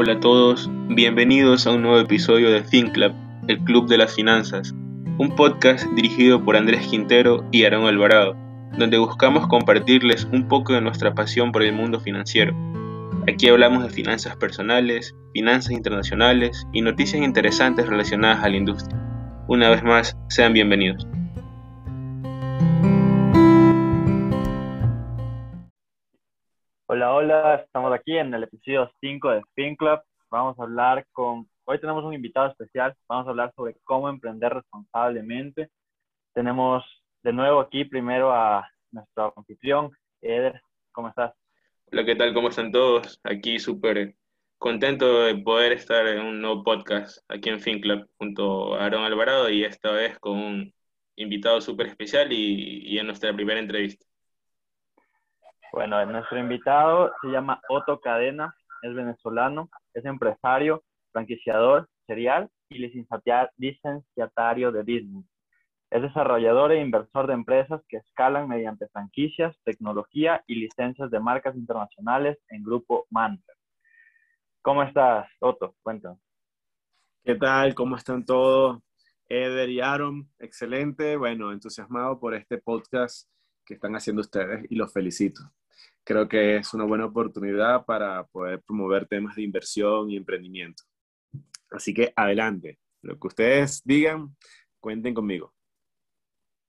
Hola 0.00 0.12
a 0.12 0.20
todos, 0.20 0.70
bienvenidos 0.90 1.66
a 1.66 1.72
un 1.72 1.82
nuevo 1.82 1.98
episodio 1.98 2.52
de 2.52 2.62
FinClub, 2.62 3.12
el 3.48 3.58
Club 3.64 3.88
de 3.88 3.98
las 3.98 4.14
Finanzas, 4.14 4.72
un 5.18 5.34
podcast 5.34 5.84
dirigido 5.96 6.44
por 6.44 6.56
Andrés 6.56 6.86
Quintero 6.86 7.44
y 7.50 7.64
Aaron 7.64 7.84
Alvarado, 7.84 8.36
donde 8.78 8.96
buscamos 8.96 9.48
compartirles 9.48 10.28
un 10.32 10.46
poco 10.46 10.72
de 10.72 10.82
nuestra 10.82 11.14
pasión 11.14 11.50
por 11.50 11.64
el 11.64 11.72
mundo 11.72 11.98
financiero. 11.98 12.54
Aquí 13.26 13.48
hablamos 13.48 13.82
de 13.82 13.90
finanzas 13.90 14.36
personales, 14.36 15.16
finanzas 15.34 15.72
internacionales 15.72 16.64
y 16.72 16.80
noticias 16.80 17.20
interesantes 17.20 17.88
relacionadas 17.88 18.44
a 18.44 18.48
la 18.50 18.56
industria. 18.56 18.96
Una 19.48 19.68
vez 19.68 19.82
más, 19.82 20.16
sean 20.28 20.52
bienvenidos. 20.52 21.08
Hola, 26.90 27.12
hola, 27.12 27.54
estamos 27.56 27.92
aquí 27.92 28.16
en 28.16 28.32
el 28.32 28.44
episodio 28.44 28.90
5 29.02 29.30
de 29.30 29.42
Fin 29.54 29.76
Club. 29.76 30.00
Vamos 30.30 30.58
a 30.58 30.62
hablar 30.62 31.06
con, 31.12 31.46
hoy 31.66 31.78
tenemos 31.78 32.02
un 32.02 32.14
invitado 32.14 32.48
especial, 32.48 32.94
vamos 33.06 33.26
a 33.26 33.30
hablar 33.30 33.52
sobre 33.54 33.76
cómo 33.84 34.08
emprender 34.08 34.54
responsablemente. 34.54 35.68
Tenemos 36.32 36.82
de 37.22 37.34
nuevo 37.34 37.60
aquí 37.60 37.84
primero 37.84 38.32
a 38.32 38.66
nuestro 38.90 39.34
anfitrión, 39.36 39.90
Eder, 40.22 40.62
¿cómo 40.90 41.10
estás? 41.10 41.34
Hola, 41.92 42.06
¿qué 42.06 42.16
tal? 42.16 42.32
¿Cómo 42.32 42.48
están 42.48 42.72
todos? 42.72 43.20
Aquí 43.22 43.58
súper 43.58 44.14
contento 44.56 45.24
de 45.24 45.34
poder 45.36 45.72
estar 45.72 46.06
en 46.06 46.20
un 46.20 46.40
nuevo 46.40 46.64
podcast 46.64 47.18
aquí 47.28 47.50
en 47.50 47.60
Fin 47.60 47.82
Club 47.82 48.08
junto 48.16 48.76
a 48.76 48.86
Aaron 48.86 49.04
Alvarado 49.04 49.50
y 49.50 49.62
esta 49.62 49.92
vez 49.92 50.18
con 50.20 50.38
un 50.38 50.74
invitado 51.16 51.60
súper 51.60 51.88
especial 51.88 52.32
y, 52.32 52.80
y 52.82 52.98
en 52.98 53.04
nuestra 53.08 53.34
primera 53.34 53.60
entrevista. 53.60 54.07
Bueno, 55.72 56.04
nuestro 56.06 56.38
invitado 56.38 57.12
se 57.20 57.28
llama 57.28 57.60
Otto 57.68 58.00
Cadena, 58.00 58.54
es 58.82 58.94
venezolano, 58.94 59.68
es 59.92 60.04
empresario, 60.04 60.82
franquiciador 61.12 61.88
serial 62.06 62.48
y 62.70 62.78
licenciatario 62.78 64.72
de 64.72 64.82
Disney. 64.82 65.24
Es 65.90 66.02
desarrollador 66.02 66.72
e 66.72 66.80
inversor 66.80 67.26
de 67.26 67.34
empresas 67.34 67.82
que 67.88 67.98
escalan 67.98 68.48
mediante 68.48 68.88
franquicias, 68.88 69.56
tecnología 69.64 70.42
y 70.46 70.56
licencias 70.56 71.10
de 71.10 71.20
marcas 71.20 71.54
internacionales 71.56 72.38
en 72.48 72.62
Grupo 72.62 73.06
Manter. 73.10 73.54
¿Cómo 74.62 74.82
estás, 74.82 75.28
Otto? 75.40 75.76
Cuéntanos. 75.82 76.18
¿Qué 77.24 77.34
tal? 77.34 77.74
¿Cómo 77.74 77.96
están 77.96 78.24
todos? 78.24 78.80
Eder 79.28 79.68
y 79.68 79.80
Aaron, 79.80 80.30
excelente. 80.38 81.16
Bueno, 81.16 81.52
entusiasmado 81.52 82.18
por 82.18 82.34
este 82.34 82.58
podcast 82.58 83.28
que 83.64 83.74
están 83.74 83.94
haciendo 83.94 84.20
ustedes 84.20 84.66
y 84.70 84.76
los 84.76 84.92
felicito. 84.92 85.42
Creo 86.08 86.26
que 86.26 86.56
es 86.56 86.72
una 86.72 86.84
buena 86.84 87.04
oportunidad 87.04 87.84
para 87.84 88.24
poder 88.28 88.62
promover 88.62 89.06
temas 89.06 89.36
de 89.36 89.42
inversión 89.42 90.10
y 90.10 90.16
emprendimiento. 90.16 90.84
Así 91.70 91.92
que 91.92 92.14
adelante, 92.16 92.78
lo 93.02 93.18
que 93.20 93.26
ustedes 93.26 93.82
digan, 93.84 94.34
cuenten 94.80 95.12
conmigo. 95.12 95.52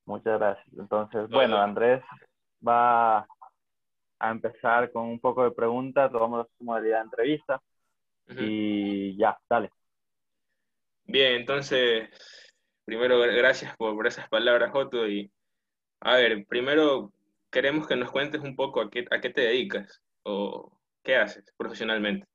Muchas 0.05 0.37
gracias. 0.37 0.67
Entonces, 0.77 1.29
bueno, 1.29 1.55
Andrés 1.55 2.03
va 2.67 3.19
a 3.19 4.29
empezar 4.29 4.91
con 4.91 5.05
un 5.05 5.21
poco 5.21 5.45
de 5.45 5.51
preguntas, 5.51 6.11
lo 6.11 6.19
vamos 6.19 6.45
a 6.45 6.57
su 6.57 6.65
modalidad 6.65 6.97
de 6.97 7.03
entrevista 7.03 7.61
y 8.27 9.15
ya, 9.15 9.39
dale. 9.49 9.71
Bien, 11.05 11.35
entonces, 11.35 12.09
primero 12.83 13.17
gracias 13.19 13.73
por, 13.77 13.95
por 13.95 14.05
esas 14.05 14.27
palabras, 14.27 14.69
Joto, 14.71 15.07
y 15.07 15.31
a 16.01 16.17
ver, 16.17 16.45
primero 16.45 17.13
queremos 17.51 17.87
que 17.87 17.95
nos 17.95 18.11
cuentes 18.11 18.41
un 18.41 18.55
poco 18.55 18.81
a 18.81 18.89
qué, 18.89 19.05
a 19.09 19.19
qué 19.21 19.29
te 19.29 19.41
dedicas 19.41 20.01
o 20.23 20.79
qué 21.03 21.15
haces 21.15 21.45
profesionalmente. 21.57 22.27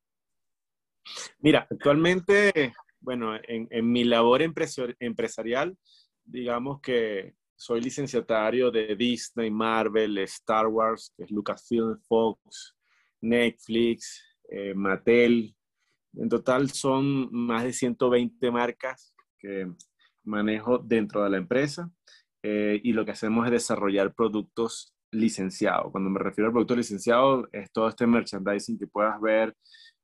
Mira, 1.38 1.66
actualmente, 1.70 2.74
bueno, 3.00 3.36
en, 3.36 3.68
en 3.70 3.92
mi 3.92 4.04
labor 4.04 4.42
empresarial, 4.42 5.76
digamos 6.24 6.80
que 6.80 7.34
soy 7.56 7.80
licenciatario 7.80 8.70
de 8.70 8.96
Disney, 8.96 9.50
Marvel, 9.50 10.18
Star 10.18 10.66
Wars, 10.66 11.14
Lucasfilm, 11.30 11.98
Fox, 12.08 12.74
Netflix, 13.20 14.22
eh, 14.48 14.74
Mattel. 14.74 15.54
En 16.14 16.28
total 16.28 16.70
son 16.70 17.28
más 17.32 17.64
de 17.64 17.72
120 17.72 18.50
marcas 18.50 19.14
que 19.38 19.70
manejo 20.22 20.78
dentro 20.78 21.22
de 21.22 21.30
la 21.30 21.36
empresa 21.36 21.90
eh, 22.42 22.80
y 22.82 22.92
lo 22.92 23.04
que 23.04 23.12
hacemos 23.12 23.46
es 23.46 23.52
desarrollar 23.52 24.14
productos 24.14 24.93
licenciado. 25.14 25.90
Cuando 25.90 26.10
me 26.10 26.18
refiero 26.18 26.46
al 26.46 26.52
producto 26.52 26.76
licenciado, 26.76 27.48
es 27.52 27.70
todo 27.72 27.88
este 27.88 28.06
merchandising 28.06 28.78
que 28.78 28.86
puedas 28.86 29.20
ver 29.20 29.54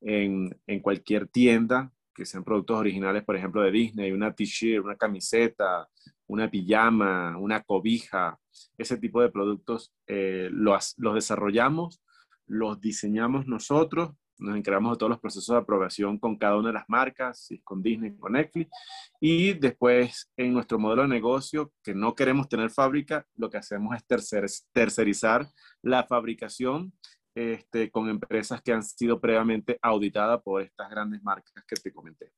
en, 0.00 0.56
en 0.66 0.80
cualquier 0.80 1.28
tienda, 1.28 1.92
que 2.14 2.24
sean 2.24 2.44
productos 2.44 2.78
originales, 2.78 3.24
por 3.24 3.36
ejemplo, 3.36 3.62
de 3.62 3.70
Disney, 3.70 4.12
una 4.12 4.34
t-shirt, 4.34 4.84
una 4.84 4.96
camiseta, 4.96 5.88
una 6.26 6.50
pijama, 6.50 7.36
una 7.38 7.62
cobija, 7.62 8.38
ese 8.78 8.96
tipo 8.98 9.20
de 9.20 9.30
productos 9.30 9.92
eh, 10.06 10.48
los, 10.52 10.94
los 10.98 11.14
desarrollamos, 11.14 12.02
los 12.46 12.80
diseñamos 12.80 13.46
nosotros 13.46 14.12
nos 14.40 14.56
encargamos 14.56 14.92
de 14.92 14.98
todos 14.98 15.10
los 15.10 15.20
procesos 15.20 15.54
de 15.54 15.60
aprobación 15.60 16.18
con 16.18 16.36
cada 16.36 16.56
una 16.56 16.68
de 16.68 16.74
las 16.74 16.88
marcas, 16.88 17.48
con 17.62 17.82
Disney, 17.82 18.16
con 18.16 18.32
Netflix. 18.32 18.70
Y 19.20 19.54
después, 19.54 20.30
en 20.36 20.52
nuestro 20.52 20.78
modelo 20.78 21.02
de 21.02 21.08
negocio, 21.08 21.72
que 21.82 21.94
no 21.94 22.14
queremos 22.14 22.48
tener 22.48 22.70
fábrica, 22.70 23.26
lo 23.36 23.50
que 23.50 23.58
hacemos 23.58 23.96
es 23.96 24.66
tercerizar 24.72 25.46
la 25.82 26.04
fabricación 26.04 26.92
este, 27.34 27.90
con 27.90 28.08
empresas 28.08 28.60
que 28.62 28.72
han 28.72 28.82
sido 28.82 29.20
previamente 29.20 29.78
auditadas 29.82 30.42
por 30.42 30.62
estas 30.62 30.90
grandes 30.90 31.22
marcas 31.22 31.52
que 31.66 31.76
te 31.76 31.92
comenté. 31.92 32.32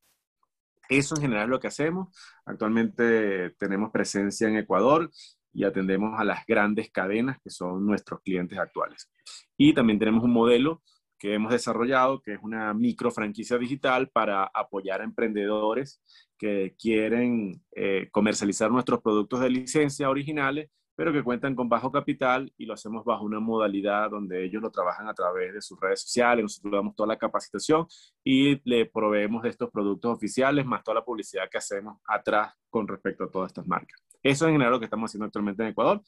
Eso 0.88 1.14
en 1.14 1.22
general 1.22 1.44
es 1.44 1.50
lo 1.50 1.60
que 1.60 1.68
hacemos. 1.68 2.14
Actualmente 2.44 3.50
tenemos 3.58 3.90
presencia 3.90 4.48
en 4.48 4.56
Ecuador 4.56 5.10
y 5.52 5.64
atendemos 5.64 6.18
a 6.18 6.24
las 6.24 6.44
grandes 6.46 6.90
cadenas 6.90 7.38
que 7.42 7.50
son 7.50 7.86
nuestros 7.86 8.20
clientes 8.22 8.58
actuales. 8.58 9.10
Y 9.56 9.74
también 9.74 9.98
tenemos 9.98 10.24
un 10.24 10.32
modelo 10.32 10.82
que 11.22 11.34
hemos 11.34 11.52
desarrollado, 11.52 12.20
que 12.20 12.32
es 12.32 12.40
una 12.42 12.74
micro 12.74 13.12
franquicia 13.12 13.56
digital 13.56 14.08
para 14.08 14.42
apoyar 14.42 15.00
a 15.00 15.04
emprendedores 15.04 16.02
que 16.36 16.74
quieren 16.76 17.62
eh, 17.76 18.08
comercializar 18.10 18.72
nuestros 18.72 19.00
productos 19.00 19.38
de 19.38 19.50
licencia 19.50 20.10
originales, 20.10 20.68
pero 20.96 21.12
que 21.12 21.22
cuentan 21.22 21.54
con 21.54 21.68
bajo 21.68 21.92
capital 21.92 22.52
y 22.58 22.66
lo 22.66 22.74
hacemos 22.74 23.04
bajo 23.04 23.24
una 23.24 23.38
modalidad 23.38 24.10
donde 24.10 24.44
ellos 24.44 24.60
lo 24.60 24.72
trabajan 24.72 25.06
a 25.06 25.14
través 25.14 25.54
de 25.54 25.62
sus 25.62 25.78
redes 25.80 26.00
sociales, 26.02 26.42
nosotros 26.42 26.72
damos 26.72 26.96
toda 26.96 27.06
la 27.06 27.18
capacitación 27.18 27.86
y 28.24 28.60
le 28.68 28.86
proveemos 28.86 29.44
de 29.44 29.50
estos 29.50 29.70
productos 29.70 30.16
oficiales, 30.16 30.66
más 30.66 30.82
toda 30.82 30.96
la 30.96 31.04
publicidad 31.04 31.48
que 31.48 31.58
hacemos 31.58 32.00
atrás 32.04 32.52
con 32.68 32.88
respecto 32.88 33.22
a 33.22 33.30
todas 33.30 33.50
estas 33.50 33.68
marcas. 33.68 34.02
Eso 34.24 34.44
es 34.44 34.48
en 34.48 34.54
general 34.54 34.72
lo 34.72 34.80
que 34.80 34.86
estamos 34.86 35.08
haciendo 35.08 35.26
actualmente 35.26 35.62
en 35.62 35.68
Ecuador. 35.68 36.02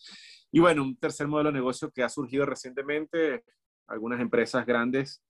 Y 0.51 0.59
bueno, 0.59 0.83
un 0.83 0.97
tercer 0.97 1.29
modelo 1.29 1.51
de 1.51 1.55
negocio 1.59 1.93
que 1.93 2.03
ha 2.03 2.09
surgido 2.09 2.47
recientemente 2.47 3.45
algunas 3.87 4.21
empresas 4.21 4.67
grandes 4.67 5.23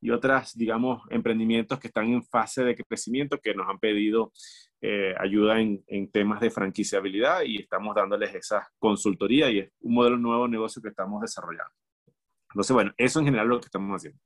y 0.00 0.10
otras, 0.10 0.56
digamos, 0.56 1.02
emprendimientos 1.10 1.78
que 1.78 1.88
están 1.88 2.06
en 2.06 2.22
fase 2.22 2.62
de 2.64 2.76
crecimiento 2.76 3.38
que 3.38 3.54
nos 3.54 3.68
han 3.68 3.78
pedido 3.78 4.32
eh, 4.80 5.14
ayuda 5.18 5.60
en, 5.60 5.82
en, 5.88 6.10
temas 6.10 6.40
de 6.40 6.50
franquiciabilidad 6.50 7.42
y 7.42 7.56
estamos 7.56 7.96
dándoles 7.96 8.32
esa 8.34 8.68
consultoría 8.78 9.50
y 9.50 9.58
es 9.58 9.72
un 9.80 9.94
modelo 9.94 10.16
nuevo 10.16 10.44
de 10.44 10.50
negocio 10.50 10.80
que 10.80 10.90
estamos 10.90 11.20
desarrollando. 11.20 11.72
Entonces, 12.50 12.74
bueno, 12.74 12.92
eso 12.96 13.18
en 13.18 13.24
general 13.24 13.46
es 13.46 13.50
lo 13.50 13.60
que 13.60 13.66
estamos 13.66 13.96
haciendo. 13.96 14.20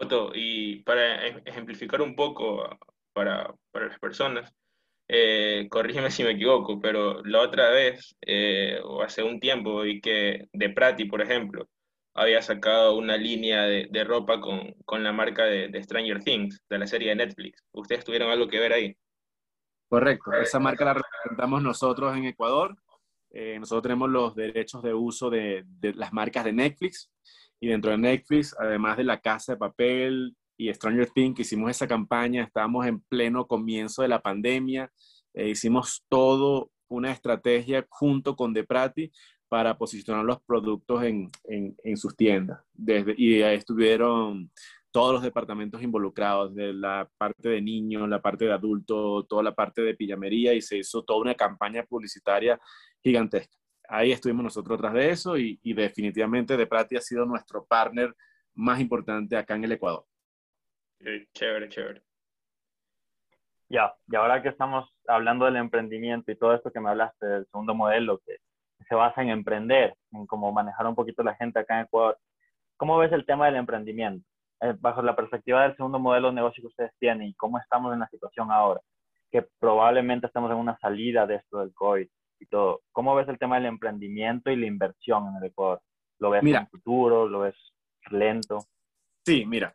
Otto, 0.00 0.30
y 0.34 0.82
para 0.82 1.26
ejemplificar 1.26 2.02
un 2.02 2.14
poco 2.14 2.68
para, 3.12 3.52
para 3.72 3.88
las 3.88 3.98
personas, 3.98 4.54
eh, 5.08 5.66
corrígeme 5.70 6.10
si 6.10 6.22
me 6.22 6.32
equivoco, 6.32 6.78
pero 6.80 7.24
la 7.24 7.40
otra 7.40 7.70
vez, 7.70 8.14
eh, 8.20 8.78
o 8.84 9.02
hace 9.02 9.22
un 9.22 9.40
tiempo, 9.40 9.80
vi 9.80 10.00
que 10.00 10.46
de 10.52 10.70
Prati, 10.70 11.06
por 11.06 11.22
ejemplo, 11.22 11.68
había 12.18 12.42
sacado 12.42 12.96
una 12.96 13.16
línea 13.16 13.62
de, 13.62 13.88
de 13.90 14.04
ropa 14.04 14.40
con, 14.40 14.74
con, 14.84 15.02
la 15.02 15.12
marca 15.12 15.44
de, 15.44 15.68
de, 15.68 15.82
Stranger 15.82 16.22
Things, 16.22 16.60
de 16.68 16.78
la 16.78 16.86
serie 16.86 17.10
de 17.10 17.16
Netflix. 17.16 17.64
¿Ustedes 17.72 18.04
tuvieron 18.04 18.30
algo 18.30 18.48
que 18.48 18.58
ver 18.58 18.72
ahí? 18.72 18.96
Correcto, 19.88 20.32
esa 20.34 20.58
marca 20.58 20.84
la 20.84 20.94
representamos 20.94 21.62
nosotros 21.62 22.16
en 22.16 22.24
Ecuador. 22.24 22.76
Eh, 23.30 23.58
nosotros 23.58 23.82
tenemos 23.82 24.10
los 24.10 24.34
derechos 24.34 24.82
de 24.82 24.92
uso 24.92 25.30
de, 25.30 25.64
de, 25.66 25.94
las 25.94 26.12
marcas 26.12 26.44
de 26.44 26.52
Netflix 26.52 27.10
y 27.60 27.68
dentro 27.68 27.90
de 27.90 27.98
Netflix, 27.98 28.54
además 28.58 28.96
de 28.96 29.04
La 29.04 29.20
Casa 29.20 29.52
de 29.52 29.58
Papel 29.58 30.36
y 30.56 30.72
Stranger 30.72 31.10
Things, 31.10 31.40
hicimos 31.40 31.70
esa 31.70 31.86
campaña, 31.86 32.44
estábamos 32.44 32.86
en 32.86 33.00
pleno 33.00 33.46
comienzo 33.46 34.02
de 34.02 34.08
la 34.08 34.20
pandemia, 34.20 34.90
eh, 35.34 35.48
hicimos 35.50 36.04
todo 36.08 36.70
una 36.88 37.12
estrategia 37.12 37.86
junto 37.88 38.34
con 38.34 38.52
Deprati 38.52 39.12
para 39.48 39.76
posicionar 39.76 40.24
los 40.24 40.40
productos 40.42 41.02
en, 41.04 41.30
en, 41.44 41.76
en 41.82 41.96
sus 41.96 42.16
tiendas. 42.16 42.60
Desde, 42.72 43.14
y 43.16 43.42
ahí 43.42 43.56
estuvieron 43.56 44.50
todos 44.90 45.12
los 45.12 45.22
departamentos 45.22 45.82
involucrados, 45.82 46.54
de 46.54 46.72
la 46.72 47.08
parte 47.18 47.48
de 47.48 47.60
niños, 47.60 48.08
la 48.08 48.20
parte 48.20 48.46
de 48.46 48.52
adultos, 48.52 49.26
toda 49.28 49.42
la 49.42 49.54
parte 49.54 49.82
de 49.82 49.94
pijamería 49.94 50.54
y 50.54 50.62
se 50.62 50.78
hizo 50.78 51.02
toda 51.04 51.20
una 51.20 51.34
campaña 51.34 51.82
publicitaria 51.84 52.58
gigantesca. 53.02 53.56
Ahí 53.88 54.12
estuvimos 54.12 54.44
nosotros 54.44 54.78
tras 54.78 54.92
de 54.92 55.10
eso 55.10 55.38
y, 55.38 55.58
y 55.62 55.72
definitivamente 55.72 56.56
De 56.56 56.66
Prati 56.66 56.96
ha 56.96 57.00
sido 57.00 57.24
nuestro 57.24 57.64
partner 57.64 58.14
más 58.54 58.80
importante 58.80 59.36
acá 59.36 59.54
en 59.54 59.64
el 59.64 59.72
Ecuador. 59.72 60.04
Chévere, 61.32 61.68
chévere. 61.68 62.02
Ya, 63.70 63.94
y 64.10 64.16
ahora 64.16 64.42
que 64.42 64.48
estamos 64.48 64.90
hablando 65.06 65.44
del 65.44 65.56
emprendimiento 65.56 66.32
y 66.32 66.36
todo 66.36 66.54
esto 66.54 66.72
que 66.72 66.80
me 66.80 66.88
hablaste 66.88 67.26
del 67.26 67.46
segundo 67.46 67.74
modelo 67.74 68.18
que 68.26 68.38
se 68.88 68.94
basa 68.94 69.22
en 69.22 69.30
emprender, 69.30 69.94
en 70.12 70.26
cómo 70.26 70.52
manejar 70.52 70.86
un 70.86 70.94
poquito 70.94 71.22
la 71.22 71.34
gente 71.34 71.58
acá 71.58 71.76
en 71.76 71.86
Ecuador, 71.86 72.18
¿cómo 72.76 72.98
ves 72.98 73.12
el 73.12 73.26
tema 73.26 73.46
del 73.46 73.56
emprendimiento? 73.56 74.26
Eh, 74.60 74.74
bajo 74.78 75.02
la 75.02 75.14
perspectiva 75.14 75.62
del 75.62 75.76
segundo 75.76 75.98
modelo 75.98 76.28
de 76.28 76.34
negocio 76.34 76.62
que 76.62 76.68
ustedes 76.68 76.92
tienen 76.98 77.28
y 77.28 77.34
cómo 77.34 77.58
estamos 77.58 77.92
en 77.92 78.00
la 78.00 78.08
situación 78.08 78.50
ahora, 78.50 78.80
que 79.30 79.46
probablemente 79.58 80.26
estamos 80.26 80.50
en 80.50 80.56
una 80.56 80.78
salida 80.78 81.26
de 81.26 81.36
esto 81.36 81.60
del 81.60 81.72
COVID 81.74 82.08
y 82.40 82.46
todo. 82.46 82.80
¿Cómo 82.92 83.14
ves 83.14 83.28
el 83.28 83.38
tema 83.38 83.56
del 83.56 83.66
emprendimiento 83.66 84.50
y 84.50 84.56
la 84.56 84.66
inversión 84.66 85.28
en 85.28 85.36
el 85.36 85.44
Ecuador? 85.44 85.80
¿Lo 86.18 86.30
ves 86.30 86.44
en 86.44 86.66
futuro? 86.68 87.28
¿Lo 87.28 87.40
ves 87.40 87.54
lento? 88.10 88.58
Sí, 89.24 89.44
mira, 89.46 89.72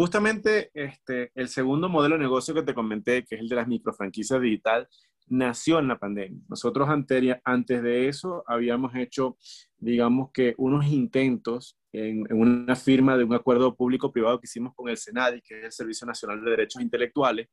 Justamente 0.00 0.70
este, 0.72 1.30
el 1.34 1.48
segundo 1.48 1.88
modelo 1.90 2.16
de 2.16 2.22
negocio 2.22 2.54
que 2.54 2.62
te 2.62 2.72
comenté, 2.72 3.22
que 3.24 3.34
es 3.34 3.40
el 3.42 3.48
de 3.48 3.56
las 3.56 3.68
microfranquicias 3.68 4.40
digital, 4.40 4.88
nació 5.30 5.78
en 5.78 5.88
la 5.88 5.98
pandemia. 5.98 6.42
Nosotros 6.48 6.88
antes 6.88 7.82
de 7.82 8.08
eso 8.08 8.44
habíamos 8.46 8.94
hecho, 8.96 9.38
digamos 9.78 10.30
que 10.32 10.54
unos 10.58 10.86
intentos 10.86 11.78
en, 11.92 12.26
una 12.32 12.76
firma 12.76 13.16
de 13.16 13.24
un 13.24 13.34
acuerdo 13.34 13.74
público-privado 13.74 14.38
que 14.40 14.46
hicimos 14.46 14.74
con 14.74 14.88
el 14.88 14.96
SENADI, 14.96 15.40
que 15.40 15.58
es 15.58 15.64
el 15.64 15.72
Servicio 15.72 16.06
Nacional 16.06 16.44
de 16.44 16.50
Derechos 16.50 16.82
Intelectuales, 16.82 17.48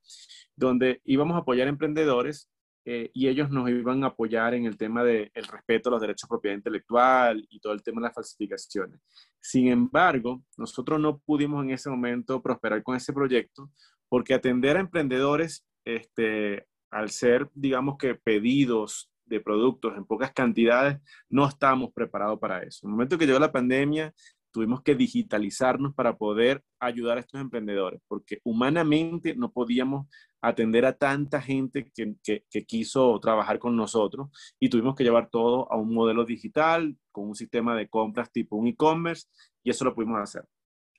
donde 0.56 1.02
íbamos 1.06 1.36
a 1.36 1.40
apoyar 1.40 1.68
emprendedores 1.68 2.50
eh, 2.86 3.12
y 3.14 3.28
ellos 3.28 3.50
nos 3.50 3.70
iban 3.70 4.04
a 4.04 4.08
apoyar 4.08 4.54
en 4.54 4.66
el 4.66 4.78
tema 4.78 5.04
del 5.04 5.30
respeto 5.34 5.90
a 5.90 5.92
los 5.92 6.02
derechos 6.02 6.28
de 6.28 6.30
propiedad 6.30 6.56
intelectual 6.56 7.46
y 7.50 7.60
todo 7.60 7.74
el 7.74 7.84
tema 7.84 8.02
de 8.02 8.08
las 8.08 8.16
falsificaciones. 8.16 9.02
Sin 9.40 9.68
embargo, 9.68 10.44
nosotros 10.58 11.00
no 11.00 11.20
pudimos 11.20 11.64
en 11.64 11.72
ese 11.72 11.90
momento 11.90 12.42
prosperar 12.42 12.82
con 12.84 12.96
ese 12.96 13.14
proyecto 13.14 13.70
porque 14.10 14.34
atender 14.34 14.78
a 14.78 14.80
emprendedores, 14.80 15.66
este, 15.84 16.66
al 16.98 17.12
ser, 17.12 17.48
digamos 17.54 17.98
que 17.98 18.16
pedidos 18.16 19.12
de 19.26 19.40
productos 19.40 19.96
en 19.96 20.06
pocas 20.06 20.32
cantidades, 20.32 21.00
no 21.30 21.48
estábamos 21.48 21.92
preparados 21.94 22.40
para 22.40 22.64
eso. 22.64 22.80
En 22.88 22.90
el 22.90 22.92
momento 22.94 23.18
que 23.18 23.28
llegó 23.28 23.38
la 23.38 23.52
pandemia, 23.52 24.16
tuvimos 24.52 24.82
que 24.82 24.96
digitalizarnos 24.96 25.94
para 25.94 26.18
poder 26.18 26.64
ayudar 26.80 27.18
a 27.18 27.20
estos 27.20 27.40
emprendedores, 27.40 28.02
porque 28.08 28.40
humanamente 28.44 29.36
no 29.36 29.52
podíamos 29.52 30.08
atender 30.42 30.86
a 30.86 30.94
tanta 30.94 31.40
gente 31.40 31.92
que, 31.94 32.16
que, 32.24 32.66
quiso 32.66 33.20
trabajar 33.20 33.60
con 33.60 33.76
nosotros 33.76 34.30
y 34.60 34.70
tuvimos 34.70 34.96
que 34.96 35.04
llevar 35.04 35.30
todo 35.30 35.72
a 35.72 35.78
un 35.78 35.94
modelo 35.94 36.26
digital 36.26 36.98
con 37.12 37.28
un 37.28 37.36
sistema 37.36 37.76
de 37.76 37.90
compras 37.90 38.32
tipo 38.32 38.56
un 38.56 38.68
e-commerce 38.68 39.28
y 39.64 39.70
eso 39.70 39.86
lo 39.86 39.94
pudimos 39.94 40.20
hacer. 40.20 40.46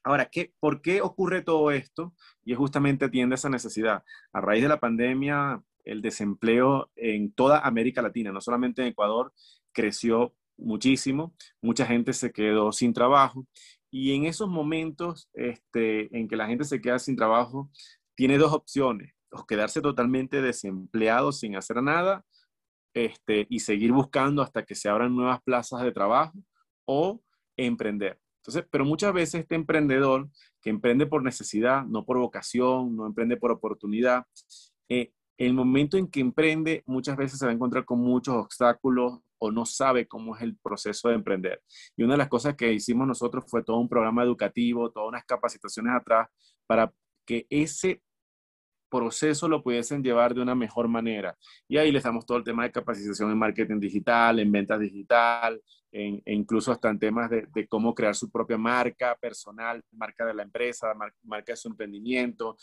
Ahora, 0.05 0.27
¿qué, 0.27 0.55
¿por 0.61 0.81
qué 0.81 1.03
ocurre 1.03 1.43
todo 1.43 1.71
esto? 1.71 2.15
Y 2.45 2.55
justamente 2.55 3.07
atiende 3.07 3.35
esa 3.35 3.51
necesidad. 3.51 4.05
A 4.33 4.41
raíz 4.41 4.63
de 4.63 4.69
la 4.69 4.81
pandemia, 4.81 5.63
el 5.89 6.03
desempleo 6.03 6.91
en 6.97 7.33
toda 7.33 7.61
América 7.61 8.03
Latina, 8.03 8.33
no 8.33 8.41
solamente 8.41 8.83
en 8.83 8.89
Ecuador, 8.89 9.33
creció 9.73 10.35
muchísimo, 10.57 11.35
mucha 11.63 11.87
gente 11.87 12.13
se 12.13 12.33
quedó 12.33 12.73
sin 12.73 12.93
trabajo 12.93 13.47
y 13.91 14.15
en 14.15 14.27
esos 14.27 14.49
momentos 14.49 15.29
este, 15.33 16.15
en 16.17 16.29
que 16.29 16.37
la 16.37 16.47
gente 16.47 16.65
se 16.65 16.81
queda 16.81 16.99
sin 16.99 17.17
trabajo, 17.17 17.71
tiene 18.15 18.37
dos 18.39 18.53
opciones, 18.53 19.15
o 19.31 19.47
quedarse 19.47 19.81
totalmente 19.81 20.43
desempleado 20.43 21.33
sin 21.33 21.57
hacer 21.57 21.83
nada 21.83 22.25
este, 22.95 23.47
y 23.49 23.61
seguir 23.61 23.93
buscando 23.93 24.43
hasta 24.43 24.65
que 24.65 24.75
se 24.75 24.89
abran 24.89 25.15
nuevas 25.15 25.43
plazas 25.43 25.83
de 25.83 25.93
trabajo 25.93 26.39
o 26.87 27.23
emprender. 27.57 28.19
Entonces, 28.41 28.67
pero 28.71 28.85
muchas 28.85 29.13
veces 29.13 29.43
este 29.43 29.55
emprendedor 29.55 30.29
que 30.61 30.71
emprende 30.71 31.07
por 31.07 31.23
necesidad, 31.23 31.85
no 31.85 32.05
por 32.05 32.19
vocación, 32.19 32.97
no 32.97 33.07
emprende 33.07 33.37
por 33.37 33.51
oportunidad, 33.51 34.25
eh, 34.89 35.13
el 35.39 35.55
momento 35.55 35.97
en 35.97 36.09
que 36.09 36.21
emprende 36.21 36.83
muchas 36.85 37.17
veces 37.17 37.39
se 37.39 37.47
va 37.47 37.53
a 37.53 37.55
encontrar 37.55 37.85
con 37.85 38.01
muchos 38.01 38.35
obstáculos 38.35 39.21
o 39.39 39.53
no 39.53 39.65
sabe 39.65 40.09
cómo 40.09 40.37
es 40.37 40.43
el 40.43 40.57
proceso 40.57 41.09
de 41.09 41.15
emprender. 41.15 41.63
Y 41.97 42.03
una 42.03 42.15
de 42.15 42.19
las 42.19 42.29
cosas 42.29 42.57
que 42.57 42.73
hicimos 42.73 43.07
nosotros 43.07 43.45
fue 43.47 43.63
todo 43.63 43.79
un 43.79 43.89
programa 43.89 44.25
educativo, 44.25 44.91
todas 44.91 45.09
unas 45.09 45.25
capacitaciones 45.25 45.95
atrás 45.95 46.29
para 46.67 46.93
que 47.25 47.47
ese 47.49 48.03
proceso 48.91 49.49
lo 49.49 49.63
pudiesen 49.63 50.03
llevar 50.03 50.35
de 50.35 50.43
una 50.43 50.55
mejor 50.55 50.89
manera. 50.89 51.37
Y 51.69 51.77
ahí 51.77 51.93
les 51.93 52.03
damos 52.03 52.27
todo 52.27 52.39
el 52.39 52.45
tema 52.45 52.65
de 52.65 52.73
capacitación 52.73 53.31
en 53.31 53.39
marketing 53.39 53.81
digital, 53.81 54.39
en 54.39 54.51
ventas 54.51 54.81
digital, 54.81 55.61
en, 55.93 56.23
e 56.25 56.35
incluso 56.35 56.73
hasta 56.73 56.91
en 56.91 56.99
temas 56.99 57.31
de, 57.31 57.67
cómo 57.69 57.95
crear 57.95 58.15
su 58.15 58.31
propia 58.31 58.59
marca 58.59 59.17
personal, 59.21 59.83
marca 59.93 60.25
de 60.27 60.35
la 60.35 60.43
empresa, 60.43 60.93
marca 61.23 61.53
de 61.53 61.57
su 61.57 61.69
emprendimiento, 61.69 62.57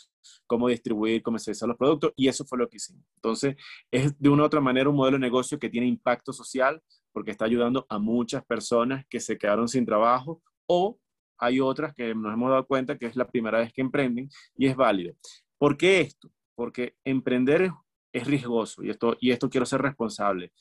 cómo 0.46 0.68
distribuir, 0.68 1.22
comercializar 1.22 1.68
los 1.68 1.76
productos. 1.76 2.12
Y 2.16 2.28
eso 2.28 2.44
fue 2.44 2.58
lo 2.58 2.68
que 2.68 2.76
hicimos. 2.76 3.04
Entonces, 3.16 3.56
es 3.90 4.18
de 4.18 4.28
una 4.28 4.42
u 4.42 4.46
otra 4.46 4.60
manera 4.60 4.88
un 4.88 4.96
modelo 4.96 5.16
de 5.16 5.22
negocio 5.22 5.58
que 5.58 5.68
tiene 5.68 5.86
impacto 5.86 6.32
social 6.32 6.82
porque 7.12 7.30
está 7.30 7.46
ayudando 7.46 7.86
a 7.88 7.98
muchas 7.98 8.44
personas 8.44 9.06
que 9.08 9.20
se 9.20 9.38
quedaron 9.38 9.68
sin 9.68 9.86
trabajo 9.86 10.42
o 10.66 10.98
hay 11.38 11.60
otras 11.60 11.94
que 11.94 12.14
nos 12.14 12.32
hemos 12.32 12.50
dado 12.50 12.66
cuenta 12.66 12.98
que 12.98 13.06
es 13.06 13.16
la 13.16 13.26
primera 13.26 13.58
vez 13.58 13.72
que 13.72 13.80
emprenden 13.80 14.28
y 14.56 14.66
es 14.66 14.76
válido. 14.76 15.14
¿Por 15.58 15.76
qué 15.76 16.00
esto? 16.00 16.30
Porque 16.54 16.94
emprender 17.04 17.70
es, 18.12 18.26
riesgoso 18.26 18.82
y 18.82 18.90
esto, 18.90 19.16
y 19.20 19.30
esto 19.30 19.50
quiero 19.50 19.66
ser 19.66 19.82
responsable. 19.82 20.52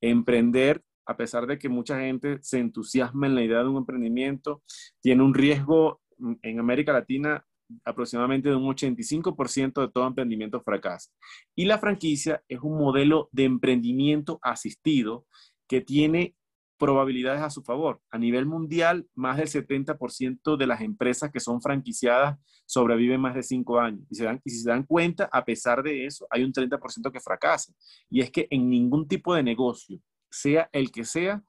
Emprender, 0.00 0.82
a 1.06 1.16
pesar 1.16 1.46
de 1.46 1.58
que 1.58 1.68
mucha 1.68 2.00
gente 2.00 2.38
se 2.42 2.58
entusiasma 2.58 3.26
en 3.26 3.34
la 3.34 3.42
idea 3.42 3.62
de 3.62 3.68
un 3.68 3.76
emprendimiento, 3.76 4.62
tiene 5.00 5.22
un 5.22 5.34
riesgo 5.34 6.00
en 6.42 6.58
América 6.58 6.92
Latina 6.92 7.44
aproximadamente 7.84 8.48
de 8.48 8.56
un 8.56 8.64
85% 8.64 9.80
de 9.80 9.88
todo 9.88 10.06
emprendimiento 10.06 10.60
fracasa. 10.60 11.10
Y 11.54 11.64
la 11.64 11.78
franquicia 11.78 12.42
es 12.48 12.60
un 12.60 12.78
modelo 12.78 13.28
de 13.32 13.44
emprendimiento 13.44 14.38
asistido 14.42 15.26
que 15.68 15.80
tiene 15.80 16.36
probabilidades 16.78 17.42
a 17.42 17.50
su 17.50 17.62
favor. 17.62 18.00
A 18.10 18.18
nivel 18.18 18.46
mundial, 18.46 19.06
más 19.14 19.36
del 19.36 19.48
70% 19.48 20.56
de 20.56 20.66
las 20.66 20.80
empresas 20.80 21.30
que 21.30 21.40
son 21.40 21.60
franquiciadas 21.60 22.38
sobreviven 22.66 23.20
más 23.20 23.34
de 23.34 23.42
cinco 23.42 23.80
años. 23.80 24.06
Y, 24.10 24.16
se 24.16 24.24
dan, 24.24 24.40
y 24.44 24.50
si 24.50 24.60
se 24.60 24.70
dan 24.70 24.84
cuenta, 24.84 25.28
a 25.32 25.44
pesar 25.44 25.82
de 25.82 26.06
eso, 26.06 26.26
hay 26.30 26.44
un 26.44 26.52
30% 26.52 27.12
que 27.12 27.20
fracasa. 27.20 27.72
Y 28.10 28.20
es 28.20 28.30
que 28.30 28.46
en 28.50 28.68
ningún 28.68 29.06
tipo 29.06 29.34
de 29.34 29.42
negocio, 29.42 30.00
sea 30.30 30.68
el 30.72 30.90
que 30.90 31.04
sea, 31.04 31.42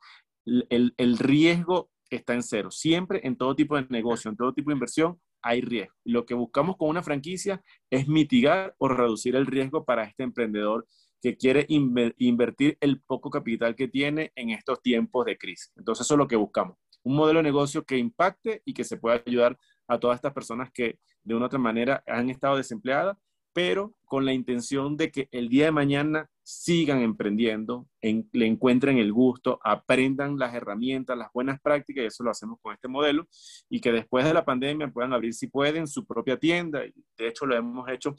el, 0.46 0.94
el 0.98 1.18
riesgo 1.18 1.90
está 2.10 2.34
en 2.34 2.44
cero. 2.44 2.72
Siempre 2.72 3.22
en 3.24 3.36
todo 3.36 3.56
tipo 3.56 3.76
de 3.76 3.86
negocio, 3.90 4.30
en 4.30 4.38
todo 4.38 4.54
tipo 4.54 4.70
de 4.70 4.76
inversión, 4.76 5.20
hay 5.42 5.62
riesgo. 5.62 5.94
Lo 6.04 6.26
que 6.26 6.34
buscamos 6.34 6.76
con 6.78 6.90
una 6.90 7.04
franquicia 7.04 7.62
es 7.92 8.08
mitigar 8.08 8.76
o 8.80 8.88
reducir 8.88 9.36
el 9.36 9.46
riesgo 9.46 9.86
para 9.86 10.04
este 10.06 10.24
emprendedor 10.24 10.88
que 11.26 11.38
quiere 11.38 11.66
invertir 11.68 12.78
el 12.80 13.02
poco 13.02 13.32
capital 13.32 13.76
que 13.76 13.88
tiene 13.88 14.32
en 14.36 14.52
estos 14.52 14.80
tiempos 14.84 15.26
de 15.26 15.40
crisis. 15.40 15.74
Entonces 15.76 16.06
eso 16.06 16.14
es 16.14 16.20
lo 16.20 16.28
que 16.28 16.36
buscamos. 16.36 16.78
Un 17.02 17.16
modelo 17.16 17.40
de 17.40 17.44
negocio 17.44 17.84
que 17.84 17.98
impacte 17.98 18.62
y 18.64 18.76
que 18.76 18.84
se 18.84 18.98
pueda 18.98 19.24
ayudar 19.26 19.58
a 19.88 20.00
todas 20.00 20.18
estas 20.18 20.34
personas 20.34 20.70
que 20.72 21.00
de 21.24 21.34
una 21.34 21.46
u 21.46 21.48
otra 21.48 21.58
manera 21.58 22.04
han 22.06 22.30
estado 22.30 22.58
desempleadas, 22.58 23.18
pero 23.54 23.96
con 24.06 24.24
la 24.24 24.34
intención 24.34 24.98
de 24.98 25.10
que 25.10 25.28
el 25.32 25.50
día 25.50 25.66
de 25.66 25.72
mañana 25.72 26.30
sigan 26.44 27.02
emprendiendo, 27.02 27.88
le 28.04 28.46
encuentren 28.46 29.00
el 29.00 29.12
gusto, 29.12 29.60
aprendan 29.64 30.38
las 30.38 30.54
herramientas, 30.54 31.18
las 31.18 31.30
buenas 31.34 31.60
prácticas, 31.60 32.04
y 32.04 32.08
eso 32.08 32.24
lo 32.24 32.30
hacemos 32.30 32.60
con 32.62 32.72
este 32.72 32.88
modelo, 32.88 33.28
y 33.68 33.82
que 33.82 33.92
después 33.92 34.26
de 34.26 34.34
la 34.36 34.46
pandemia 34.46 34.92
puedan 34.92 35.14
abrir, 35.14 35.34
si 35.34 35.48
pueden, 35.48 35.88
su 35.88 36.06
propia 36.06 36.38
tienda. 36.38 36.82
De 37.18 37.28
hecho, 37.28 37.48
lo 37.48 37.56
hemos 37.56 37.90
hecho 37.90 38.14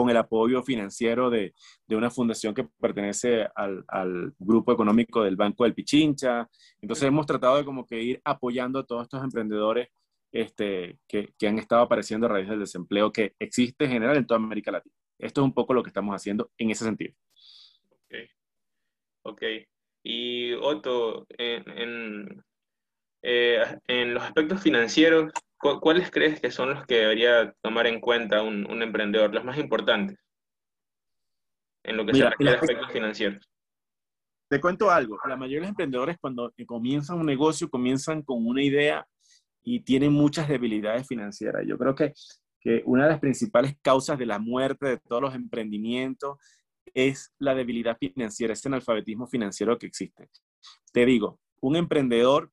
con 0.00 0.08
el 0.08 0.16
apoyo 0.16 0.62
financiero 0.62 1.28
de, 1.28 1.52
de 1.86 1.96
una 1.96 2.10
fundación 2.10 2.54
que 2.54 2.66
pertenece 2.80 3.46
al, 3.54 3.84
al, 3.86 4.32
grupo 4.38 4.72
económico 4.72 5.22
del 5.22 5.36
Banco 5.36 5.64
del 5.64 5.74
Pichincha. 5.74 6.48
Entonces 6.80 7.04
hemos 7.04 7.26
tratado 7.26 7.58
de 7.58 7.66
como 7.66 7.84
que 7.84 8.02
ir 8.02 8.20
apoyando 8.24 8.78
a 8.78 8.86
todos 8.86 9.02
estos 9.02 9.22
emprendedores 9.22 9.88
este, 10.32 10.98
que, 11.06 11.34
que, 11.36 11.48
han 11.48 11.58
estado 11.58 11.82
apareciendo 11.82 12.26
a 12.26 12.30
raíz 12.30 12.48
del 12.48 12.60
desempleo 12.60 13.12
que 13.12 13.34
existe 13.38 13.84
en 13.84 13.90
general 13.90 14.16
en 14.16 14.26
toda 14.26 14.40
América 14.40 14.70
Latina. 14.70 14.94
Esto 15.18 15.42
es 15.42 15.44
un 15.44 15.52
poco 15.52 15.74
lo 15.74 15.82
que 15.82 15.90
estamos 15.90 16.14
haciendo 16.14 16.50
en 16.56 16.70
ese 16.70 16.84
sentido. 16.84 17.14
Ok. 17.90 18.14
okay. 19.24 19.66
Y 20.02 20.54
Otto, 20.54 21.26
en, 21.36 21.78
en, 21.78 22.44
eh, 23.22 23.62
en 23.86 24.14
los 24.14 24.22
aspectos 24.22 24.62
financieros, 24.62 25.30
¿cuáles 25.60 26.10
crees 26.10 26.40
que 26.40 26.50
son 26.50 26.70
los 26.70 26.86
que 26.86 26.96
debería 26.96 27.54
tomar 27.62 27.86
en 27.86 28.00
cuenta 28.00 28.42
un, 28.42 28.82
emprendedor, 28.82 29.32
los 29.34 29.44
más 29.44 29.58
importantes 29.58 30.18
en 31.84 31.96
lo 31.96 32.06
que 32.06 32.14
se 32.14 32.28
refiere 32.28 32.52
a 32.52 32.60
aspectos 32.60 32.92
financieros? 32.92 33.50
Te 34.48 34.60
cuento 34.60 34.90
algo, 34.90 35.18
la 35.28 35.36
mayoría 35.36 35.58
de 35.58 35.62
los 35.62 35.70
emprendedores 35.70 36.16
cuando 36.20 36.52
comienzan 36.66 37.18
un 37.18 37.26
negocio 37.26 37.70
comienzan 37.70 38.22
con 38.22 38.44
una 38.46 38.62
idea 38.62 39.06
y 39.62 39.80
tienen 39.80 40.12
muchas 40.12 40.48
debilidades 40.48 41.06
financieras. 41.06 41.62
Yo 41.66 41.78
creo 41.78 41.94
que, 41.94 42.14
que 42.60 42.82
una 42.86 43.04
de 43.04 43.10
las 43.10 43.20
principales 43.20 43.76
causas 43.80 44.18
de 44.18 44.26
la 44.26 44.38
muerte 44.38 44.88
de 44.88 44.98
todos 44.98 45.22
los 45.22 45.34
emprendimientos 45.34 46.38
es 46.94 47.32
la 47.38 47.54
debilidad 47.54 47.96
financiera, 47.98 48.54
ese 48.54 48.68
analfabetismo 48.68 49.26
financiero 49.26 49.78
que 49.78 49.86
existe. 49.86 50.28
Te 50.92 51.06
digo, 51.06 51.38
un 51.60 51.76
emprendedor 51.76 52.50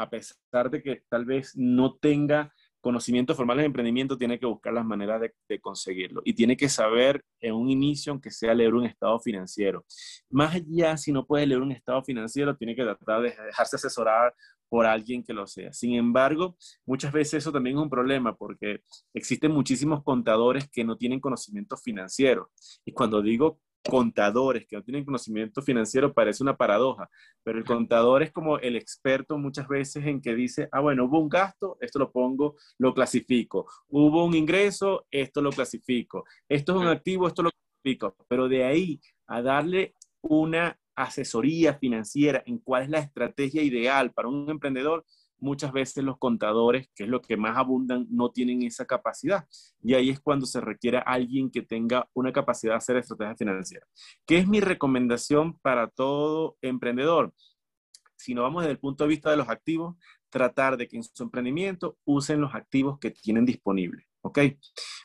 a 0.00 0.08
pesar 0.08 0.70
de 0.70 0.82
que 0.82 1.02
tal 1.08 1.24
vez 1.24 1.52
no 1.56 1.94
tenga 1.96 2.52
conocimiento 2.80 3.34
formal 3.34 3.58
de 3.58 3.64
emprendimiento 3.64 4.16
tiene 4.16 4.38
que 4.38 4.46
buscar 4.46 4.72
las 4.72 4.84
maneras 4.84 5.20
de, 5.20 5.60
conseguirlo 5.60 6.22
y 6.24 6.34
tiene 6.34 6.56
que 6.56 6.68
saber 6.68 7.24
en 7.40 7.54
un 7.54 7.68
inicio, 7.68 8.12
aunque 8.12 8.30
sea 8.30 8.54
leer 8.54 8.74
un 8.74 8.86
estado 8.86 9.18
financiero. 9.18 9.84
Más 10.30 10.54
allá, 10.54 10.96
si 10.96 11.12
no 11.12 11.26
puede 11.26 11.46
leer 11.46 11.60
un 11.60 11.72
estado 11.72 12.02
financiero, 12.04 12.56
tiene 12.56 12.76
que 12.76 12.84
tratar 12.84 13.22
de 13.22 13.34
dejarse 13.46 13.76
asesorar 13.76 14.32
por 14.68 14.86
alguien 14.86 15.24
que 15.24 15.32
lo 15.32 15.46
sea. 15.46 15.72
Sin 15.72 15.94
embargo, 15.94 16.56
muchas 16.86 17.12
veces 17.12 17.34
eso 17.34 17.52
también 17.52 17.76
es 17.76 17.82
un 17.82 17.90
problema 17.90 18.36
porque 18.36 18.82
existen 19.14 19.50
muchísimos 19.50 20.04
contadores 20.04 20.68
que 20.70 20.84
no 20.84 20.96
tienen 20.96 21.20
conocimiento 21.20 21.76
financiero. 21.76 22.50
Y 22.84 22.92
cuando 22.92 23.22
digo 23.22 23.60
contadores 23.82 24.66
que 24.66 24.76
no 24.76 24.82
tienen 24.82 25.04
conocimiento 25.04 25.62
financiero 25.62 26.12
parece 26.12 26.42
una 26.42 26.56
paradoja, 26.56 27.08
pero 27.42 27.58
el 27.58 27.64
contador 27.64 28.22
es 28.22 28.32
como 28.32 28.58
el 28.58 28.76
experto 28.76 29.38
muchas 29.38 29.68
veces 29.68 30.04
en 30.06 30.20
que 30.20 30.34
dice, 30.34 30.68
ah, 30.72 30.80
bueno, 30.80 31.04
hubo 31.04 31.20
un 31.20 31.28
gasto, 31.28 31.78
esto 31.80 31.98
lo 31.98 32.10
pongo, 32.10 32.56
lo 32.78 32.92
clasifico, 32.94 33.66
hubo 33.88 34.24
un 34.24 34.34
ingreso, 34.34 35.06
esto 35.10 35.40
lo 35.40 35.50
clasifico, 35.50 36.24
esto 36.48 36.72
es 36.72 36.78
un 36.78 36.88
activo, 36.88 37.28
esto 37.28 37.42
lo 37.42 37.50
clasifico, 37.50 38.16
pero 38.28 38.48
de 38.48 38.64
ahí 38.64 39.00
a 39.26 39.42
darle 39.42 39.94
una 40.20 40.78
asesoría 40.94 41.74
financiera 41.74 42.42
en 42.44 42.58
cuál 42.58 42.84
es 42.84 42.88
la 42.90 42.98
estrategia 42.98 43.62
ideal 43.62 44.12
para 44.12 44.28
un 44.28 44.50
emprendedor, 44.50 45.04
muchas 45.40 45.72
veces 45.72 46.04
los 46.04 46.18
contadores, 46.18 46.88
que 46.94 47.04
es 47.04 47.08
lo 47.08 47.20
que 47.20 47.36
más 47.36 47.56
abundan, 47.56 48.06
no 48.10 48.30
tienen 48.30 48.62
esa 48.62 48.84
capacidad. 48.84 49.46
Y 49.82 49.94
ahí 49.94 50.10
es 50.10 50.20
cuando 50.20 50.46
se 50.46 50.60
requiere 50.60 50.98
alguien 50.98 51.50
que 51.50 51.62
tenga 51.62 52.08
una 52.14 52.32
capacidad 52.32 52.72
de 52.72 52.78
hacer 52.78 52.96
estrategia 52.96 53.36
financiera. 53.36 53.86
¿Qué 54.26 54.38
es 54.38 54.48
mi 54.48 54.60
recomendación 54.60 55.58
para 55.58 55.88
todo 55.88 56.56
emprendedor? 56.62 57.32
Si 58.16 58.34
no 58.34 58.42
vamos 58.42 58.62
desde 58.62 58.72
el 58.72 58.80
punto 58.80 59.04
de 59.04 59.08
vista 59.08 59.30
de 59.30 59.36
los 59.36 59.48
activos, 59.48 59.96
tratar 60.28 60.76
de 60.76 60.88
que 60.88 60.96
en 60.96 61.04
su 61.04 61.22
emprendimiento 61.22 61.96
usen 62.04 62.40
los 62.40 62.54
activos 62.54 62.98
que 62.98 63.10
tienen 63.10 63.46
disponibles. 63.46 64.04
¿Ok? 64.20 64.40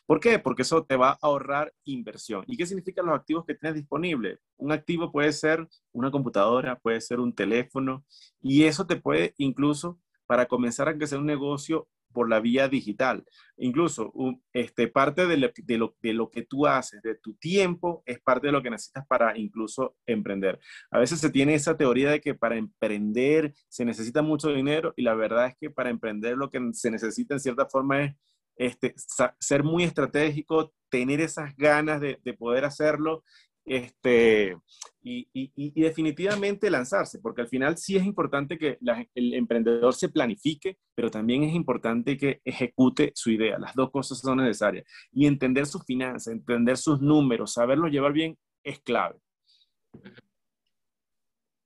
¿Por 0.05 0.19
qué? 0.19 0.39
Porque 0.39 0.63
eso 0.63 0.83
te 0.83 0.97
va 0.97 1.11
a 1.11 1.17
ahorrar 1.21 1.71
inversión. 1.85 2.43
¿Y 2.47 2.57
qué 2.57 2.65
significan 2.65 3.05
los 3.05 3.15
activos 3.15 3.45
que 3.45 3.53
tienes 3.53 3.75
disponibles? 3.75 4.39
Un 4.57 4.71
activo 4.71 5.11
puede 5.11 5.31
ser 5.31 5.67
una 5.91 6.11
computadora, 6.11 6.79
puede 6.79 6.99
ser 6.99 7.19
un 7.19 7.33
teléfono, 7.33 8.03
y 8.41 8.63
eso 8.63 8.87
te 8.87 8.95
puede 8.97 9.33
incluso 9.37 9.99
para 10.33 10.47
comenzar 10.47 10.89
a 10.89 10.97
crecer 10.97 11.19
un 11.19 11.27
negocio 11.27 11.87
por 12.11 12.27
la 12.27 12.39
vía 12.39 12.67
digital. 12.67 13.23
Incluso 13.55 14.11
este, 14.51 14.87
parte 14.87 15.27
de 15.27 15.37
lo, 15.37 16.31
que 16.31 16.41
tú 16.41 16.65
haces, 16.65 17.03
de 17.03 17.13
tu 17.13 17.35
tiempo, 17.35 18.01
es 18.07 18.19
parte 18.19 18.47
de 18.47 18.53
lo 18.53 18.63
que 18.63 18.71
necesitas 18.71 19.05
para 19.05 19.37
incluso 19.37 19.95
emprender. 20.07 20.59
A 20.89 20.97
veces 20.97 21.19
se 21.19 21.29
tiene 21.29 21.53
esa 21.53 21.77
teoría 21.77 22.09
de 22.09 22.19
que 22.19 22.33
para 22.33 22.55
emprender 22.55 23.53
se 23.67 23.85
necesita 23.85 24.23
mucho 24.23 24.49
dinero 24.49 24.91
y 24.97 25.03
la 25.03 25.13
verdad 25.13 25.49
es 25.49 25.55
que 25.55 25.69
para 25.69 25.91
emprender 25.91 26.35
lo 26.35 26.49
que 26.49 26.59
se 26.71 26.89
necesita 26.89 27.35
en 27.35 27.39
cierta 27.39 27.67
forma 27.67 28.03
es 28.03 28.15
este, 28.55 28.95
ser 29.39 29.63
muy 29.63 29.83
estratégico, 29.83 30.73
tener 30.89 31.21
esas 31.21 31.55
ganas 31.55 32.01
de 32.01 32.33
poder 32.39 32.65
hacerlo 32.65 33.23
este, 33.65 34.57
y, 35.01 35.81
definitivamente 35.81 36.69
lanzarse, 36.69 37.19
porque 37.19 37.41
al 37.41 37.47
final 37.47 37.77
sí 37.77 37.95
es 37.95 38.05
importante 38.05 38.57
que 38.57 38.77
el 39.15 39.33
emprendedor 39.33 39.93
se 39.93 40.09
planifique, 40.09 40.77
pero 40.95 41.09
también 41.09 41.43
es 41.43 41.53
importante 41.53 42.17
que 42.17 42.41
ejecute 42.43 43.11
su 43.15 43.31
idea. 43.31 43.57
Las 43.57 43.73
dos 43.73 43.91
cosas 43.91 44.19
son 44.19 44.37
necesarias. 44.37 44.85
Y 45.11 45.27
entender 45.27 45.65
sus 45.65 45.85
finanzas, 45.85 46.33
entender 46.33 46.77
sus 46.77 47.01
números, 47.01 47.53
saberlo 47.53 47.87
llevar 47.87 48.13
bien 48.13 48.37
es 48.63 48.79
clave. 48.79 49.19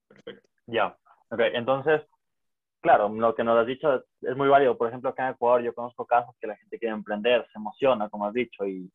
Perfecto. 0.07 0.49
Ya, 0.67 0.97
ok, 1.29 1.39
entonces, 1.53 2.01
claro, 2.81 3.09
lo 3.09 3.35
que 3.35 3.43
nos 3.43 3.57
has 3.57 3.67
dicho 3.67 4.03
es 4.21 4.35
muy 4.35 4.47
válido. 4.47 4.77
Por 4.77 4.89
ejemplo, 4.89 5.09
acá 5.09 5.27
en 5.27 5.33
Ecuador 5.33 5.63
yo 5.63 5.73
conozco 5.73 6.05
casos 6.05 6.35
que 6.39 6.47
la 6.47 6.57
gente 6.57 6.77
quiere 6.77 6.93
emprender, 6.93 7.47
se 7.51 7.59
emociona, 7.59 8.09
como 8.09 8.25
has 8.25 8.33
dicho, 8.33 8.65
y 8.65 8.91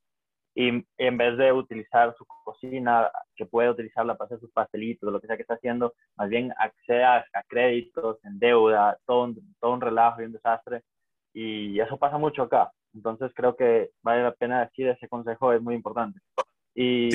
y 0.55 0.85
en 0.99 1.17
vez 1.17 1.39
de 1.39 1.53
utilizar 1.53 2.15
su 2.17 2.27
cocina, 2.45 3.11
que 3.37 3.47
puede 3.47 3.71
utilizarla 3.71 4.17
para 4.17 4.27
hacer 4.27 4.41
sus 4.41 4.53
pastelitos, 4.53 5.11
lo 5.11 5.21
que 5.21 5.27
sea 5.27 5.37
que 5.37 5.43
está 5.43 5.55
haciendo, 5.55 5.95
más 6.17 6.29
bien 6.29 6.53
accede 6.59 7.05
a, 7.05 7.25
créditos, 7.49 8.19
en 8.25 8.39
deuda, 8.39 8.99
todo 9.07 9.25
un, 9.25 9.55
todo 9.61 9.73
un 9.73 9.81
relajo 9.81 10.21
y 10.21 10.27
un 10.27 10.33
desastre. 10.33 10.83
Y 11.33 11.81
eso 11.81 11.97
pasa 11.97 12.19
mucho 12.19 12.43
acá. 12.43 12.71
Entonces 12.95 13.33
creo 13.35 13.57
que 13.57 13.91
vale 14.03 14.23
la 14.23 14.33
pena 14.33 14.61
decir 14.61 14.89
ese 14.89 15.09
consejo, 15.09 15.53
es 15.53 15.63
muy 15.63 15.75
importante. 15.75 16.21
Y 16.75 17.09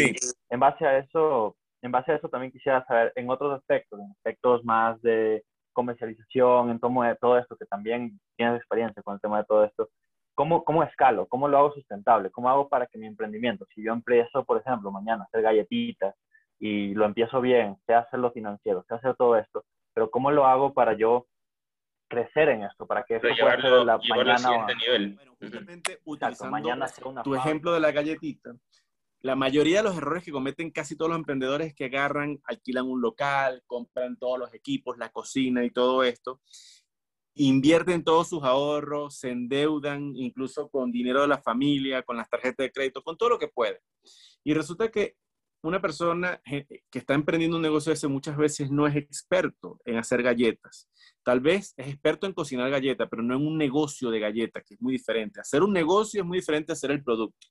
en 0.49 0.59
base 0.59 0.85
a 0.85 0.97
eso, 0.97 1.55
en 1.81 1.91
base 1.91 2.11
a 2.11 2.15
eso 2.15 2.29
también 2.29 2.51
quisiera 2.51 2.83
saber 2.85 3.13
en 3.15 3.29
otros 3.29 3.53
aspectos, 3.59 3.99
en 3.99 4.11
aspectos 4.11 4.63
más 4.65 4.99
de 5.01 5.43
comercialización, 5.73 6.71
en 6.71 6.79
todo, 6.79 6.91
todo 7.21 7.37
esto, 7.37 7.55
que 7.55 7.65
también 7.65 8.19
tienes 8.35 8.57
experiencia 8.57 9.03
con 9.03 9.13
el 9.13 9.21
tema 9.21 9.37
de 9.37 9.45
todo 9.45 9.63
esto, 9.63 9.89
¿Cómo, 10.37 10.63
¿Cómo 10.63 10.83
escalo? 10.83 11.25
¿Cómo 11.25 11.47
lo 11.47 11.57
hago 11.57 11.73
sustentable? 11.73 12.29
¿Cómo 12.29 12.47
hago 12.47 12.69
para 12.69 12.85
que 12.85 12.99
mi 12.99 13.07
emprendimiento, 13.07 13.65
si 13.73 13.83
yo 13.83 13.91
empiezo, 13.91 14.45
por 14.45 14.61
ejemplo, 14.61 14.91
mañana 14.91 15.23
a 15.23 15.25
hacer 15.25 15.41
galletitas 15.41 16.13
y 16.59 16.93
lo 16.93 17.05
empiezo 17.05 17.41
bien, 17.41 17.75
sé 17.87 17.95
hacer 17.95 18.19
financiero, 18.31 18.85
sé 18.87 18.93
hacer 18.93 19.15
todo 19.15 19.35
esto, 19.35 19.65
pero 19.95 20.11
¿cómo 20.11 20.29
lo 20.29 20.45
hago 20.45 20.75
para 20.75 20.93
yo 20.93 21.25
crecer 22.07 22.49
en 22.49 22.65
esto? 22.65 22.85
Para 22.85 23.03
que 23.03 23.15
eso 23.15 23.27
pueda 23.27 23.59
ser 23.59 23.71
la 23.83 23.97
mañana. 23.97 24.67
nivel. 24.75 25.15
Bueno, 25.15 25.35
justamente 25.39 26.01
utilizando 26.05 26.51
mañana 26.51 26.85
tu 27.23 27.33
ejemplo 27.33 27.73
de 27.73 27.79
la 27.79 27.91
galletita, 27.91 28.53
la 29.21 29.35
mayoría 29.35 29.77
de 29.77 29.85
los 29.85 29.97
errores 29.97 30.23
que 30.23 30.31
cometen 30.31 30.69
casi 30.69 30.95
todos 30.95 31.09
los 31.09 31.17
emprendedores 31.17 31.73
que 31.73 31.85
agarran, 31.85 32.39
alquilan 32.43 32.85
un 32.85 33.01
local, 33.01 33.63
compran 33.65 34.17
todos 34.17 34.37
los 34.37 34.53
equipos, 34.53 34.99
la 34.99 35.09
cocina 35.09 35.65
y 35.65 35.71
todo 35.71 36.03
esto, 36.03 36.41
invierten 37.37 38.03
todos 38.03 38.29
sus 38.29 38.43
ahorros, 38.43 39.19
se 39.19 39.29
endeudan 39.29 40.15
incluso 40.15 40.69
con 40.69 40.91
dinero 40.91 41.21
de 41.21 41.27
la 41.27 41.41
familia, 41.41 42.03
con 42.03 42.17
las 42.17 42.29
tarjetas 42.29 42.65
de 42.65 42.71
crédito, 42.71 43.03
con 43.03 43.17
todo 43.17 43.29
lo 43.29 43.39
que 43.39 43.47
puede. 43.47 43.79
Y 44.43 44.53
resulta 44.53 44.89
que 44.89 45.15
una 45.63 45.81
persona 45.81 46.39
que 46.45 46.99
está 46.99 47.13
emprendiendo 47.13 47.57
un 47.57 47.63
negocio 47.63 47.91
ese 47.91 48.07
muchas 48.07 48.37
veces 48.37 48.69
no 48.71 48.87
es 48.87 48.95
experto 48.95 49.79
en 49.85 49.97
hacer 49.97 50.21
galletas. 50.21 50.89
Tal 51.23 51.39
vez 51.39 51.73
es 51.77 51.87
experto 51.87 52.27
en 52.27 52.33
cocinar 52.33 52.69
galletas, 52.69 53.07
pero 53.09 53.23
no 53.23 53.35
en 53.35 53.45
un 53.45 53.57
negocio 53.57 54.09
de 54.09 54.19
galletas, 54.19 54.63
que 54.65 54.75
es 54.75 54.81
muy 54.81 54.93
diferente. 54.93 55.41
Hacer 55.41 55.63
un 55.63 55.73
negocio 55.73 56.21
es 56.21 56.27
muy 56.27 56.37
diferente 56.37 56.71
a 56.71 56.73
hacer 56.73 56.91
el 56.91 57.03
producto. 57.03 57.47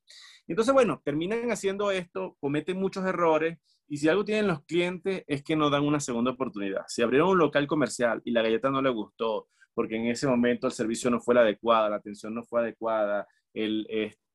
Entonces, 0.46 0.72
bueno, 0.72 1.02
terminan 1.04 1.50
haciendo 1.50 1.90
esto, 1.90 2.36
cometen 2.40 2.78
muchos 2.78 3.04
errores 3.04 3.58
y 3.88 3.98
si 3.98 4.08
algo 4.08 4.24
tienen 4.24 4.46
los 4.46 4.64
clientes 4.64 5.24
es 5.26 5.42
que 5.42 5.56
no 5.56 5.70
dan 5.70 5.84
una 5.84 6.00
segunda 6.00 6.30
oportunidad. 6.30 6.84
Si 6.88 7.02
abrieron 7.02 7.30
un 7.30 7.38
local 7.38 7.66
comercial 7.66 8.22
y 8.24 8.30
la 8.30 8.42
galleta 8.42 8.70
no 8.70 8.80
le 8.80 8.90
gustó, 8.90 9.48
porque 9.76 9.96
en 9.96 10.06
ese 10.06 10.26
momento 10.26 10.66
el 10.66 10.72
servicio 10.72 11.10
no 11.10 11.20
fue 11.20 11.34
la 11.34 11.42
adecuada, 11.42 11.90
la 11.90 11.96
atención 11.96 12.34
no 12.34 12.42
fue 12.42 12.62
adecuada, 12.62 13.28
el, 13.52 13.86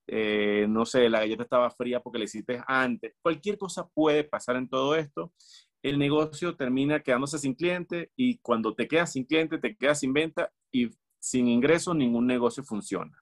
eh, 0.05 0.67
no 0.69 0.85
sé, 0.85 1.09
la 1.09 1.21
galleta 1.21 1.41
estaba 1.41 1.71
fría 1.71 1.99
porque 1.99 2.19
la 2.19 2.25
hiciste 2.25 2.61
antes. 2.67 3.15
Cualquier 3.23 3.57
cosa 3.57 3.89
puede 3.89 4.23
pasar 4.23 4.55
en 4.55 4.69
todo 4.69 4.93
esto. 4.95 5.33
El 5.81 5.97
negocio 5.97 6.55
termina 6.55 7.01
quedándose 7.01 7.39
sin 7.39 7.55
cliente 7.55 8.11
y 8.15 8.37
cuando 8.37 8.75
te 8.75 8.87
quedas 8.87 9.13
sin 9.13 9.25
cliente, 9.25 9.57
te 9.57 9.75
quedas 9.75 10.01
sin 10.01 10.13
venta 10.13 10.51
y 10.71 10.91
sin 11.19 11.47
ingreso, 11.47 11.95
ningún 11.95 12.27
negocio 12.27 12.63
funciona. 12.63 13.17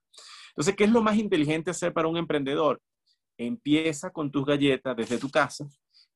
Entonces, 0.50 0.76
¿qué 0.76 0.84
es 0.84 0.92
lo 0.92 1.02
más 1.02 1.16
inteligente 1.16 1.72
hacer 1.72 1.94
para 1.94 2.10
un 2.10 2.18
emprendedor? 2.18 2.82
Empieza 3.38 4.12
con 4.12 4.30
tus 4.30 4.46
galletas 4.46 4.94
desde 4.94 5.20
tu 5.20 5.30
casa, 5.30 5.70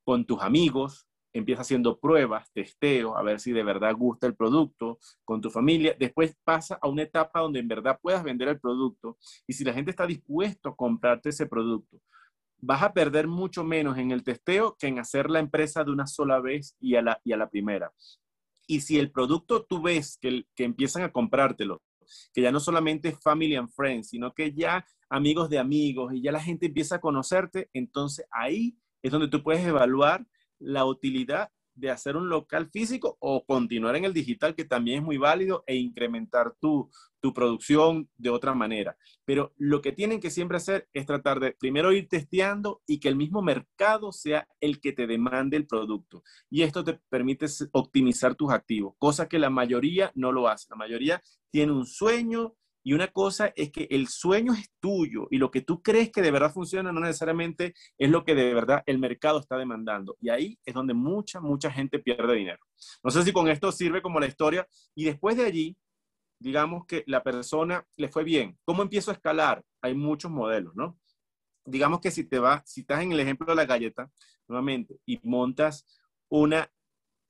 con 0.04 0.26
tus 0.26 0.42
amigos, 0.42 1.08
empieza 1.34 1.62
haciendo 1.63 2.00
pruebas, 2.00 2.52
testeo, 2.54 3.18
a 3.18 3.24
ver 3.24 3.40
si 3.40 3.52
de 3.52 3.63
verdad 3.63 3.96
gusta 3.96 4.28
el 4.28 4.36
producto 4.36 5.00
con 5.25 5.42
tu 5.42 5.50
familia. 5.50 5.96
Después 6.00 6.36
pasa 6.44 6.78
a 6.82 6.88
una 6.88 7.02
etapa 7.02 7.42
donde 7.42 7.60
en 7.60 7.68
verdad 7.68 8.00
puedas 8.02 8.24
vender 8.24 8.48
el 8.48 8.60
producto 8.60 9.18
y 9.48 9.54
si 9.54 9.63
la 9.63 9.74
gente 9.74 9.92
está 9.92 10.06
dispuesto 10.06 10.70
a 10.70 10.75
comprarte 10.75 11.30
ese 11.30 11.48
producto, 11.48 12.00
vas 12.58 12.84
a 12.84 12.94
perder 12.94 13.28
mucho 13.28 13.63
menos 13.63 13.98
en 13.98 14.12
el 14.12 14.24
testeo 14.24 14.75
que 14.80 14.88
en 14.88 15.00
hacer 15.00 15.30
la 15.30 15.40
empresa 15.40 15.84
de 15.84 15.92
una 15.92 16.08
sola 16.08 16.40
vez 16.40 16.78
y 16.80 16.96
a 16.96 17.02
la, 17.02 17.20
y 17.24 17.34
a 17.34 17.38
la 17.38 17.50
primera. 17.50 17.92
Y 18.68 18.82
si 18.82 18.98
el 19.00 19.12
producto 19.12 19.66
tú 19.66 19.82
ves 19.82 20.18
que, 20.22 20.46
que 20.56 20.63
empiezan 20.63 21.04
a 21.04 21.12
comprártelo, 21.12 21.82
que 22.34 22.42
ya 22.42 22.52
no 22.52 22.60
solamente 22.60 23.10
es 23.10 23.20
family 23.20 23.56
and 23.56 23.70
friends, 23.70 24.10
sino 24.10 24.34
que 24.34 24.54
ya 24.54 24.86
amigos 25.10 25.50
de 25.50 25.60
amigos 25.60 26.13
y 26.13 26.22
ya 26.22 26.32
la 26.32 26.40
gente 26.40 26.68
empieza 26.68 26.96
a 26.96 27.02
conocerte, 27.02 27.70
entonces 27.74 28.25
ahí 28.32 28.78
es 29.02 29.12
donde 29.12 29.28
tú 29.28 29.44
puedes 29.44 29.66
evaluar 29.66 30.25
la 30.63 30.86
utilidad 30.86 31.50
de 31.75 31.89
hacer 31.89 32.15
un 32.15 32.29
local 32.29 32.70
físico 32.70 33.17
o 33.20 33.46
continuar 33.46 33.96
en 33.96 34.05
el 34.05 34.13
digital, 34.13 34.55
que 34.55 34.65
también 34.65 35.00
es 35.00 35.03
muy 35.03 35.17
válido, 35.17 35.63
e 35.65 35.75
incrementar 35.75 36.55
tu, 36.60 36.89
tu 37.20 37.34
producción 37.34 38.10
de 38.17 38.29
otra 38.29 38.53
manera. 38.53 38.98
Pero 39.25 39.53
lo 39.58 39.82
que 39.82 39.91
tienen 39.91 40.20
que 40.20 40.29
siempre 40.29 40.58
hacer 40.58 40.88
es 40.93 41.05
tratar 41.05 41.39
de 41.39 41.53
primero 41.53 41.91
ir 41.91 42.08
testeando 42.08 42.82
y 42.86 43.00
que 43.00 43.08
el 43.08 43.15
mismo 43.15 43.41
mercado 43.41 44.12
sea 44.12 44.48
el 44.60 44.79
que 44.79 44.91
te 44.91 45.08
demande 45.08 45.58
el 45.58 45.65
producto. 45.65 46.24
Y 46.50 46.62
esto 46.63 46.84
te 46.84 47.00
permite 47.10 47.48
optimizar 47.72 48.36
tus 48.36 48.51
activos, 48.51 48.96
cosa 48.98 49.27
que 49.27 49.39
la 49.39 49.50
mayoría 49.50 50.12
no 50.15 50.32
lo 50.32 50.48
hace. 50.48 50.67
La 50.70 50.75
mayoría 50.75 51.22
tiene 51.50 51.72
un 51.72 51.86
sueño, 51.86 52.55
y 52.84 52.94
una 52.94 53.08
cosa 53.08 53.54
es 53.56 53.72
que 53.72 53.88
el 53.90 54.10
sueño 54.10 54.54
es 54.54 54.70
tuyo 54.82 55.28
y 55.32 55.38
lo 55.38 55.50
que 55.52 55.62
tú 55.62 55.82
crees 55.82 56.12
que 56.12 56.22
de 56.22 56.32
verdad 56.32 56.52
funciona 56.52 56.92
no 56.92 57.00
necesariamente 57.00 57.74
es 57.98 58.10
lo 58.10 58.25
que 58.25 58.36
de 58.36 58.54
verdad 58.54 58.84
el 58.86 59.00
mercado 59.00 59.40
está 59.40 59.58
demandando. 59.58 60.18
Y 60.20 60.30
ahí 60.30 60.60
es 60.66 60.74
donde 60.74 60.94
mucha, 60.94 61.40
mucha 61.40 61.72
gente 61.72 62.00
pierde 62.00 62.36
dinero. 62.36 62.60
No 63.02 63.10
sé 63.10 63.24
si 63.24 63.32
con 63.32 63.48
esto 63.48 63.72
sirve 63.72 64.02
como 64.02 64.20
la 64.20 64.28
historia. 64.28 64.68
Y 64.96 65.06
después 65.06 65.38
de 65.38 65.46
allí, 65.46 65.78
digamos 66.40 66.86
que 66.86 67.06
la 67.08 67.24
persona 67.24 67.88
le 67.96 68.10
fue 68.10 68.25
bien. 68.25 68.58
¿Cómo 68.66 68.84
empiezo 68.84 69.12
a 69.12 69.13
escalar? 69.13 69.63
Hay 69.82 69.96
muchos 69.96 70.30
modelos, 70.30 70.75
¿no? 70.75 71.00
Digamos 71.66 72.02
que 72.02 72.12
si 72.12 72.25
te 72.25 72.40
vas, 72.40 72.70
si 72.70 72.82
estás 72.82 73.02
en 73.02 73.13
el 73.13 73.20
ejemplo 73.22 73.48
de 73.48 73.56
la 73.56 73.66
galleta, 73.66 74.12
nuevamente, 74.50 75.00
y 75.06 75.22
montas 75.24 75.86
una, 76.28 76.70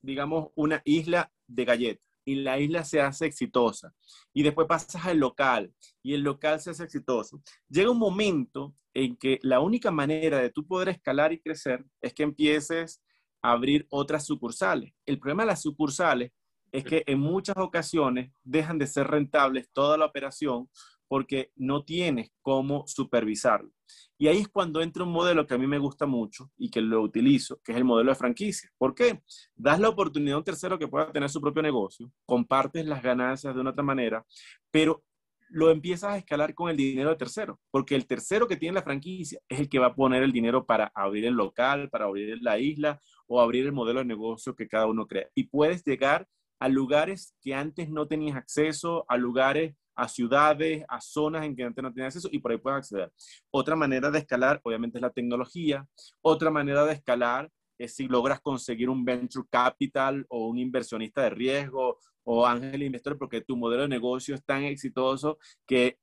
digamos, 0.02 0.48
una 0.56 0.82
isla 0.84 1.32
de 1.46 1.64
galletas, 1.64 2.13
y 2.24 2.36
la 2.36 2.58
isla 2.58 2.84
se 2.84 3.00
hace 3.00 3.26
exitosa, 3.26 3.94
y 4.32 4.42
después 4.42 4.66
pasas 4.66 5.04
al 5.04 5.18
local, 5.18 5.72
y 6.02 6.14
el 6.14 6.22
local 6.22 6.60
se 6.60 6.70
hace 6.70 6.84
exitoso. 6.84 7.42
Llega 7.68 7.90
un 7.90 7.98
momento 7.98 8.74
en 8.94 9.16
que 9.16 9.38
la 9.42 9.60
única 9.60 9.90
manera 9.90 10.38
de 10.38 10.50
tú 10.50 10.66
poder 10.66 10.88
escalar 10.88 11.32
y 11.32 11.40
crecer 11.40 11.84
es 12.00 12.14
que 12.14 12.22
empieces 12.22 13.02
a 13.42 13.52
abrir 13.52 13.86
otras 13.90 14.24
sucursales. 14.26 14.92
El 15.04 15.18
problema 15.18 15.42
de 15.42 15.48
las 15.48 15.62
sucursales 15.62 16.32
es 16.72 16.84
que 16.84 17.04
en 17.06 17.20
muchas 17.20 17.56
ocasiones 17.56 18.32
dejan 18.42 18.78
de 18.78 18.88
ser 18.88 19.06
rentables 19.06 19.68
toda 19.72 19.96
la 19.96 20.06
operación 20.06 20.68
porque 21.08 21.50
no 21.56 21.84
tienes 21.84 22.30
cómo 22.42 22.84
supervisarlo. 22.86 23.70
Y 24.18 24.28
ahí 24.28 24.38
es 24.38 24.48
cuando 24.48 24.80
entra 24.80 25.04
un 25.04 25.12
modelo 25.12 25.46
que 25.46 25.54
a 25.54 25.58
mí 25.58 25.66
me 25.66 25.78
gusta 25.78 26.06
mucho 26.06 26.50
y 26.56 26.70
que 26.70 26.80
lo 26.80 27.02
utilizo, 27.02 27.60
que 27.64 27.72
es 27.72 27.78
el 27.78 27.84
modelo 27.84 28.10
de 28.10 28.16
franquicia. 28.16 28.70
¿Por 28.78 28.94
qué? 28.94 29.22
Das 29.54 29.80
la 29.80 29.88
oportunidad 29.88 30.36
a 30.36 30.38
un 30.38 30.44
tercero 30.44 30.78
que 30.78 30.88
pueda 30.88 31.12
tener 31.12 31.28
su 31.28 31.40
propio 31.40 31.62
negocio, 31.62 32.10
compartes 32.24 32.86
las 32.86 33.02
ganancias 33.02 33.54
de 33.54 33.60
una 33.60 33.70
otra 33.70 33.84
manera, 33.84 34.24
pero 34.70 35.04
lo 35.50 35.70
empiezas 35.70 36.10
a 36.10 36.18
escalar 36.18 36.54
con 36.54 36.70
el 36.70 36.76
dinero 36.76 37.10
del 37.10 37.18
tercero, 37.18 37.60
porque 37.70 37.94
el 37.94 38.06
tercero 38.06 38.48
que 38.48 38.56
tiene 38.56 38.74
la 38.74 38.82
franquicia 38.82 39.38
es 39.48 39.60
el 39.60 39.68
que 39.68 39.78
va 39.78 39.86
a 39.86 39.94
poner 39.94 40.22
el 40.22 40.32
dinero 40.32 40.66
para 40.66 40.90
abrir 40.94 41.26
el 41.26 41.34
local, 41.34 41.90
para 41.90 42.06
abrir 42.06 42.38
la 42.40 42.58
isla 42.58 43.00
o 43.26 43.40
abrir 43.40 43.64
el 43.66 43.72
modelo 43.72 44.00
de 44.00 44.06
negocio 44.06 44.56
que 44.56 44.68
cada 44.68 44.86
uno 44.86 45.06
crea. 45.06 45.28
Y 45.34 45.44
puedes 45.44 45.84
llegar 45.84 46.26
a 46.58 46.68
lugares 46.68 47.34
que 47.40 47.54
antes 47.54 47.88
no 47.90 48.08
tenías 48.08 48.36
acceso, 48.36 49.04
a 49.08 49.16
lugares 49.16 49.76
a 49.94 50.08
ciudades, 50.08 50.84
a 50.88 51.00
zonas 51.00 51.44
en 51.44 51.54
que 51.54 51.64
antes 51.64 51.82
no 51.82 51.92
tenías 51.92 52.14
acceso 52.14 52.28
y 52.32 52.38
por 52.38 52.52
ahí 52.52 52.58
puedes 52.58 52.78
acceder. 52.78 53.12
Otra 53.50 53.76
manera 53.76 54.10
de 54.10 54.18
escalar, 54.18 54.60
obviamente, 54.62 54.98
es 54.98 55.02
la 55.02 55.10
tecnología. 55.10 55.86
Otra 56.22 56.50
manera 56.50 56.84
de 56.84 56.94
escalar 56.94 57.50
es 57.78 57.94
si 57.94 58.06
logras 58.06 58.40
conseguir 58.40 58.88
un 58.88 59.04
venture 59.04 59.46
capital 59.50 60.24
o 60.28 60.46
un 60.48 60.58
inversionista 60.58 61.22
de 61.22 61.30
riesgo 61.30 61.98
o 62.24 62.46
ángel 62.46 62.82
investor 62.82 63.18
porque 63.18 63.42
tu 63.42 63.56
modelo 63.56 63.82
de 63.82 63.88
negocio 63.88 64.34
es 64.34 64.44
tan 64.44 64.64
exitoso 64.64 65.38
que 65.66 65.98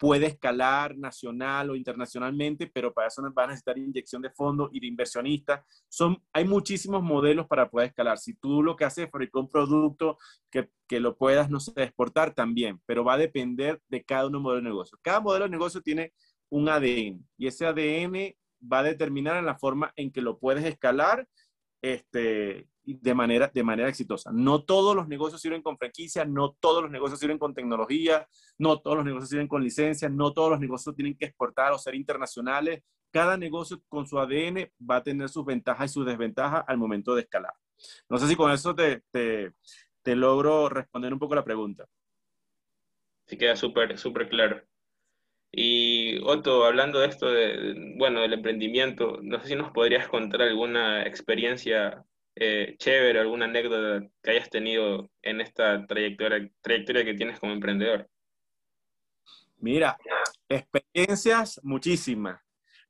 puede 0.00 0.28
escalar 0.28 0.96
nacional 0.96 1.68
o 1.68 1.76
internacionalmente, 1.76 2.66
pero 2.66 2.90
para 2.90 3.08
eso 3.08 3.22
va 3.36 3.44
a 3.44 3.48
necesitar 3.48 3.76
inyección 3.76 4.22
de 4.22 4.30
fondos 4.30 4.70
y 4.72 4.80
de 4.80 4.86
inversionistas. 4.86 5.60
Son, 5.90 6.16
hay 6.32 6.46
muchísimos 6.46 7.02
modelos 7.02 7.46
para 7.46 7.68
poder 7.68 7.88
escalar. 7.88 8.16
Si 8.16 8.32
tú 8.32 8.62
lo 8.62 8.76
que 8.76 8.86
haces 8.86 9.04
es 9.04 9.10
fabricar 9.10 9.42
un 9.42 9.50
producto 9.50 10.16
que, 10.50 10.70
que, 10.88 11.00
lo 11.00 11.18
puedas, 11.18 11.50
no 11.50 11.60
sé, 11.60 11.72
exportar 11.76 12.32
también, 12.32 12.80
pero 12.86 13.04
va 13.04 13.12
a 13.12 13.18
depender 13.18 13.82
de 13.88 14.02
cada 14.02 14.26
uno 14.26 14.40
modelo 14.40 14.62
de 14.62 14.68
negocio. 14.70 14.98
Cada 15.02 15.20
modelo 15.20 15.44
de 15.44 15.50
negocio 15.50 15.82
tiene 15.82 16.14
un 16.48 16.70
ADN 16.70 17.22
y 17.36 17.46
ese 17.46 17.66
ADN 17.66 18.34
va 18.60 18.78
a 18.78 18.84
determinar 18.84 19.36
en 19.36 19.44
la 19.44 19.58
forma 19.58 19.92
en 19.96 20.10
que 20.10 20.22
lo 20.22 20.38
puedes 20.38 20.64
escalar 20.64 21.28
este, 21.82 22.68
de 22.84 23.14
manera, 23.14 23.50
de 23.52 23.62
manera 23.62 23.88
exitosa. 23.88 24.30
No 24.32 24.64
todos 24.64 24.96
los 24.96 25.08
negocios 25.08 25.40
sirven 25.40 25.62
con 25.62 25.78
franquicia, 25.78 26.24
no 26.24 26.56
todos 26.60 26.82
los 26.82 26.90
negocios 26.90 27.20
sirven 27.20 27.38
con 27.38 27.54
tecnología, 27.54 28.26
no 28.58 28.80
todos 28.80 28.96
los 28.96 29.04
negocios 29.04 29.30
sirven 29.30 29.48
con 29.48 29.62
licencia, 29.62 30.08
no 30.08 30.32
todos 30.32 30.50
los 30.50 30.60
negocios 30.60 30.94
tienen 30.94 31.16
que 31.16 31.26
exportar 31.26 31.72
o 31.72 31.78
ser 31.78 31.94
internacionales. 31.94 32.82
Cada 33.10 33.36
negocio 33.36 33.82
con 33.88 34.06
su 34.06 34.18
ADN 34.18 34.70
va 34.88 34.96
a 34.96 35.02
tener 35.02 35.28
sus 35.28 35.44
ventajas 35.44 35.90
y 35.90 35.94
sus 35.94 36.06
desventajas 36.06 36.64
al 36.66 36.78
momento 36.78 37.14
de 37.14 37.22
escalar. 37.22 37.52
No 38.08 38.18
sé 38.18 38.28
si 38.28 38.36
con 38.36 38.50
eso 38.52 38.74
te, 38.74 39.02
te, 39.10 39.52
te 40.02 40.16
logro 40.16 40.68
responder 40.68 41.12
un 41.12 41.18
poco 41.18 41.34
la 41.34 41.44
pregunta. 41.44 41.86
Sí, 43.26 43.36
queda 43.36 43.56
súper, 43.56 43.96
súper 43.98 44.28
claro. 44.28 44.62
Y 45.52 46.18
Otto, 46.18 46.64
hablando 46.64 47.00
de 47.00 47.08
esto, 47.08 47.30
de, 47.30 47.94
bueno, 47.96 48.20
del 48.20 48.34
emprendimiento, 48.34 49.18
no 49.22 49.40
sé 49.40 49.48
si 49.48 49.54
nos 49.56 49.72
podrías 49.72 50.08
contar 50.08 50.42
alguna 50.42 51.02
experiencia 51.04 52.04
eh, 52.40 52.74
chévere, 52.78 53.20
alguna 53.20 53.44
anécdota 53.44 54.04
que 54.22 54.30
hayas 54.30 54.50
tenido 54.50 55.10
en 55.22 55.40
esta 55.40 55.86
trayectoria, 55.86 56.50
trayectoria 56.60 57.04
que 57.04 57.14
tienes 57.14 57.38
como 57.38 57.52
emprendedor. 57.52 58.08
Mira, 59.58 59.96
experiencias 60.48 61.60
muchísimas, 61.62 62.40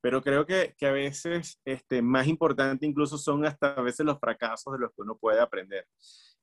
pero 0.01 0.23
creo 0.23 0.47
que, 0.47 0.75
que 0.79 0.87
a 0.87 0.93
veces 0.93 1.61
este, 1.65 2.01
más 2.01 2.29
importante 2.29 2.87
incluso 2.87 3.19
son 3.19 3.45
hasta 3.45 3.73
a 3.75 3.83
veces 3.83 4.07
los 4.07 4.21
fracasos 4.21 4.73
de 4.73 4.79
los 4.79 4.91
que 4.91 5.03
uno 5.03 5.19
puede 5.19 5.41
aprender 5.41 5.87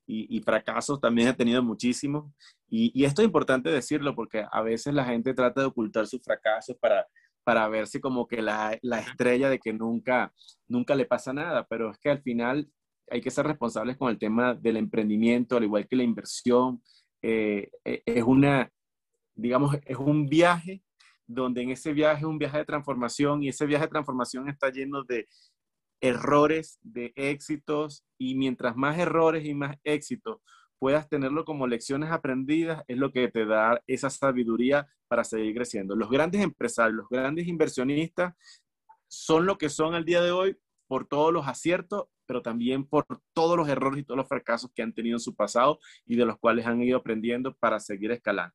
y, 0.08 0.40
fracasos 0.42 1.02
también 1.02 1.28
he 1.28 1.34
tenido 1.34 1.62
muchísimos. 1.62 2.32
Y, 2.70 3.04
esto 3.04 3.22
es 3.22 3.26
importante 3.26 3.70
decirlo 3.70 4.16
porque 4.16 4.46
a 4.50 4.62
veces 4.62 4.94
la 4.94 5.06
gente 5.06 5.34
trata 5.34 5.62
de 5.62 5.68
ocultar 5.68 6.08
sus 6.08 6.24
fracasos 6.24 6.78
para, 6.78 7.06
para 7.44 7.68
verse 7.68 8.00
como 8.00 8.28
que 8.28 8.42
la, 8.42 8.78
la, 8.82 9.00
estrella 9.00 9.50
de 9.50 9.60
que 9.60 9.74
nunca, 9.74 10.34
nunca 10.68 10.96
le 10.96 11.06
pasa 11.06 11.34
nada, 11.34 11.68
pero 11.70 11.92
es 11.92 11.98
que 12.00 12.10
al 12.10 12.22
final 12.22 12.70
hay 13.10 13.22
que 13.22 13.32
ser 13.32 13.46
responsables 13.46 13.98
con 13.98 14.10
el 14.10 14.18
tema 14.18 14.54
del 14.54 14.78
emprendimiento, 14.78 15.58
al 15.58 15.64
igual 15.64 15.88
que 15.88 15.96
la 15.96 16.04
inversión. 16.04 16.82
Eh, 17.22 17.70
e, 17.84 18.04
es 18.06 18.24
una, 18.24 18.72
digamos, 19.36 19.78
es 19.86 19.98
un 19.98 20.28
viaje 20.28 20.84
donde 21.26 21.62
en 21.62 21.72
ese 21.72 21.94
viaje 21.94 22.20
es 22.20 22.26
un 22.26 22.38
viaje 22.38 22.60
de 22.60 22.66
transformación 22.66 23.44
y 23.44 23.50
ese 23.50 23.66
viaje 23.66 23.86
de 23.86 23.92
transformación 23.92 24.50
está 24.50 24.70
lleno 24.70 25.04
de, 25.04 25.28
errores, 26.02 26.80
de 26.82 27.12
éxitos, 27.16 28.06
y 28.18 28.36
mientras 28.36 28.76
más 28.76 28.98
errores 28.98 29.46
y 29.46 29.54
más 29.54 29.78
éxitos 29.84 30.40
puedas 30.80 31.10
tenerlo 31.10 31.44
como 31.44 31.66
lecciones 31.66 32.12
aprendidas, 32.12 32.84
es 32.88 32.98
lo 32.98 33.12
que 33.12 33.30
te 33.30 33.46
da 33.46 33.82
esa 33.88 34.12
sabiduría 34.12 34.88
para 35.08 35.24
seguir 35.24 35.56
creciendo. 35.56 35.96
Los 35.96 36.10
grandes 36.10 36.42
empresarios, 36.42 36.98
los 36.98 37.10
grandes 37.10 37.48
inversionistas 37.48 38.36
son 39.08 39.48
lo 39.48 39.58
que 39.58 39.70
son 39.70 39.96
al 39.96 40.06
día 40.06 40.22
de 40.22 40.32
hoy 40.32 40.56
por 40.88 41.08
todos 41.08 41.34
los 41.34 41.48
aciertos, 41.48 42.06
pero 42.28 42.42
también 42.42 42.86
por 42.86 43.06
todos 43.34 43.58
los 43.58 43.68
errores 43.68 44.02
y 44.02 44.04
todos 44.04 44.18
los 44.18 44.28
fracasos 44.28 44.72
que 44.76 44.84
han 44.84 44.94
tenido 44.94 45.16
en 45.16 45.22
su 45.22 45.36
pasado 45.36 45.80
y 46.06 46.16
de 46.16 46.26
los 46.26 46.38
cuales 46.38 46.68
han 46.68 46.82
ido 46.84 46.98
aprendiendo 46.98 47.56
para 47.56 47.80
seguir 47.80 48.12
escalando. 48.12 48.54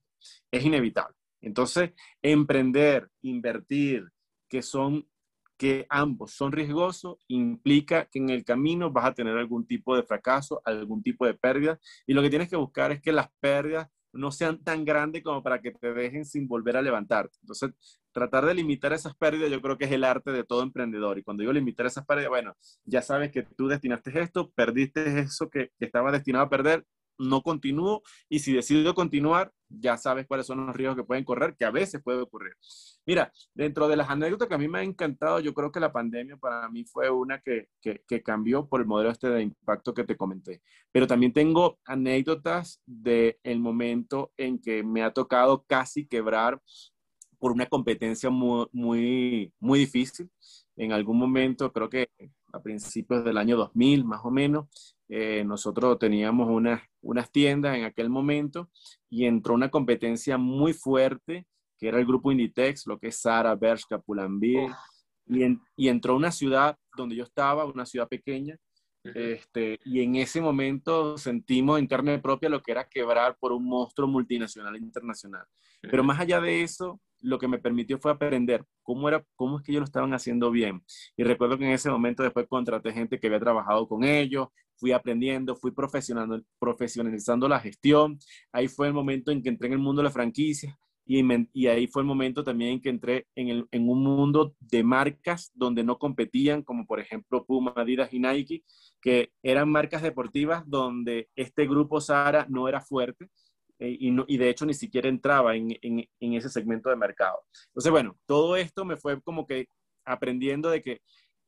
Es 0.50 0.64
inevitable. 0.64 1.16
Entonces, 1.40 1.90
emprender, 2.22 3.10
invertir, 3.22 4.08
que 4.48 4.62
son 4.62 5.08
que 5.62 5.86
ambos 5.90 6.32
son 6.32 6.50
riesgosos, 6.50 7.18
implica 7.28 8.06
que 8.06 8.18
en 8.18 8.30
el 8.30 8.44
camino 8.44 8.90
vas 8.90 9.04
a 9.04 9.14
tener 9.14 9.36
algún 9.36 9.64
tipo 9.64 9.94
de 9.94 10.02
fracaso, 10.02 10.60
algún 10.64 11.04
tipo 11.04 11.24
de 11.24 11.34
pérdida, 11.34 11.78
y 12.04 12.14
lo 12.14 12.22
que 12.22 12.30
tienes 12.30 12.48
que 12.48 12.56
buscar 12.56 12.90
es 12.90 13.00
que 13.00 13.12
las 13.12 13.28
pérdidas 13.38 13.88
no 14.12 14.30
sean 14.30 14.62
tan 14.62 14.84
grandes 14.84 15.22
como 15.22 15.42
para 15.42 15.60
que 15.60 15.72
te 15.72 15.92
dejen 15.92 16.24
sin 16.24 16.46
volver 16.46 16.76
a 16.76 16.82
levantarte. 16.82 17.38
Entonces, 17.42 17.70
tratar 18.12 18.46
de 18.46 18.54
limitar 18.54 18.92
esas 18.92 19.14
pérdidas 19.16 19.50
yo 19.50 19.60
creo 19.62 19.78
que 19.78 19.86
es 19.86 19.92
el 19.92 20.04
arte 20.04 20.32
de 20.32 20.44
todo 20.44 20.62
emprendedor. 20.62 21.18
Y 21.18 21.22
cuando 21.22 21.42
digo 21.42 21.52
limitar 21.52 21.86
esas 21.86 22.04
pérdidas, 22.04 22.30
bueno, 22.30 22.56
ya 22.84 23.02
sabes 23.02 23.30
que 23.30 23.42
tú 23.42 23.68
destinaste 23.68 24.20
esto, 24.20 24.50
perdiste 24.50 25.20
eso 25.20 25.48
que, 25.48 25.70
que 25.78 25.84
estaba 25.84 26.12
destinado 26.12 26.44
a 26.44 26.50
perder, 26.50 26.84
no 27.18 27.42
continúo 27.42 28.02
y 28.28 28.40
si 28.40 28.52
decido 28.52 28.94
continuar, 28.94 29.52
ya 29.78 29.96
sabes 29.96 30.26
cuáles 30.26 30.46
son 30.46 30.66
los 30.66 30.74
riesgos 30.74 30.96
que 30.96 31.04
pueden 31.04 31.24
correr, 31.24 31.56
que 31.56 31.64
a 31.64 31.70
veces 31.70 32.02
puede 32.02 32.20
ocurrir. 32.20 32.56
Mira, 33.06 33.32
dentro 33.54 33.88
de 33.88 33.96
las 33.96 34.08
anécdotas 34.10 34.48
que 34.48 34.54
a 34.54 34.58
mí 34.58 34.68
me 34.68 34.80
ha 34.80 34.82
encantado, 34.82 35.40
yo 35.40 35.54
creo 35.54 35.72
que 35.72 35.80
la 35.80 35.92
pandemia 35.92 36.36
para 36.36 36.68
mí 36.68 36.84
fue 36.84 37.10
una 37.10 37.40
que, 37.40 37.68
que, 37.80 38.22
cambió 38.22 38.68
por 38.68 38.80
el 38.80 38.86
modelo 38.86 39.10
este 39.10 39.28
de 39.28 39.42
impacto 39.42 39.94
que 39.94 40.04
te 40.04 40.16
comenté. 40.16 40.62
Pero 40.92 41.06
también 41.06 41.32
tengo 41.32 41.78
anécdotas 41.84 42.80
del 42.86 43.36
el 43.42 43.60
momento 43.60 44.32
en 44.36 44.58
que 44.58 44.82
me 44.82 45.02
ha 45.02 45.12
tocado 45.12 45.64
casi 45.66 46.06
quebrar 46.06 46.60
por 47.38 47.52
una 47.52 47.66
competencia 47.66 48.30
muy, 48.30 48.66
muy, 48.72 49.52
muy 49.58 49.80
difícil. 49.80 50.30
En 50.76 50.92
algún 50.92 51.18
momento, 51.18 51.72
creo 51.72 51.88
que 51.88 52.08
a 52.52 52.62
principios 52.62 53.24
del 53.24 53.38
año 53.38 53.56
2000 53.56 54.04
más 54.04 54.20
o 54.24 54.30
menos, 54.30 54.96
eh, 55.14 55.44
nosotros 55.44 55.98
teníamos 55.98 56.48
unas, 56.48 56.80
unas 57.02 57.30
tiendas 57.30 57.76
en 57.76 57.84
aquel 57.84 58.08
momento 58.08 58.70
y 59.10 59.26
entró 59.26 59.52
una 59.52 59.70
competencia 59.70 60.38
muy 60.38 60.72
fuerte, 60.72 61.46
que 61.78 61.88
era 61.88 61.98
el 61.98 62.06
grupo 62.06 62.32
Inditex, 62.32 62.86
lo 62.86 62.98
que 62.98 63.08
es 63.08 63.20
Sara, 63.20 63.54
Bershka, 63.54 63.98
Pull&Bear, 63.98 64.74
y, 65.26 65.58
y 65.76 65.88
entró 65.88 66.16
una 66.16 66.32
ciudad 66.32 66.78
donde 66.96 67.14
yo 67.14 67.24
estaba, 67.24 67.66
una 67.66 67.84
ciudad 67.84 68.08
pequeña, 68.08 68.56
este, 69.04 69.80
y 69.84 70.00
en 70.00 70.14
ese 70.16 70.40
momento 70.40 71.18
sentimos 71.18 71.78
en 71.78 71.88
carne 71.88 72.18
propia 72.20 72.48
lo 72.48 72.62
que 72.62 72.72
era 72.72 72.88
quebrar 72.88 73.36
por 73.38 73.52
un 73.52 73.64
monstruo 73.64 74.08
multinacional 74.08 74.76
e 74.76 74.78
internacional. 74.78 75.44
Pero 75.82 76.04
más 76.04 76.20
allá 76.20 76.40
de 76.40 76.62
eso, 76.62 77.00
lo 77.20 77.38
que 77.38 77.48
me 77.48 77.58
permitió 77.58 77.98
fue 77.98 78.12
aprender 78.12 78.64
cómo, 78.82 79.08
era, 79.08 79.24
cómo 79.34 79.58
es 79.58 79.64
que 79.64 79.72
ellos 79.72 79.80
lo 79.80 79.86
estaban 79.86 80.14
haciendo 80.14 80.50
bien. 80.50 80.84
Y 81.16 81.24
recuerdo 81.24 81.58
que 81.58 81.64
en 81.64 81.72
ese 81.72 81.90
momento 81.90 82.22
después 82.22 82.46
contraté 82.48 82.92
gente 82.92 83.18
que 83.18 83.26
había 83.26 83.40
trabajado 83.40 83.88
con 83.88 84.04
ellos, 84.04 84.48
fui 84.82 84.90
aprendiendo, 84.90 85.54
fui 85.54 85.70
profesionalizando 85.70 87.48
la 87.48 87.60
gestión. 87.60 88.18
Ahí 88.50 88.66
fue 88.66 88.88
el 88.88 88.92
momento 88.92 89.30
en 89.30 89.40
que 89.40 89.48
entré 89.48 89.68
en 89.68 89.74
el 89.74 89.78
mundo 89.78 90.02
de 90.02 90.08
la 90.08 90.10
franquicia 90.10 90.76
y, 91.06 91.66
ahí 91.68 91.86
fue 91.86 92.02
el 92.02 92.08
momento 92.08 92.42
también 92.42 92.72
en 92.72 92.80
que 92.80 92.88
entré 92.88 93.26
en, 93.36 93.66
un 93.72 94.02
mundo 94.02 94.56
de 94.58 94.82
marcas 94.82 95.52
donde 95.54 95.84
no 95.84 95.98
competían, 95.98 96.62
como 96.62 96.84
por 96.84 96.98
ejemplo 96.98 97.44
Puma, 97.44 97.72
Adidas 97.76 98.12
y 98.12 98.18
Nike, 98.18 98.64
que 99.00 99.30
eran 99.42 99.70
marcas 99.70 100.02
deportivas 100.02 100.64
donde 100.66 101.28
este 101.36 101.66
grupo 101.66 102.00
Sara 102.00 102.46
no 102.48 102.68
era 102.68 102.80
fuerte 102.80 103.28
eh, 103.78 103.96
y, 104.00 104.36
de 104.36 104.48
hecho 104.48 104.66
ni 104.66 104.74
siquiera 104.74 105.08
entraba 105.08 105.54
en, 105.54 105.76
en, 105.80 106.04
en, 106.20 106.34
ese 106.34 106.48
segmento 106.48 106.90
de 106.90 106.96
mercado. 106.96 107.38
Entonces, 107.68 107.92
bueno, 107.92 108.16
todo 108.26 108.56
esto 108.56 108.84
me 108.84 108.96
fue 108.96 109.20
como 109.22 109.46
que 109.46 109.68
aprendiendo 110.04 110.70
de 110.70 110.82
que 110.82 111.02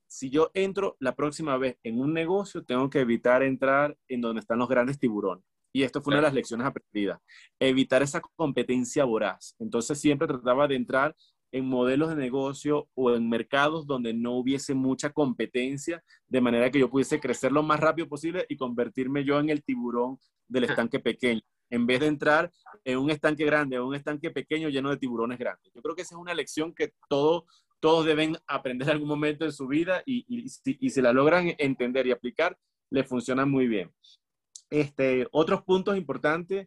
si 0.06 0.30
yo 0.30 0.50
entro 0.54 0.96
la 1.00 1.14
próxima 1.14 1.56
vez 1.56 1.78
en 1.82 2.00
un 2.00 2.12
negocio, 2.12 2.64
tengo 2.64 2.88
que 2.90 3.00
evitar 3.00 3.42
entrar 3.42 3.96
en 4.08 4.20
donde 4.20 4.40
están 4.40 4.58
los 4.58 4.68
grandes 4.68 4.98
tiburones. 4.98 5.44
Y 5.72 5.82
esto 5.82 6.00
fue 6.00 6.12
una 6.12 6.18
de 6.18 6.28
las 6.28 6.34
lecciones 6.34 6.66
aprendidas. 6.66 7.20
Evitar 7.58 8.02
esa 8.02 8.20
competencia 8.36 9.04
voraz. 9.04 9.56
Entonces 9.58 10.00
siempre 10.00 10.28
trataba 10.28 10.68
de 10.68 10.76
entrar 10.76 11.16
en 11.54 11.66
modelos 11.66 12.08
de 12.08 12.16
negocio 12.16 12.88
o 12.94 13.14
en 13.14 13.28
mercados 13.28 13.86
donde 13.86 14.12
no 14.12 14.32
hubiese 14.32 14.74
mucha 14.74 15.10
competencia, 15.10 16.02
de 16.26 16.40
manera 16.40 16.68
que 16.68 16.80
yo 16.80 16.90
pudiese 16.90 17.20
crecer 17.20 17.52
lo 17.52 17.62
más 17.62 17.78
rápido 17.78 18.08
posible 18.08 18.44
y 18.48 18.56
convertirme 18.56 19.24
yo 19.24 19.38
en 19.38 19.50
el 19.50 19.62
tiburón 19.62 20.18
del 20.48 20.64
estanque 20.64 20.98
pequeño, 20.98 21.42
en 21.70 21.86
vez 21.86 22.00
de 22.00 22.06
entrar 22.08 22.50
en 22.84 22.98
un 22.98 23.08
estanque 23.08 23.44
grande 23.44 23.78
o 23.78 23.86
un 23.86 23.94
estanque 23.94 24.32
pequeño 24.32 24.68
lleno 24.68 24.90
de 24.90 24.96
tiburones 24.96 25.38
grandes. 25.38 25.72
Yo 25.72 25.80
creo 25.80 25.94
que 25.94 26.02
esa 26.02 26.16
es 26.16 26.20
una 26.20 26.34
lección 26.34 26.74
que 26.74 26.92
todo, 27.08 27.46
todos 27.85 28.07
deben 28.07 28.35
aprender 28.47 28.88
en 28.88 28.94
algún 28.94 29.09
momento 29.09 29.44
de 29.44 29.53
su 29.53 29.66
vida 29.66 30.03
y, 30.07 30.25
y, 30.27 30.47
y 30.87 30.88
si 30.88 31.03
la 31.03 31.12
logran 31.12 31.55
entender 31.59 32.07
y 32.07 32.12
aplicar, 32.12 32.57
le 32.90 33.05
funciona 33.05 33.44
muy 33.44 33.68
bien. 33.68 33.92
Este, 34.70 35.29
otros 35.33 35.64
puntos 35.64 35.94
importantes 35.94 36.66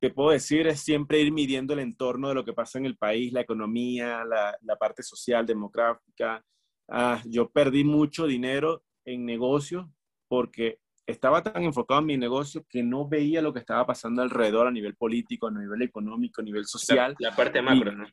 que 0.00 0.10
puedo 0.10 0.30
decir 0.30 0.68
es 0.68 0.78
siempre 0.78 1.20
ir 1.20 1.32
midiendo 1.32 1.74
el 1.74 1.80
entorno 1.80 2.28
de 2.28 2.36
lo 2.36 2.44
que 2.44 2.52
pasa 2.52 2.78
en 2.78 2.86
el 2.86 2.96
país, 2.96 3.32
la 3.32 3.40
economía, 3.40 4.24
la, 4.24 4.56
la 4.62 4.76
parte 4.76 5.02
social, 5.02 5.44
demográfica. 5.44 6.44
Ah, 6.88 7.20
yo 7.24 7.50
perdí 7.50 7.82
mucho 7.82 8.28
dinero 8.28 8.84
en 9.04 9.26
negocios 9.26 9.84
porque 10.28 10.78
estaba 11.08 11.42
tan 11.42 11.64
enfocado 11.64 12.02
en 12.02 12.06
mi 12.06 12.16
negocio 12.16 12.64
que 12.68 12.84
no 12.84 13.08
veía 13.08 13.42
lo 13.42 13.52
que 13.52 13.58
estaba 13.58 13.84
pasando 13.84 14.22
alrededor 14.22 14.68
a 14.68 14.70
nivel 14.70 14.94
político, 14.94 15.48
a 15.48 15.50
nivel 15.50 15.82
económico, 15.82 16.40
a 16.40 16.44
nivel 16.44 16.66
social. 16.66 17.16
La, 17.18 17.30
la 17.30 17.36
parte 17.36 17.60
macro, 17.60 17.90
y, 17.90 17.96
¿no? 17.96 18.06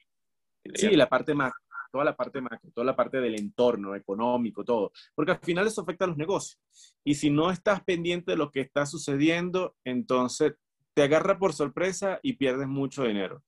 Sí, 0.74 0.96
la 0.96 1.08
parte 1.08 1.36
macro 1.36 1.61
toda 1.92 2.06
la 2.06 2.16
parte 2.16 2.42
macro, 2.42 2.72
toda 2.74 2.86
la 2.86 2.96
parte 2.96 3.20
del 3.20 3.40
entorno 3.40 3.96
económico, 3.96 4.64
todo, 4.64 4.92
porque 5.14 5.34
al 5.34 5.40
final 5.40 5.68
eso 5.68 5.82
afecta 5.82 6.06
a 6.06 6.08
los 6.08 6.18
negocios. 6.18 6.60
Y 7.04 7.16
si 7.16 7.30
no 7.30 7.52
estás 7.52 7.84
pendiente 7.84 8.32
de 8.32 8.38
lo 8.38 8.52
que 8.52 8.62
está 8.62 8.86
sucediendo, 8.86 9.76
entonces 9.84 10.54
te 10.94 11.04
agarra 11.04 11.38
por 11.38 11.54
sorpresa 11.54 12.20
y 12.22 12.34
pierdes 12.34 12.68
mucho 12.68 13.04
dinero. 13.04 13.44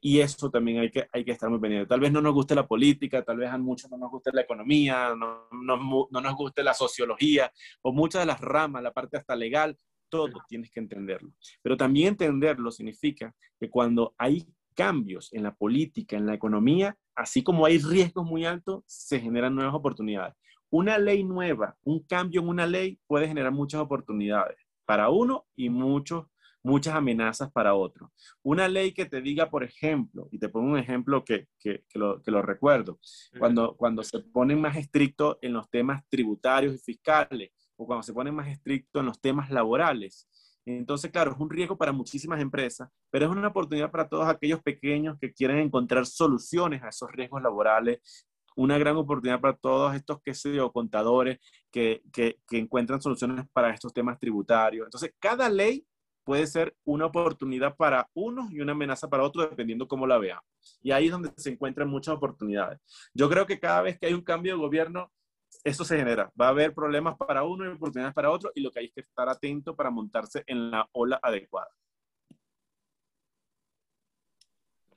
Y 0.00 0.20
eso 0.20 0.50
también 0.50 0.78
hay 0.78 0.90
que, 0.90 1.06
hay 1.12 1.24
que 1.24 1.32
estar 1.32 1.50
muy 1.50 1.60
pendiente. 1.60 1.86
Tal 1.86 2.00
vez 2.00 2.10
no 2.10 2.20
nos 2.22 2.32
guste 2.32 2.54
la 2.54 2.66
política, 2.66 3.22
tal 3.22 3.36
vez 3.36 3.50
a 3.50 3.58
muchos 3.58 3.90
no 3.90 3.98
nos 3.98 4.10
guste 4.10 4.30
la 4.32 4.40
economía, 4.40 5.14
no, 5.14 5.48
no, 5.52 6.08
no 6.10 6.20
nos 6.20 6.34
guste 6.34 6.62
la 6.62 6.72
sociología 6.72 7.52
o 7.82 7.92
muchas 7.92 8.22
de 8.22 8.26
las 8.26 8.40
ramas, 8.40 8.82
la 8.82 8.92
parte 8.92 9.18
hasta 9.18 9.36
legal, 9.36 9.76
todo 10.08 10.42
tienes 10.48 10.70
que 10.70 10.80
entenderlo. 10.80 11.32
Pero 11.62 11.76
también 11.76 12.08
entenderlo 12.08 12.70
significa 12.70 13.34
que 13.58 13.68
cuando 13.68 14.14
hay 14.16 14.46
cambios 14.74 15.32
en 15.32 15.42
la 15.42 15.54
política, 15.54 16.16
en 16.16 16.26
la 16.26 16.34
economía, 16.34 16.96
así 17.14 17.42
como 17.42 17.66
hay 17.66 17.78
riesgos 17.78 18.24
muy 18.24 18.44
altos, 18.44 18.82
se 18.86 19.20
generan 19.20 19.54
nuevas 19.54 19.74
oportunidades. 19.74 20.34
Una 20.70 20.98
ley 20.98 21.24
nueva, 21.24 21.76
un 21.84 22.00
cambio 22.00 22.40
en 22.40 22.48
una 22.48 22.66
ley 22.66 22.98
puede 23.06 23.28
generar 23.28 23.52
muchas 23.52 23.80
oportunidades 23.80 24.56
para 24.84 25.08
uno 25.08 25.46
y 25.54 25.70
muchos, 25.70 26.26
muchas 26.62 26.94
amenazas 26.94 27.52
para 27.52 27.74
otro. 27.74 28.12
Una 28.42 28.68
ley 28.68 28.92
que 28.92 29.06
te 29.06 29.20
diga, 29.20 29.50
por 29.50 29.62
ejemplo, 29.62 30.28
y 30.32 30.38
te 30.38 30.48
pongo 30.48 30.72
un 30.72 30.78
ejemplo 30.78 31.24
que, 31.24 31.46
que, 31.60 31.84
que, 31.88 31.98
lo, 31.98 32.22
que 32.22 32.30
lo, 32.30 32.42
recuerdo, 32.42 32.98
cuando, 33.38 33.76
cuando 33.76 34.02
se 34.02 34.18
ponen 34.20 34.60
más 34.60 34.76
estrictos 34.76 35.38
en 35.42 35.52
los 35.52 35.70
temas 35.70 36.02
tributarios 36.08 36.74
y 36.74 36.78
fiscales, 36.78 37.50
o 37.76 37.86
cuando 37.86 38.02
se 38.02 38.12
ponen 38.12 38.34
más 38.34 38.48
estrictos 38.48 39.00
en 39.00 39.06
los 39.06 39.20
temas 39.20 39.50
laborales, 39.50 40.28
entonces, 40.66 41.10
claro, 41.10 41.32
es 41.32 41.38
un 41.38 41.50
riesgo 41.50 41.76
para 41.76 41.92
muchísimas 41.92 42.40
empresas, 42.40 42.88
pero 43.10 43.26
es 43.26 43.30
una 43.30 43.48
oportunidad 43.48 43.90
para 43.90 44.08
todos 44.08 44.26
aquellos 44.26 44.62
pequeños 44.62 45.18
que 45.20 45.32
quieren 45.32 45.58
encontrar 45.58 46.06
soluciones 46.06 46.82
a 46.82 46.88
esos 46.88 47.10
riesgos 47.12 47.42
laborales, 47.42 48.26
una 48.56 48.78
gran 48.78 48.96
oportunidad 48.96 49.40
para 49.40 49.56
todos 49.56 49.94
estos, 49.94 50.18
qué 50.24 50.32
sé 50.32 50.54
yo, 50.54 50.72
contadores 50.72 51.38
que, 51.70 52.02
que, 52.12 52.38
que 52.48 52.58
encuentran 52.58 53.02
soluciones 53.02 53.46
para 53.52 53.74
estos 53.74 53.92
temas 53.92 54.18
tributarios. 54.18 54.86
Entonces, 54.86 55.12
cada 55.18 55.48
ley 55.48 55.84
puede 56.24 56.46
ser 56.46 56.74
una 56.84 57.06
oportunidad 57.06 57.76
para 57.76 58.08
unos 58.14 58.50
y 58.50 58.60
una 58.60 58.72
amenaza 58.72 59.08
para 59.08 59.24
otros, 59.24 59.50
dependiendo 59.50 59.86
cómo 59.86 60.06
la 60.06 60.18
veamos. 60.18 60.44
Y 60.82 60.90
ahí 60.90 61.06
es 61.06 61.12
donde 61.12 61.30
se 61.36 61.50
encuentran 61.50 61.88
muchas 61.88 62.14
oportunidades. 62.14 62.80
Yo 63.12 63.28
creo 63.28 63.46
que 63.46 63.60
cada 63.60 63.82
vez 63.82 63.98
que 63.98 64.06
hay 64.06 64.14
un 64.14 64.22
cambio 64.22 64.54
de 64.54 64.60
gobierno, 64.60 65.12
eso 65.62 65.84
se 65.84 65.96
genera. 65.96 66.30
Va 66.40 66.46
a 66.46 66.50
haber 66.50 66.74
problemas 66.74 67.16
para 67.16 67.44
uno 67.44 67.64
y 67.64 67.68
oportunidades 67.68 68.14
para 68.14 68.30
otro 68.30 68.50
y 68.54 68.62
lo 68.62 68.70
que 68.70 68.80
hay 68.80 68.86
es 68.86 68.94
que 68.94 69.00
estar 69.02 69.28
atento 69.28 69.76
para 69.76 69.90
montarse 69.90 70.42
en 70.46 70.70
la 70.70 70.88
ola 70.92 71.20
adecuada. 71.22 71.70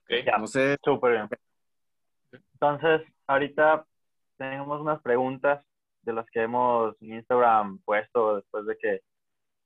Okay. 0.03 0.23
Ya, 0.23 0.37
no 0.37 0.47
sé. 0.47 0.77
Súper 0.83 1.11
bien. 1.11 1.29
Entonces, 2.53 3.01
ahorita 3.27 3.85
tenemos 4.37 4.81
unas 4.81 5.01
preguntas 5.01 5.63
de 6.01 6.13
las 6.13 6.25
que 6.31 6.41
hemos 6.41 6.95
en 7.01 7.15
Instagram 7.15 7.79
puesto 7.79 8.37
después 8.37 8.65
de 8.65 8.77
que 8.77 9.01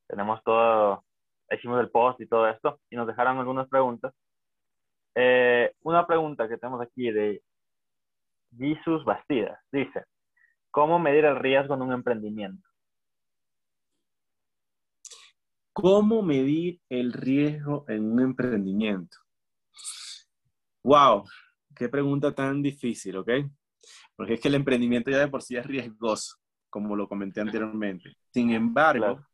tenemos 0.08 0.44
todo, 0.44 1.06
hicimos 1.50 1.80
el 1.80 1.90
post 1.90 2.20
y 2.20 2.28
todo 2.28 2.50
esto, 2.50 2.80
y 2.90 2.96
nos 2.96 3.08
dejaron 3.08 3.38
algunas 3.38 3.68
preguntas. 3.70 4.14
Eh, 5.16 5.74
una 5.84 6.06
pregunta 6.08 6.50
que 6.50 6.58
tenemos 6.58 6.82
aquí 6.82 7.12
de 7.12 7.42
Jesus 8.58 9.04
Bastidas 9.06 9.60
dice, 9.72 10.04
¿Cómo 10.72 11.00
medir 11.00 11.26
el 11.26 11.36
riesgo 11.36 11.76
en 11.76 11.82
un 11.82 11.92
emprendimiento? 11.92 12.68
¿Cómo 15.74 16.22
medir 16.22 16.80
el 16.90 17.12
riesgo 17.12 17.86
en 17.88 18.12
un 18.12 18.22
emprendimiento? 18.22 19.18
Wow, 20.84 21.26
qué 21.76 21.90
pregunta 21.90 22.34
tan 22.34 22.62
difícil, 22.62 23.18
¿ok? 23.18 23.30
Porque 24.16 24.36
es 24.36 24.42
que 24.42 24.48
el 24.48 24.56
emprendimiento 24.56 25.12
ya 25.12 25.20
de 25.20 25.28
por 25.28 25.42
sí 25.42 25.56
es 25.56 25.66
riesgoso, 25.66 26.38
como 26.70 26.96
lo 26.96 27.08
comenté 27.08 27.42
anteriormente. 27.42 28.16
Sin 28.34 28.52
embargo, 28.52 29.16
claro. 29.16 29.28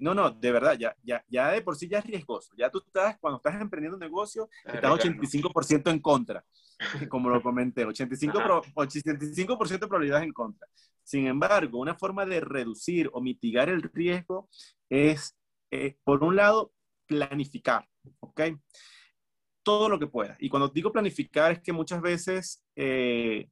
No, 0.00 0.14
no, 0.14 0.30
de 0.30 0.52
verdad, 0.52 0.76
ya, 0.78 0.96
ya, 1.02 1.24
ya 1.28 1.50
de 1.50 1.62
por 1.62 1.76
sí 1.76 1.88
ya 1.88 1.98
es 1.98 2.06
riesgoso. 2.06 2.54
Ya 2.56 2.70
tú 2.70 2.82
estás, 2.84 3.18
cuando 3.18 3.36
estás 3.36 3.60
emprendiendo 3.60 3.96
un 3.96 4.00
negocio, 4.00 4.48
estás 4.64 4.90
85% 4.90 5.90
en 5.90 6.00
contra. 6.00 6.44
como 7.08 7.30
lo 7.30 7.42
comenté, 7.42 7.86
85%, 7.86 8.44
pro, 8.44 8.62
85 8.74 9.58
de 9.68 9.78
probabilidades 9.78 10.24
en 10.24 10.32
contra. 10.32 10.68
Sin 11.02 11.26
embargo, 11.26 11.78
una 11.78 11.94
forma 11.94 12.24
de 12.24 12.40
reducir 12.40 13.10
o 13.12 13.20
mitigar 13.20 13.68
el 13.68 13.82
riesgo 13.82 14.48
es, 14.88 15.36
eh, 15.70 15.96
por 16.04 16.24
un 16.24 16.36
lado, 16.36 16.72
planificar, 17.06 17.86
¿ok? 18.20 18.40
Todo 19.62 19.88
lo 19.88 19.98
que 19.98 20.06
pueda. 20.06 20.36
Y 20.40 20.48
cuando 20.48 20.68
digo 20.68 20.92
planificar 20.92 21.52
es 21.52 21.60
que 21.60 21.72
muchas 21.72 22.00
veces 22.00 22.64
eh, 22.76 23.48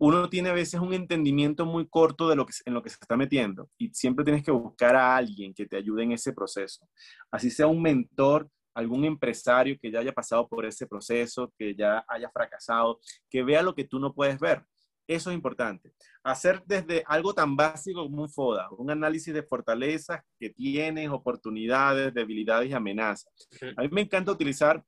uno 0.00 0.30
tiene 0.30 0.48
a 0.48 0.54
veces 0.54 0.80
un 0.80 0.94
entendimiento 0.94 1.66
muy 1.66 1.86
corto 1.86 2.26
de 2.28 2.34
lo 2.34 2.46
que, 2.46 2.54
en 2.64 2.72
lo 2.72 2.82
que 2.82 2.88
se 2.88 2.96
está 3.00 3.18
metiendo 3.18 3.68
y 3.76 3.90
siempre 3.90 4.24
tienes 4.24 4.42
que 4.42 4.50
buscar 4.50 4.96
a 4.96 5.14
alguien 5.14 5.52
que 5.52 5.66
te 5.66 5.76
ayude 5.76 6.04
en 6.04 6.12
ese 6.12 6.32
proceso. 6.32 6.88
Así 7.30 7.50
sea 7.50 7.66
un 7.66 7.82
mentor, 7.82 8.48
algún 8.72 9.04
empresario 9.04 9.76
que 9.78 9.90
ya 9.90 10.00
haya 10.00 10.12
pasado 10.12 10.48
por 10.48 10.64
ese 10.64 10.86
proceso, 10.86 11.52
que 11.58 11.74
ya 11.74 12.02
haya 12.08 12.30
fracasado, 12.30 12.98
que 13.28 13.42
vea 13.42 13.62
lo 13.62 13.74
que 13.74 13.84
tú 13.84 14.00
no 14.00 14.14
puedes 14.14 14.40
ver. 14.40 14.64
Eso 15.06 15.30
es 15.30 15.36
importante. 15.36 15.92
Hacer 16.22 16.62
desde 16.64 17.04
algo 17.06 17.34
tan 17.34 17.54
básico 17.54 18.02
como 18.04 18.22
un 18.22 18.30
FODA, 18.30 18.70
un 18.70 18.90
análisis 18.90 19.34
de 19.34 19.42
fortalezas 19.42 20.22
que 20.38 20.48
tienes, 20.48 21.10
oportunidades, 21.10 22.14
debilidades 22.14 22.70
y 22.70 22.72
amenazas. 22.72 23.30
A 23.76 23.82
mí 23.82 23.88
me 23.90 24.00
encanta 24.00 24.32
utilizar 24.32 24.82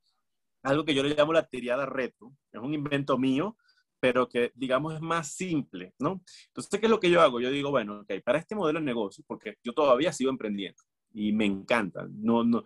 algo 0.62 0.87
que 0.87 0.94
yo 0.94 1.03
le 1.03 1.14
llamo 1.14 1.35
la 1.35 1.46
triada 1.46 1.85
reto. 1.85 2.33
Es 2.51 2.61
un 2.62 2.72
invento 2.72 3.18
mío, 3.18 3.59
pero 4.03 4.29
que 4.29 4.51
digamos 4.57 4.95
es 4.95 5.01
más 5.01 5.29
simple, 5.33 5.95
¿no? 6.01 6.23
Entonces, 6.49 6.81
¿qué 6.81 6.87
es 6.87 6.91
lo 6.91 6.99
que 6.99 7.09
yo 7.09 7.21
hago? 7.21 7.41
Yo 7.41 7.53
digo, 7.53 7.71
bueno, 7.71 8.01
ok, 8.01 8.15
para 8.25 8.38
este 8.38 8.57
modelo 8.57 8.81
de 8.81 8.85
negocio, 8.85 9.23
porque 9.29 9.59
yo 9.62 9.73
todavía 9.75 10.12
sigo 10.12 10.29
emprendiendo 10.29 10.83
y 11.12 11.33
me 11.33 11.45
encanta, 11.45 12.09
no, 12.11 12.43
no, 12.43 12.65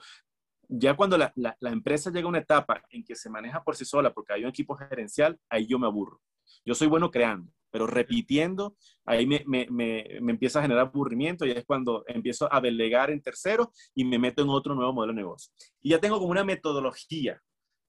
ya 0.66 0.96
cuando 0.96 1.18
la, 1.18 1.30
la, 1.36 1.54
la, 1.60 1.70
empresa 1.72 2.10
llega 2.10 2.24
a 2.24 2.30
una 2.30 2.38
etapa 2.38 2.82
en 2.88 3.04
que 3.04 3.14
se 3.14 3.28
maneja 3.28 3.62
por 3.62 3.76
sí 3.76 3.84
sola 3.84 4.14
porque 4.14 4.32
hay 4.32 4.44
un 4.44 4.48
equipo 4.48 4.76
gerencial, 4.76 5.38
ahí 5.50 5.66
yo 5.66 5.78
me 5.78 5.86
aburro. 5.86 6.22
Yo 6.64 6.74
soy 6.74 6.88
bueno 6.88 7.10
creando, 7.10 7.52
pero 7.70 7.86
repitiendo, 7.86 8.74
ahí 9.04 9.26
me, 9.26 9.44
me, 9.46 9.66
me, 9.70 10.06
me, 10.22 10.32
empieza 10.32 10.60
a 10.60 10.62
generar 10.62 10.86
aburrimiento 10.86 11.44
y 11.44 11.50
es 11.50 11.66
cuando 11.66 12.02
empiezo 12.06 12.50
a 12.50 12.62
delegar 12.62 13.10
en 13.10 13.20
terceros 13.20 13.68
y 13.94 14.06
me 14.06 14.18
meto 14.18 14.42
en 14.42 14.48
otro 14.48 14.74
nuevo 14.74 14.94
modelo 14.94 15.12
de 15.12 15.18
negocio. 15.18 15.52
Y 15.82 15.90
ya 15.90 16.00
tengo 16.00 16.18
como 16.18 16.30
una 16.30 16.44
metodología 16.44 17.42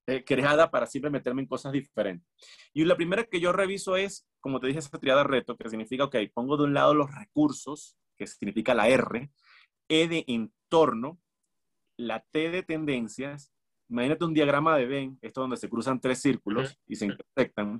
eh, 0.07 0.23
creada 0.23 0.71
para 0.71 0.87
siempre 0.87 1.11
meterme 1.11 1.41
en 1.41 1.47
cosas 1.47 1.73
diferentes. 1.73 2.27
Y 2.73 2.85
la 2.85 2.95
primera 2.95 3.25
que 3.25 3.39
yo 3.39 3.51
reviso 3.51 3.97
es, 3.97 4.25
como 4.39 4.59
te 4.59 4.67
dije, 4.67 4.79
esa 4.79 4.97
triada 4.97 5.23
reto, 5.23 5.57
que 5.57 5.69
significa, 5.69 6.05
ok, 6.05 6.15
pongo 6.33 6.57
de 6.57 6.63
un 6.63 6.73
lado 6.73 6.93
los 6.93 7.13
recursos, 7.13 7.97
que 8.15 8.25
significa 8.25 8.73
la 8.73 8.87
R, 8.87 9.29
E 9.89 10.07
de 10.07 10.23
entorno, 10.27 11.19
la 11.97 12.25
T 12.31 12.49
de 12.49 12.63
tendencias, 12.63 13.53
imagínate 13.89 14.25
un 14.25 14.33
diagrama 14.33 14.77
de 14.77 14.85
Venn, 14.85 15.19
esto 15.21 15.41
donde 15.41 15.57
se 15.57 15.69
cruzan 15.69 15.99
tres 15.99 16.21
círculos 16.21 16.79
y 16.87 16.95
se 16.95 17.05
intersectan, 17.05 17.79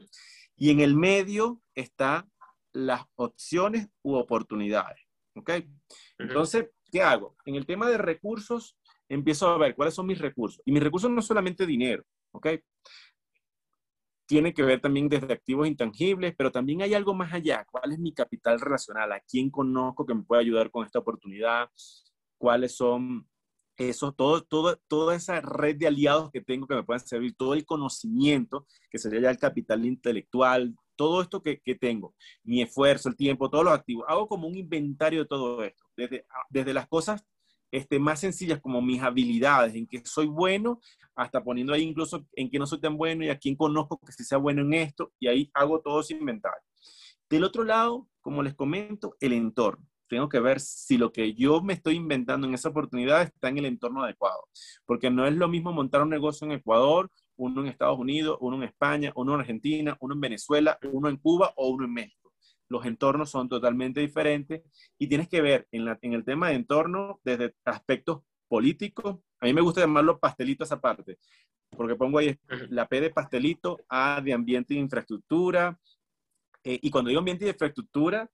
y 0.55 0.71
en 0.71 0.79
el 0.79 0.95
medio 0.95 1.61
está 1.75 2.27
las 2.73 3.03
opciones 3.15 3.89
u 4.03 4.15
oportunidades, 4.15 5.01
¿ok? 5.35 5.51
Entonces, 6.17 6.69
¿qué 6.91 7.01
hago? 7.01 7.35
En 7.45 7.55
el 7.55 7.65
tema 7.65 7.89
de 7.89 7.97
recursos, 7.97 8.77
empiezo 9.09 9.47
a 9.47 9.57
ver 9.57 9.75
cuáles 9.75 9.93
son 9.93 10.05
mis 10.05 10.19
recursos. 10.19 10.61
Y 10.65 10.71
mis 10.71 10.83
recursos 10.83 11.09
no 11.09 11.21
solamente 11.21 11.65
dinero, 11.65 12.03
¿ok? 12.31 12.47
Tiene 14.25 14.53
que 14.53 14.63
ver 14.63 14.81
también 14.81 15.07
desde 15.07 15.31
activos 15.31 15.67
intangibles, 15.67 16.35
pero 16.37 16.51
también 16.51 16.81
hay 16.81 16.93
algo 16.93 17.13
más 17.13 17.33
allá. 17.33 17.65
¿Cuál 17.71 17.93
es 17.93 17.99
mi 17.99 18.13
capital 18.13 18.59
relacional? 18.59 19.11
¿A 19.13 19.21
quién 19.21 19.49
conozco 19.49 20.05
que 20.05 20.13
me 20.13 20.23
puede 20.23 20.41
ayudar 20.41 20.69
con 20.69 20.85
esta 20.85 20.99
oportunidad? 20.99 21.69
¿Cuáles 22.37 22.75
son 22.75 23.27
eso, 23.77 24.11
todo, 24.11 24.43
todo, 24.43 24.75
toda 24.87 25.15
esa 25.15 25.39
red 25.39 25.77
de 25.77 25.87
aliados 25.87 26.31
que 26.31 26.41
tengo 26.41 26.67
que 26.67 26.75
me 26.75 26.83
puedan 26.83 27.05
servir, 27.05 27.35
todo 27.35 27.53
el 27.53 27.65
conocimiento, 27.65 28.65
que 28.89 28.97
sería 28.97 29.21
ya 29.21 29.29
el 29.29 29.37
capital 29.37 29.85
intelectual, 29.85 30.75
todo 30.95 31.21
esto 31.21 31.43
que, 31.43 31.61
que 31.61 31.75
tengo, 31.75 32.15
mi 32.43 32.61
esfuerzo, 32.63 33.09
el 33.09 33.15
tiempo, 33.15 33.49
todos 33.49 33.63
los 33.63 33.73
activos. 33.73 34.05
Hago 34.07 34.27
como 34.27 34.47
un 34.47 34.57
inventario 34.57 35.19
de 35.19 35.27
todo 35.27 35.63
esto, 35.63 35.83
desde, 35.95 36.25
desde 36.49 36.73
las 36.73 36.87
cosas 36.87 37.23
este, 37.77 37.99
más 37.99 38.19
sencillas 38.19 38.59
como 38.59 38.81
mis 38.81 39.01
habilidades, 39.01 39.75
en 39.75 39.87
que 39.87 40.01
soy 40.05 40.27
bueno, 40.27 40.79
hasta 41.15 41.43
poniendo 41.43 41.73
ahí 41.73 41.83
incluso 41.83 42.25
en 42.33 42.49
que 42.49 42.59
no 42.59 42.67
soy 42.67 42.79
tan 42.79 42.97
bueno 42.97 43.23
y 43.23 43.29
a 43.29 43.37
quién 43.37 43.55
conozco 43.55 43.99
que 44.05 44.11
sí 44.11 44.23
sea 44.23 44.37
bueno 44.37 44.61
en 44.61 44.73
esto, 44.73 45.11
y 45.19 45.27
ahí 45.27 45.51
hago 45.53 45.79
todo 45.81 46.01
ese 46.01 46.15
inventario. 46.15 46.61
Del 47.29 47.43
otro 47.43 47.63
lado, 47.63 48.07
como 48.21 48.43
les 48.43 48.53
comento, 48.53 49.15
el 49.19 49.33
entorno 49.33 49.85
tengo 50.07 50.29
que 50.29 50.39
ver 50.39 50.59
si 50.59 50.97
lo 50.97 51.11
que 51.11 51.33
yo 51.33 51.61
me 51.61 51.73
estoy 51.73 51.95
inventando 51.95 52.47
en 52.47 52.53
esa 52.53 52.69
oportunidad 52.69 53.21
está 53.21 53.49
en 53.49 53.57
el 53.57 53.65
entorno 53.65 54.03
adecuado. 54.03 54.47
Porque 54.85 55.09
no 55.09 55.27
es 55.27 55.35
lo 55.35 55.47
mismo 55.47 55.71
montar 55.71 56.01
un 56.01 56.09
negocio 56.09 56.45
en 56.45 56.53
Ecuador, 56.53 57.11
uno 57.35 57.61
en 57.61 57.67
Estados 57.67 57.99
Unidos, 57.99 58.37
uno 58.41 58.57
en 58.57 58.63
España, 58.63 59.11
uno 59.15 59.33
en 59.33 59.41
Argentina, 59.41 59.97
uno 59.99 60.15
en 60.15 60.21
Venezuela, 60.21 60.79
uno 60.91 61.09
en 61.09 61.17
Cuba 61.17 61.53
o 61.55 61.69
uno 61.69 61.85
en 61.85 61.93
México. 61.93 62.26
Los 62.69 62.85
entornos 62.85 63.29
son 63.29 63.49
totalmente 63.49 63.99
diferentes 64.01 64.63
y 64.97 65.07
tienes 65.07 65.29
que 65.29 65.41
ver 65.41 65.67
en, 65.71 65.85
la, 65.85 65.97
en 66.01 66.13
el 66.13 66.25
tema 66.25 66.49
de 66.49 66.55
entorno 66.55 67.19
desde 67.23 67.55
aspectos 67.65 68.23
políticos. 68.47 69.19
A 69.39 69.45
mí 69.45 69.53
me 69.53 69.61
gusta 69.61 69.81
llamarlo 69.81 70.19
pastelito 70.19 70.63
esa 70.63 70.79
parte, 70.79 71.17
porque 71.69 71.95
pongo 71.95 72.19
ahí 72.19 72.37
la 72.69 72.87
P 72.87 73.01
de 73.01 73.09
pastelito, 73.09 73.79
A 73.89 74.21
de 74.21 74.33
ambiente 74.33 74.73
e 74.73 74.77
infraestructura. 74.77 75.79
Eh, 76.63 76.79
y 76.81 76.89
cuando 76.89 77.09
digo 77.09 77.19
ambiente 77.19 77.45
y 77.45 77.49
infraestructura, 77.49 78.29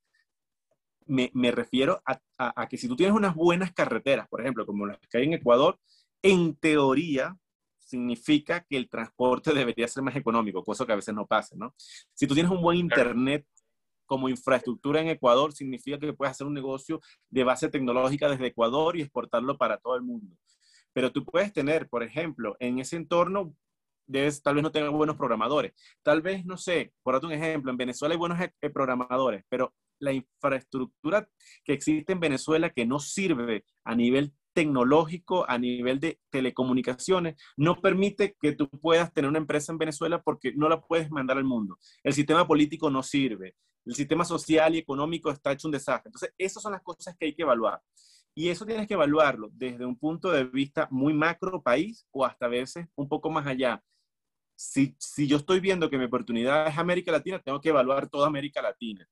me, 1.05 1.29
me 1.33 1.51
refiero 1.51 2.01
a, 2.05 2.19
a, 2.37 2.67
que 2.67 2.77
si 2.77 2.87
tú 2.87 2.95
tienes 2.95 3.15
unas 3.15 3.35
buenas 3.35 3.73
carreteras, 3.73 4.27
por 4.27 4.41
ejemplo, 4.41 4.65
como 4.65 4.85
las 4.85 4.97
que 5.09 5.17
hay 5.17 5.25
en 5.25 5.33
Ecuador, 5.33 5.77
en 6.21 6.55
teoría 6.55 7.37
significa 7.77 8.65
que 8.67 8.77
el 8.77 8.89
transporte 8.89 9.53
debería 9.53 9.87
ser 9.87 10.03
más 10.03 10.15
económico, 10.15 10.63
cosa 10.63 10.85
que 10.85 10.93
a 10.93 10.97
veces 10.97 11.13
no 11.13 11.27
pasa, 11.27 11.55
¿no? 11.57 11.73
Si 12.13 12.27
tú 12.27 12.33
tienes 12.33 12.51
un 12.51 12.61
buen 12.61 12.77
internet 12.77 13.45
como 14.05 14.29
infraestructura 14.29 15.01
en 15.01 15.07
Ecuador, 15.09 15.53
significa 15.53 15.99
que 15.99 16.13
puedes 16.13 16.31
hacer 16.31 16.47
un 16.47 16.53
negocio 16.53 17.01
de 17.29 17.43
base 17.43 17.69
tecnológica 17.69 18.29
desde 18.29 18.47
Ecuador 18.47 18.97
y 18.97 19.01
exportarlo 19.01 19.57
para 19.57 19.77
todo 19.77 19.95
el 19.95 20.01
mundo. 20.01 20.35
Pero 20.93 21.11
tú 21.11 21.25
puedes 21.25 21.51
tener, 21.51 21.89
por 21.89 22.03
ejemplo, 22.03 22.55
en 22.59 22.79
ese 22.79 22.97
entorno, 22.97 23.55
tal 24.43 24.55
vez 24.55 24.63
no 24.63 24.71
tengas 24.71 24.91
buenos 24.91 25.15
programadores. 25.15 25.73
Tal 26.03 26.21
vez, 26.21 26.45
no 26.45 26.57
sé, 26.57 26.93
por 27.03 27.15
otro 27.15 27.31
ejemplo, 27.31 27.71
en 27.71 27.77
Venezuela 27.77 28.13
hay 28.13 28.19
buenos 28.19 28.39
eh, 28.39 28.69
programadores, 28.69 29.43
pero 29.49 29.73
la 29.99 30.11
infraestructura 30.11 31.27
que 31.63 31.73
existe 31.73 32.13
en 32.13 32.19
Venezuela 32.19 32.69
que 32.69 32.85
no 32.85 32.99
sirve 32.99 33.65
a 33.83 33.95
nivel 33.95 34.33
tecnológico, 34.53 35.49
a 35.49 35.57
nivel 35.57 35.99
de 35.99 36.19
telecomunicaciones, 36.29 37.35
no 37.57 37.81
permite 37.81 38.35
que 38.39 38.51
tú 38.51 38.69
puedas 38.69 39.11
tener 39.13 39.29
una 39.29 39.39
empresa 39.39 39.71
en 39.71 39.79
Venezuela 39.79 40.21
porque 40.21 40.53
no 40.53 40.69
la 40.69 40.81
puedes 40.81 41.09
mandar 41.09 41.37
al 41.37 41.43
mundo. 41.43 41.77
El 42.03 42.13
sistema 42.13 42.45
político 42.45 42.89
no 42.89 43.01
sirve. 43.01 43.55
El 43.85 43.95
sistema 43.95 44.25
social 44.25 44.75
y 44.75 44.79
económico 44.79 45.29
está 45.29 45.51
hecho 45.51 45.67
un 45.67 45.73
desastre. 45.73 46.09
Entonces, 46.09 46.33
esas 46.37 46.63
son 46.63 46.71
las 46.71 46.81
cosas 46.81 47.15
que 47.17 47.25
hay 47.25 47.35
que 47.35 47.43
evaluar. 47.43 47.81
Y 48.35 48.49
eso 48.49 48.65
tienes 48.65 48.87
que 48.87 48.95
evaluarlo 48.95 49.49
desde 49.53 49.85
un 49.85 49.97
punto 49.97 50.31
de 50.31 50.45
vista 50.45 50.87
muy 50.89 51.13
macro 51.13 51.61
país 51.61 52.07
o 52.11 52.25
hasta 52.25 52.47
a 52.47 52.49
veces 52.49 52.87
un 52.95 53.07
poco 53.07 53.29
más 53.29 53.45
allá. 53.45 53.83
Si, 54.55 54.95
si 54.99 55.27
yo 55.27 55.37
estoy 55.37 55.59
viendo 55.59 55.89
que 55.89 55.97
mi 55.97 56.05
oportunidad 56.05 56.67
es 56.67 56.77
América 56.77 57.11
Latina, 57.11 57.39
tengo 57.39 57.61
que 57.61 57.69
evaluar 57.69 58.09
toda 58.09 58.27
América 58.27 58.61
Latina. 58.61 59.07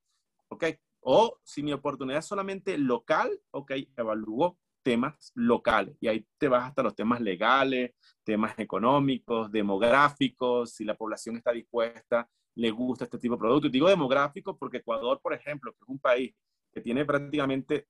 ¿ok? 0.51 0.65
O 1.01 1.39
si 1.43 1.63
mi 1.63 1.73
oportunidad 1.73 2.19
es 2.19 2.25
solamente 2.25 2.77
local, 2.77 3.31
ok, 3.51 3.71
evalúo 3.97 4.59
temas 4.83 5.31
locales 5.35 5.95
y 5.99 6.07
ahí 6.07 6.25
te 6.37 6.47
vas 6.47 6.67
hasta 6.67 6.83
los 6.83 6.95
temas 6.95 7.21
legales, 7.21 7.93
temas 8.23 8.57
económicos, 8.57 9.51
demográficos, 9.51 10.73
si 10.73 10.83
la 10.83 10.95
población 10.95 11.37
está 11.37 11.51
dispuesta, 11.51 12.29
le 12.55 12.71
gusta 12.71 13.05
este 13.05 13.17
tipo 13.17 13.35
de 13.35 13.39
producto. 13.39 13.67
Y 13.67 13.71
digo 13.71 13.89
demográfico 13.89 14.57
porque 14.57 14.77
Ecuador, 14.77 15.19
por 15.21 15.33
ejemplo, 15.33 15.71
que 15.73 15.79
es 15.81 15.89
un 15.89 15.99
país 15.99 16.33
que 16.71 16.81
tiene 16.81 17.05
prácticamente, 17.05 17.87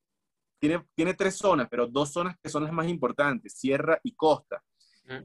tiene, 0.60 0.86
tiene 0.96 1.14
tres 1.14 1.36
zonas, 1.36 1.68
pero 1.70 1.88
dos 1.88 2.12
zonas 2.12 2.38
que 2.42 2.50
son 2.50 2.64
las 2.64 2.74
más 2.74 2.88
importantes, 2.88 3.54
sierra 3.54 4.00
y 4.04 4.14
costa. 4.14 4.64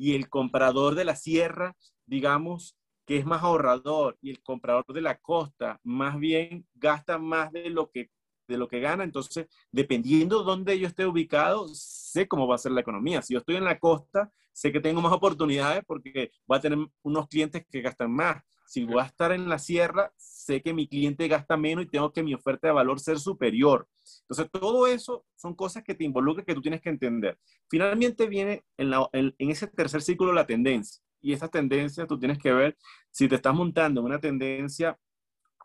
Y 0.00 0.16
el 0.16 0.28
comprador 0.28 0.96
de 0.96 1.04
la 1.04 1.14
sierra, 1.14 1.76
digamos, 2.06 2.76
que 3.04 3.18
es 3.18 3.24
más 3.24 3.42
ahorrador 3.42 4.18
y 4.20 4.30
el 4.30 4.42
comprador 4.42 4.84
de 4.88 5.00
la 5.00 5.18
costa 5.18 5.78
más 5.84 6.18
bien 6.18 6.66
gasta 6.74 7.18
más 7.18 7.52
de 7.52 7.70
lo 7.70 7.90
que 7.90 8.10
de 8.48 8.56
lo 8.56 8.68
que 8.68 8.80
gana, 8.80 9.04
entonces 9.04 9.48
dependiendo 9.72 10.38
de 10.38 10.44
dónde 10.44 10.78
yo 10.78 10.86
esté 10.86 11.04
ubicado, 11.04 11.66
sé 11.72 12.28
cómo 12.28 12.46
va 12.46 12.54
a 12.54 12.58
ser 12.58 12.72
la 12.72 12.80
economía. 12.80 13.22
Si 13.22 13.34
yo 13.34 13.40
estoy 13.40 13.56
en 13.56 13.64
la 13.64 13.78
costa, 13.78 14.30
sé 14.52 14.72
que 14.72 14.80
tengo 14.80 15.00
más 15.00 15.12
oportunidades 15.12 15.82
porque 15.84 16.30
voy 16.46 16.58
a 16.58 16.60
tener 16.60 16.78
unos 17.02 17.28
clientes 17.28 17.66
que 17.68 17.80
gastan 17.80 18.12
más. 18.12 18.42
Si 18.66 18.84
voy 18.84 19.00
a 19.00 19.06
estar 19.06 19.32
en 19.32 19.48
la 19.48 19.58
sierra, 19.58 20.12
sé 20.16 20.62
que 20.62 20.74
mi 20.74 20.88
cliente 20.88 21.28
gasta 21.28 21.56
menos 21.56 21.84
y 21.84 21.88
tengo 21.88 22.12
que 22.12 22.22
mi 22.22 22.34
oferta 22.34 22.68
de 22.68 22.74
valor 22.74 23.00
ser 23.00 23.18
superior. 23.18 23.88
Entonces, 24.22 24.50
todo 24.50 24.86
eso 24.86 25.24
son 25.36 25.54
cosas 25.54 25.82
que 25.84 25.94
te 25.94 26.04
involucran 26.04 26.44
que 26.44 26.54
tú 26.54 26.62
tienes 26.62 26.80
que 26.80 26.90
entender. 26.90 27.38
Finalmente 27.70 28.26
viene 28.26 28.64
en, 28.76 28.92
en 29.12 29.50
ese 29.50 29.66
tercer 29.66 30.02
ciclo 30.02 30.32
la 30.32 30.46
tendencia 30.46 31.02
y 31.20 31.32
esa 31.32 31.48
tendencia 31.48 32.06
tú 32.06 32.18
tienes 32.18 32.38
que 32.38 32.52
ver 32.52 32.76
si 33.10 33.28
te 33.28 33.36
estás 33.36 33.54
montando 33.54 34.00
en 34.00 34.06
una 34.06 34.20
tendencia 34.20 34.98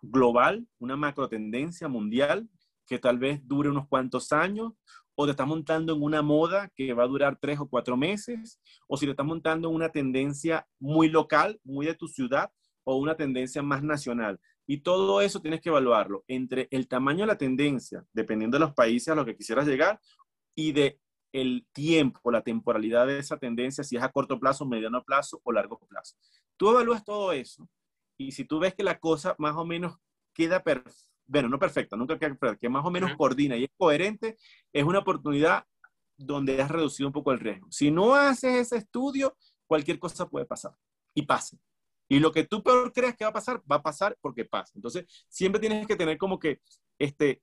global, 0.02 0.68
una 0.80 0.96
macro 0.96 1.30
tendencia 1.30 1.88
mundial 1.88 2.50
que 2.88 3.00
tal 3.00 3.20
vez 3.20 3.40
dure 3.48 3.70
unos 3.70 3.88
cuantos 3.88 4.32
años, 4.34 4.74
o 5.16 5.26
te 5.26 5.32
estás 5.32 5.48
montando 5.48 5.94
en 5.94 6.02
una 6.02 6.22
moda 6.22 6.70
que 6.76 6.94
va 6.94 7.04
a 7.04 7.08
durar 7.08 7.38
tres 7.40 7.60
o 7.60 7.70
cuatro 7.70 7.96
meses, 7.96 8.60
o 8.88 8.98
si 8.98 9.06
te 9.06 9.12
estás 9.12 9.26
montando 9.26 9.70
en 9.70 9.76
una 9.76 9.90
tendencia 9.90 10.68
muy 10.80 11.10
local, 11.10 11.60
muy 11.64 11.86
de 11.86 11.96
tu 11.96 12.08
ciudad, 12.08 12.52
o 12.84 12.98
una 12.98 13.16
tendencia 13.16 13.62
más 13.62 13.84
nacional. 13.84 14.40
Y 14.68 14.78
todo 14.78 15.22
eso 15.22 15.42
tienes 15.42 15.62
que 15.62 15.70
evaluarlo 15.70 16.24
entre 16.28 16.68
el 16.72 16.88
tamaño 16.88 17.22
de 17.22 17.28
la 17.28 17.38
tendencia, 17.38 18.06
dependiendo 18.14 18.56
de 18.56 18.66
los 18.66 18.74
países 18.74 19.10
a 19.10 19.16
los 19.16 19.26
que 19.26 19.36
quisieras 19.36 19.68
llegar, 19.68 20.00
y 20.56 20.72
de 20.72 21.00
el 21.34 21.66
tiempo, 21.72 22.32
la 22.32 22.42
temporalidad 22.42 23.08
de 23.08 23.20
esa 23.20 23.38
tendencia, 23.38 23.84
si 23.84 23.96
es 23.96 24.04
a 24.04 24.10
corto 24.10 24.40
plazo, 24.40 24.66
mediano 24.66 25.04
plazo 25.04 25.42
o 25.44 25.52
largo 25.52 25.80
plazo. 25.88 26.16
Tú 26.58 26.70
evalúas 26.70 27.04
todo 27.04 27.32
eso 27.32 27.68
y 28.18 28.32
si 28.32 28.46
tú 28.46 28.60
ves 28.60 28.76
que 28.76 28.84
la 28.84 29.00
cosa 29.00 29.36
más 29.38 29.56
o 29.56 29.66
menos 29.66 29.98
queda 30.34 30.62
perfecta, 30.62 31.10
bueno, 31.26 31.48
no 31.48 31.60
perfecta, 31.60 31.96
nunca 31.96 32.20
queda 32.20 32.36
perfecta, 32.36 32.60
que 32.60 32.70
más 32.70 32.86
o 32.86 32.92
menos 32.92 33.16
coordina 33.16 33.56
y 33.56 33.64
es 33.64 33.70
coherente, 33.78 34.38
es 34.74 34.84
una 34.84 35.00
oportunidad 35.00 35.66
donde 36.18 36.62
has 36.62 36.70
reducido 36.70 37.08
un 37.08 37.14
poco 37.14 37.32
el 37.32 37.40
riesgo. 37.40 37.68
Si 37.72 37.90
no 37.90 38.14
haces 38.14 38.56
ese 38.56 38.78
estudio, 38.78 39.38
cualquier 39.66 39.98
cosa 39.98 40.28
puede 40.28 40.46
pasar 40.46 40.76
y 41.14 41.22
pasa. 41.22 41.58
Y 42.12 42.20
lo 42.20 42.34
que 42.34 42.44
tú 42.44 42.62
peor 42.62 42.92
creas 42.92 43.16
que 43.16 43.24
va 43.24 43.30
a 43.30 43.34
pasar, 43.34 43.64
va 43.72 43.78
a 43.78 43.82
pasar 43.82 44.18
porque 44.20 44.44
pasa. 44.44 44.74
Entonces, 44.76 45.06
siempre 45.30 45.62
tienes 45.62 45.88
que 45.88 45.96
tener 45.96 46.18
como 46.18 46.40
que, 46.40 46.60
este, 47.00 47.42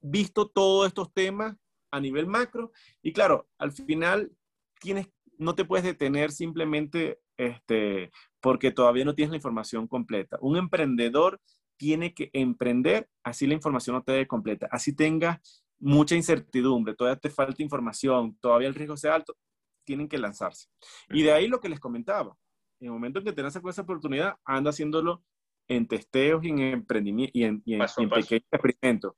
visto 0.00 0.48
todos 0.48 0.86
estos 0.86 1.12
temas 1.12 1.54
a 1.90 2.00
nivel 2.00 2.26
macro. 2.26 2.72
Y 3.02 3.12
claro, 3.12 3.46
al 3.58 3.72
final 3.72 4.32
tienes, 4.80 5.10
no 5.36 5.54
te 5.54 5.66
puedes 5.66 5.84
detener 5.84 6.32
simplemente 6.32 7.20
este, 7.36 8.10
porque 8.40 8.70
todavía 8.70 9.04
no 9.04 9.14
tienes 9.14 9.32
la 9.32 9.36
información 9.36 9.86
completa. 9.86 10.38
Un 10.40 10.56
emprendedor 10.56 11.38
tiene 11.76 12.14
que 12.14 12.30
emprender, 12.32 13.10
así 13.22 13.46
la 13.46 13.52
información 13.52 13.96
no 13.96 14.02
te 14.02 14.12
dé 14.12 14.26
completa, 14.26 14.66
así 14.72 14.96
tenga 14.96 15.42
mucha 15.78 16.14
incertidumbre, 16.14 16.94
todavía 16.94 17.20
te 17.20 17.28
falta 17.28 17.62
información, 17.62 18.38
todavía 18.40 18.68
el 18.68 18.74
riesgo 18.74 18.96
sea 18.96 19.16
alto, 19.16 19.36
tienen 19.84 20.08
que 20.08 20.16
lanzarse. 20.16 20.68
Y 21.10 21.22
de 21.22 21.32
ahí 21.32 21.48
lo 21.48 21.60
que 21.60 21.68
les 21.68 21.80
comentaba, 21.80 22.34
en 22.80 22.86
el 22.86 22.92
momento 22.92 23.18
en 23.18 23.24
que 23.24 23.32
tengas 23.32 23.56
esa 23.56 23.82
oportunidad, 23.82 24.36
anda 24.44 24.70
haciéndolo 24.70 25.22
en 25.68 25.86
testeos 25.86 26.44
y 26.44 26.48
en 26.48 26.58
emprendimiento 26.58 27.32
y 27.34 27.44
en, 27.44 27.62
y 27.64 27.74
en 27.74 28.10
pequeños 28.10 28.44
experimentos 28.50 29.14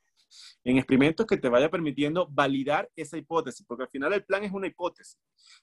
en 0.64 0.78
experimentos 0.78 1.26
que 1.26 1.36
te 1.36 1.48
vaya 1.48 1.70
permitiendo 1.70 2.26
validar 2.30 2.90
esa 2.96 3.16
hipótesis, 3.16 3.64
porque 3.66 3.84
al 3.84 3.90
final 3.90 4.12
el 4.12 4.24
plan 4.24 4.44
es 4.44 4.52
una 4.52 4.66
hipótesis 4.66 5.18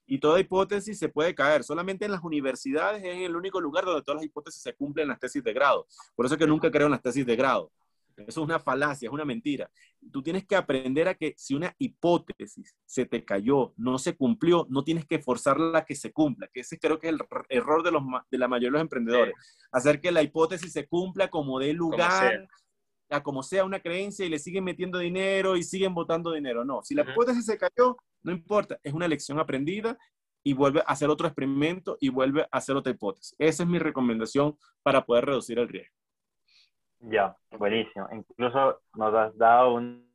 y 0.06 0.20
toda 0.20 0.40
hipótesis 0.40 0.98
se 0.98 1.10
puede 1.10 1.36
caer. 1.36 1.64
Solamente 1.64 2.06
en 2.06 2.12
las 2.12 2.24
universidades 2.24 3.04
es 3.04 3.18
el 3.18 3.36
único 3.36 3.60
lugar 3.60 3.86
donde 3.86 4.02
todas 4.02 4.22
las 4.22 4.26
hipótesis 4.26 4.62
se 4.62 4.74
cumplen 4.74 5.04
en 5.04 5.10
las 5.10 5.20
tesis 5.20 5.44
de 5.44 5.54
grado. 5.54 5.88
Por 6.16 6.26
eso 6.26 6.36
es 6.36 6.40
que 6.40 6.48
nunca 6.48 6.72
creo 6.72 6.88
en 6.88 6.92
las 6.92 7.02
tesis 7.02 7.26
de 7.26 7.36
grado. 7.36 7.72
Eso 8.18 8.42
es 8.42 8.46
una 8.46 8.60
falacia, 8.60 9.08
es 9.08 9.14
una 9.14 9.26
mentira. 9.26 9.70
Tú 10.12 10.22
tienes 10.22 10.46
que 10.46 10.56
aprender 10.56 11.08
a 11.08 11.16
que 11.16 11.34
si 11.38 11.56
una 11.56 11.74
hipótesis 11.78 12.76
se 12.86 13.06
te 13.06 13.24
cayó, 13.24 13.74
no 13.78 13.98
se 13.98 14.16
cumplió, 14.16 14.68
no 14.70 14.84
tienes 14.84 15.06
que 15.06 15.20
forzarla 15.20 15.80
a 15.80 15.86
que 15.86 15.96
se 15.96 16.12
cumpla, 16.12 16.50
que 16.54 16.62
ese 16.62 16.80
creo 16.80 17.00
que 17.00 17.08
es 17.08 17.14
el 17.14 17.22
error 17.50 17.84
de, 17.84 17.92
los, 17.92 18.04
de 18.30 18.38
la 18.38 18.48
mayoría 18.48 18.70
de 18.70 18.74
los 18.74 18.82
emprendedores. 18.82 19.34
Hacer 19.72 20.02
que 20.02 20.12
la 20.12 20.22
hipótesis 20.22 20.72
se 20.72 20.88
cumpla 20.88 21.30
como 21.30 21.60
de 21.60 21.74
lugar, 21.74 22.48
a 23.10 23.22
como 23.22 23.44
sea 23.44 23.64
una 23.64 23.80
creencia 23.80 24.26
y 24.26 24.30
le 24.30 24.40
siguen 24.40 24.64
metiendo 24.64 24.98
dinero 24.98 25.56
y 25.56 25.64
siguen 25.64 25.94
votando 25.94 26.32
dinero. 26.32 26.66
No, 26.66 26.82
si 26.84 26.96
la 26.96 27.04
hipótesis 27.04 27.46
se 27.46 27.58
cayó, 27.58 27.98
no 28.24 28.32
importa, 28.32 28.80
es 28.84 28.94
una 28.94 29.08
lección 29.08 29.40
aprendida 29.40 29.98
y 30.44 30.54
vuelve 30.54 30.82
a 30.82 30.92
hacer 30.92 31.10
otro 31.10 31.28
experimento 31.28 31.98
y 32.00 32.10
vuelve 32.10 32.44
a 32.44 32.58
hacer 32.58 32.76
otra 32.76 32.92
hipótesis. 32.92 33.36
Esa 33.38 33.64
es 33.64 33.70
mi 33.70 33.80
recomendación 33.80 34.58
para 34.82 35.06
poder 35.06 35.26
reducir 35.26 35.60
el 35.60 35.70
riesgo. 35.70 35.96
Ya, 37.04 37.36
buenísimo. 37.52 38.08
Incluso 38.12 38.82
nos 38.96 39.14
has 39.14 39.38
dado 39.38 39.76
un, 39.76 40.10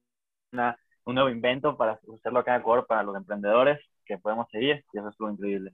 un 0.52 1.14
nuevo 1.14 1.28
invento 1.28 1.76
para 1.76 2.00
hacerlo 2.14 2.40
acá 2.40 2.54
en 2.54 2.60
Ecuador 2.60 2.86
para 2.86 3.02
los 3.02 3.16
emprendedores 3.16 3.78
que 4.04 4.18
podemos 4.18 4.48
seguir 4.50 4.84
y 4.92 4.98
eso 4.98 5.08
es 5.08 5.16
lo 5.18 5.30
increíble. 5.30 5.72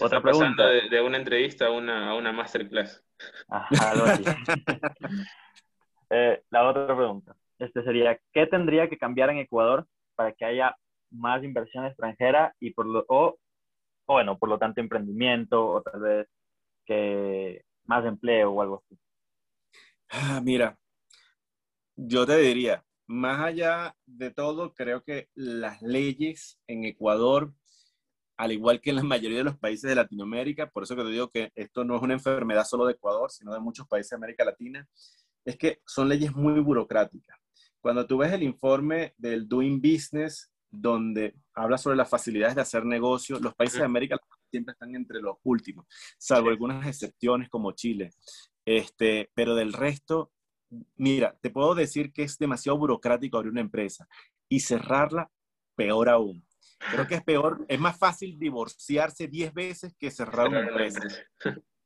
Otra 0.00 0.20
pregunta. 0.20 0.66
De, 0.66 1.00
una 1.00 1.18
entrevista 1.18 1.66
a 1.66 1.70
una, 1.70 2.10
a 2.10 2.14
una 2.14 2.32
masterclass. 2.32 3.02
Eh, 6.10 6.42
la 6.50 6.68
otra 6.68 6.94
pregunta 6.94 7.34
este 7.58 7.82
sería, 7.82 8.18
¿qué 8.32 8.46
tendría 8.46 8.88
que 8.88 8.98
cambiar 8.98 9.30
en 9.30 9.38
Ecuador 9.38 9.86
para 10.14 10.32
que 10.32 10.44
haya 10.44 10.76
más 11.10 11.42
inversión 11.42 11.86
extranjera 11.86 12.54
y 12.60 12.72
por 12.72 12.86
lo, 12.86 13.04
o, 13.08 13.38
bueno, 14.06 14.38
por 14.38 14.48
lo 14.48 14.58
tanto 14.58 14.80
emprendimiento 14.80 15.66
o 15.66 15.82
tal 15.82 16.00
vez 16.00 16.28
que 16.84 17.62
más 17.86 18.04
empleo 18.04 18.52
o 18.52 18.62
algo 18.62 18.82
así? 18.84 18.98
Ah, 20.08 20.40
mira, 20.42 20.78
yo 21.96 22.26
te 22.26 22.36
diría, 22.38 22.84
más 23.06 23.40
allá 23.40 23.96
de 24.06 24.30
todo, 24.30 24.74
creo 24.74 25.02
que 25.02 25.28
las 25.34 25.82
leyes 25.82 26.58
en 26.66 26.84
Ecuador, 26.84 27.52
al 28.36 28.52
igual 28.52 28.80
que 28.80 28.90
en 28.90 28.96
la 28.96 29.02
mayoría 29.02 29.38
de 29.38 29.44
los 29.44 29.58
países 29.58 29.88
de 29.88 29.94
Latinoamérica, 29.94 30.70
por 30.70 30.82
eso 30.82 30.96
que 30.96 31.02
te 31.02 31.10
digo 31.10 31.30
que 31.30 31.52
esto 31.54 31.84
no 31.84 31.96
es 31.96 32.02
una 32.02 32.14
enfermedad 32.14 32.64
solo 32.64 32.86
de 32.86 32.92
Ecuador, 32.94 33.30
sino 33.30 33.52
de 33.52 33.60
muchos 33.60 33.86
países 33.86 34.10
de 34.10 34.16
América 34.16 34.44
Latina, 34.44 34.88
es 35.44 35.56
que 35.56 35.80
son 35.86 36.08
leyes 36.08 36.34
muy 36.34 36.58
burocráticas. 36.60 37.36
Cuando 37.80 38.06
tú 38.06 38.18
ves 38.18 38.32
el 38.32 38.42
informe 38.42 39.14
del 39.18 39.46
Doing 39.46 39.80
Business, 39.80 40.50
donde 40.70 41.34
habla 41.54 41.78
sobre 41.78 41.96
las 41.96 42.08
facilidades 42.08 42.54
de 42.54 42.62
hacer 42.62 42.84
negocios, 42.84 43.40
los 43.40 43.54
países 43.54 43.78
de 43.78 43.84
América 43.84 44.16
Latina 44.16 44.34
siempre 44.50 44.72
están 44.72 44.94
entre 44.94 45.20
los 45.20 45.36
últimos, 45.42 45.86
salvo 46.18 46.48
algunas 46.48 46.86
excepciones 46.86 47.48
como 47.48 47.72
Chile. 47.72 48.10
Este, 48.66 49.30
pero 49.34 49.54
del 49.54 49.72
resto, 49.72 50.32
mira, 50.96 51.36
te 51.40 51.50
puedo 51.50 51.74
decir 51.74 52.12
que 52.12 52.22
es 52.22 52.38
demasiado 52.38 52.78
burocrático 52.78 53.36
abrir 53.36 53.52
una 53.52 53.60
empresa 53.60 54.08
y 54.48 54.60
cerrarla, 54.60 55.30
peor 55.76 56.08
aún. 56.08 56.46
Creo 56.90 57.06
que 57.06 57.16
es 57.16 57.22
peor, 57.22 57.64
es 57.68 57.78
más 57.78 57.98
fácil 57.98 58.38
divorciarse 58.38 59.28
10 59.28 59.54
veces 59.54 59.94
que 59.98 60.10
cerrar 60.10 60.48
una 60.48 60.60
empresa. 60.60 61.00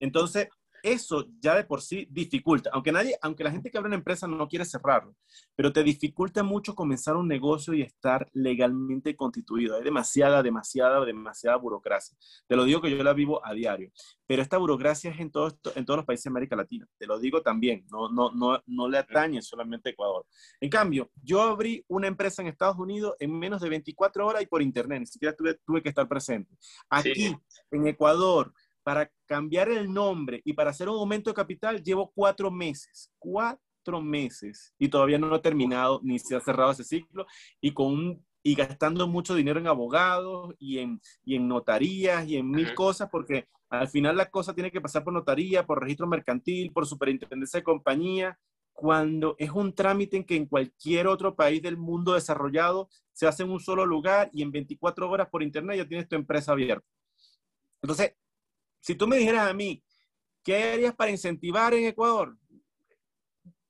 Entonces, 0.01 0.49
eso 0.83 1.27
ya 1.41 1.55
de 1.55 1.65
por 1.65 1.83
sí 1.83 2.07
dificulta, 2.11 2.71
aunque 2.73 2.93
nadie, 2.93 3.17
aunque 3.23 3.45
la 3.45 3.51
gente 3.51 3.71
que 3.71 3.79
abre 3.79 3.89
una 3.89 3.97
empresa 3.97 4.27
no 4.27 4.49
quiere 4.49 4.65
cerrarlo, 4.65 5.15
pero 5.55 5.73
te 5.73 5.83
dificulta 5.83 6.43
mucho 6.43 6.75
comenzar 6.75 7.17
un 7.17 7.29
negocio 7.29 7.75
y 7.75 7.83
estar 7.83 8.29
legalmente 8.33 9.17
constituido. 9.17 9.77
Hay 9.77 9.85
demasiada, 9.85 10.43
demasiada, 10.43 11.05
demasiada 11.05 11.57
burocracia. 11.57 12.17
Te 12.47 12.57
lo 12.57 12.65
digo 12.65 12.81
que 12.81 12.91
yo 12.91 13.03
la 13.03 13.13
vivo 13.13 13.45
a 13.45 13.53
diario, 13.53 13.91
pero 14.27 14.43
esta 14.43 14.59
burocracia 14.59 15.11
es 15.11 15.21
en, 15.21 15.31
todo 15.31 15.57
en 15.75 15.85
todos 15.85 15.99
los 15.99 16.07
países 16.07 16.25
de 16.25 16.31
América 16.31 16.57
Latina. 16.57 16.87
Te 16.99 17.07
lo 17.07 17.19
digo 17.19 17.43
también, 17.43 17.87
no, 17.91 18.09
no, 18.11 18.31
no, 18.33 18.63
no 18.67 18.89
le 18.89 18.99
atañe 18.99 19.43
solamente 19.43 19.89
a 19.89 19.93
Ecuador. 19.93 20.27
En 20.61 20.71
cambio, 20.71 21.11
yo 21.23 21.43
abrí 21.43 21.85
una 21.89 22.07
empresa 22.07 22.43
en 22.43 22.49
Estados 22.49 22.79
Unidos 22.79 23.15
en 23.19 23.39
menos 23.39 23.61
de 23.61 23.69
24 23.69 24.27
horas 24.27 24.43
y 24.43 24.47
por 24.47 24.63
internet, 24.63 25.01
ni 25.01 25.07
siquiera 25.07 25.35
tuve, 25.35 25.59
tuve 25.65 25.83
que 25.83 25.89
estar 25.89 26.09
presente. 26.09 26.57
Aquí, 26.91 27.37
en 27.71 27.87
Ecuador, 27.87 28.53
para 28.89 29.13
cambiar 29.27 29.69
el 29.69 29.93
nombre 29.93 30.41
y 30.47 30.55
para 30.55 30.71
hacer 30.71 30.89
un 30.89 30.97
aumento 30.97 31.29
de 31.29 31.35
capital 31.35 31.83
llevo 31.83 32.11
cuatro 32.15 32.51
meses, 32.51 33.13
cuatro 33.19 34.01
meses 34.01 34.73
y 34.79 34.89
todavía 34.89 35.19
no 35.19 35.37
he 35.37 35.41
terminado 35.41 36.01
ni 36.03 36.19
se 36.19 36.35
ha 36.35 36.41
cerrado 36.41 36.71
ese 36.71 36.85
ciclo 36.85 37.27
y 37.61 37.75
con 37.75 38.25
y 38.43 38.55
gastando 38.55 39.07
mucho 39.07 39.35
dinero 39.35 39.61
en 39.61 39.67
abogados 39.67 40.55
y 40.59 40.79
en, 40.79 41.03
y 41.23 41.37
en 41.37 41.47
notarías 41.47 42.27
y 42.27 42.39
en 42.39 42.51
mil 42.51 42.75
cosas 42.75 43.11
porque 43.13 43.47
al 43.69 43.89
final 43.89 44.17
la 44.17 44.31
cosa 44.31 44.55
tiene 44.55 44.71
que 44.71 44.81
pasar 44.81 45.05
por 45.05 45.13
notaría, 45.13 45.67
por 45.67 45.83
registro 45.83 46.07
mercantil, 46.07 46.73
por 46.73 46.87
superintendencia 46.87 47.61
de 47.61 47.65
compañía, 47.65 48.39
cuando 48.73 49.37
es 49.39 49.51
un 49.51 49.75
trámite 49.75 50.17
en 50.17 50.25
que 50.25 50.37
en 50.37 50.47
cualquier 50.47 51.09
otro 51.09 51.37
país 51.37 51.61
del 51.61 51.77
mundo 51.77 52.15
desarrollado 52.15 52.89
se 53.13 53.27
hace 53.27 53.43
en 53.43 53.51
un 53.51 53.61
solo 53.61 53.85
lugar 53.85 54.31
y 54.33 54.41
en 54.41 54.51
24 54.51 55.11
horas 55.11 55.29
por 55.29 55.43
internet 55.43 55.77
ya 55.77 55.87
tienes 55.87 56.09
tu 56.09 56.17
empresa 56.17 56.53
abierta. 56.53 56.87
Entonces, 57.83 58.15
si 58.81 58.95
tú 58.95 59.07
me 59.07 59.17
dijeras 59.17 59.49
a 59.49 59.55
mí, 59.55 59.83
¿qué 60.43 60.73
harías 60.73 60.95
para 60.95 61.11
incentivar 61.11 61.75
en 61.75 61.87
Ecuador? 61.87 62.37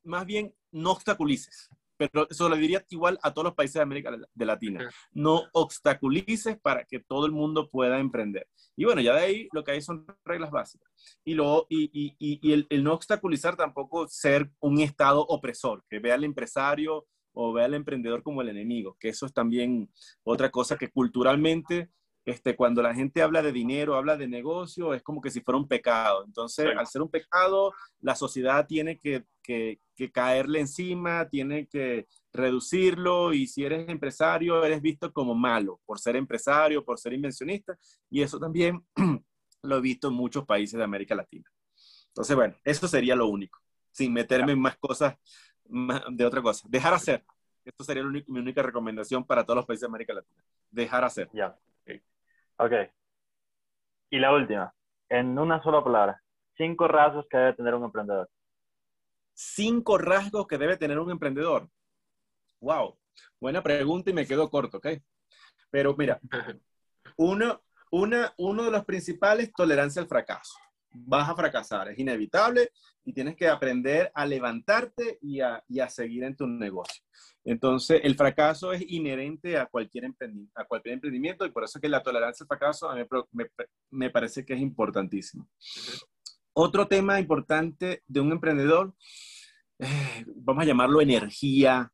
Más 0.02 0.24
bien, 0.26 0.54
no 0.70 0.92
obstaculices. 0.92 1.68
Pero 1.96 2.28
eso 2.30 2.48
lo 2.48 2.54
diría 2.54 2.84
igual 2.90 3.18
a 3.22 3.34
todos 3.34 3.46
los 3.46 3.54
países 3.54 3.74
de 3.74 3.80
América 3.80 4.16
de 4.32 4.46
Latina. 4.46 4.88
No 5.10 5.42
obstaculices 5.52 6.56
para 6.60 6.84
que 6.84 7.00
todo 7.00 7.26
el 7.26 7.32
mundo 7.32 7.68
pueda 7.68 7.98
emprender. 7.98 8.46
Y 8.76 8.84
bueno, 8.84 9.00
ya 9.00 9.14
de 9.14 9.20
ahí 9.20 9.48
lo 9.50 9.64
que 9.64 9.72
hay 9.72 9.82
son 9.82 10.06
reglas 10.24 10.52
básicas. 10.52 10.88
Y, 11.24 11.34
lo, 11.34 11.66
y, 11.68 11.90
y, 11.92 12.16
y 12.20 12.52
el, 12.52 12.68
el 12.70 12.84
no 12.84 12.94
obstaculizar 12.94 13.56
tampoco 13.56 14.06
ser 14.06 14.48
un 14.60 14.78
Estado 14.78 15.22
opresor, 15.22 15.84
que 15.90 15.98
vea 15.98 16.14
al 16.14 16.22
empresario 16.22 17.08
o 17.32 17.52
vea 17.52 17.64
al 17.64 17.74
emprendedor 17.74 18.22
como 18.22 18.42
el 18.42 18.48
enemigo, 18.48 18.96
que 18.98 19.08
eso 19.08 19.26
es 19.26 19.32
también 19.32 19.90
otra 20.22 20.50
cosa 20.50 20.76
que 20.76 20.90
culturalmente 20.90 21.90
este, 22.28 22.54
cuando 22.54 22.82
la 22.82 22.94
gente 22.94 23.22
habla 23.22 23.40
de 23.40 23.52
dinero, 23.52 23.96
habla 23.96 24.14
de 24.14 24.28
negocio, 24.28 24.92
es 24.92 25.02
como 25.02 25.18
que 25.22 25.30
si 25.30 25.40
fuera 25.40 25.56
un 25.56 25.66
pecado. 25.66 26.26
Entonces, 26.26 26.68
al 26.76 26.86
ser 26.86 27.00
un 27.00 27.08
pecado, 27.08 27.72
la 28.02 28.14
sociedad 28.14 28.66
tiene 28.66 28.98
que, 28.98 29.24
que, 29.42 29.80
caerle 30.12 30.60
encima, 30.60 31.26
tiene 31.30 31.66
que 31.66 32.06
reducirlo 32.30 33.32
y 33.32 33.46
si 33.46 33.64
eres 33.64 33.88
empresario, 33.88 34.62
eres 34.62 34.82
visto 34.82 35.10
como 35.10 35.34
malo 35.34 35.80
por 35.86 35.98
ser 35.98 36.16
empresario, 36.16 36.84
por 36.84 36.98
ser 36.98 37.14
invencionista. 37.14 37.78
Y 38.10 38.20
eso 38.20 38.38
también 38.38 38.84
lo 39.62 39.78
he 39.78 39.80
visto 39.80 40.08
en 40.08 40.14
muchos 40.14 40.44
países 40.44 40.76
de 40.76 40.84
América 40.84 41.14
Latina. 41.14 41.50
Entonces, 42.08 42.36
bueno, 42.36 42.54
eso 42.62 42.86
sería 42.86 43.16
lo 43.16 43.26
único, 43.26 43.58
sin 43.90 44.12
meterme 44.12 44.52
en 44.52 44.60
más 44.60 44.76
cosas 44.76 45.16
de 46.10 46.26
otra 46.26 46.42
cosa. 46.42 46.68
Dejar 46.68 46.92
hacer. 46.92 47.24
Esto 47.64 47.84
sería 47.84 48.04
mi 48.04 48.38
única 48.38 48.62
recomendación 48.62 49.24
para 49.24 49.44
todos 49.44 49.56
los 49.56 49.66
países 49.66 49.80
de 49.80 49.86
América 49.86 50.12
Latina. 50.12 50.44
Dejar 50.70 51.04
hacer. 51.04 51.30
Ya. 51.32 51.58
Ok. 52.58 52.72
Y 54.10 54.18
la 54.18 54.32
última, 54.32 54.74
en 55.08 55.38
una 55.38 55.62
sola 55.62 55.82
palabra, 55.82 56.22
cinco 56.56 56.88
rasgos 56.88 57.26
que 57.28 57.36
debe 57.36 57.52
tener 57.54 57.74
un 57.74 57.84
emprendedor. 57.84 58.28
Cinco 59.34 59.98
rasgos 59.98 60.46
que 60.46 60.58
debe 60.58 60.76
tener 60.76 60.98
un 60.98 61.10
emprendedor. 61.10 61.68
Wow, 62.60 62.98
buena 63.40 63.62
pregunta 63.62 64.10
y 64.10 64.14
me 64.14 64.26
quedo 64.26 64.50
corto, 64.50 64.78
¿ok? 64.78 64.88
Pero 65.70 65.94
mira, 65.96 66.20
uno, 67.16 67.62
una, 67.92 68.34
uno 68.38 68.64
de 68.64 68.70
los 68.70 68.84
principales, 68.84 69.52
tolerancia 69.52 70.02
al 70.02 70.08
fracaso. 70.08 70.58
Vas 71.06 71.28
a 71.28 71.34
fracasar, 71.34 71.88
es 71.88 71.98
inevitable 71.98 72.70
y 73.04 73.12
tienes 73.12 73.36
que 73.36 73.48
aprender 73.48 74.10
a 74.14 74.26
levantarte 74.26 75.18
y 75.22 75.40
a, 75.40 75.62
y 75.68 75.80
a 75.80 75.88
seguir 75.88 76.24
en 76.24 76.36
tu 76.36 76.46
negocio. 76.46 77.02
Entonces, 77.44 78.00
el 78.04 78.14
fracaso 78.14 78.72
es 78.72 78.82
inherente 78.88 79.56
a 79.56 79.66
cualquier, 79.66 80.04
emprendimiento, 80.04 80.60
a 80.60 80.64
cualquier 80.64 80.94
emprendimiento 80.94 81.46
y 81.46 81.50
por 81.50 81.64
eso 81.64 81.80
que 81.80 81.88
la 81.88 82.02
tolerancia 82.02 82.44
al 82.44 82.48
fracaso 82.48 82.90
a 82.90 82.94
mí 82.94 83.02
me, 83.90 84.10
parece 84.10 84.44
que 84.44 84.52
es 84.52 84.60
importantísimo. 84.60 85.48
Otro 86.52 86.86
tema 86.86 87.18
importante 87.18 88.02
de 88.06 88.20
un 88.20 88.32
emprendedor, 88.32 88.94
eh, 89.78 90.24
vamos 90.26 90.62
a 90.62 90.66
llamarlo 90.66 91.00
energía, 91.00 91.90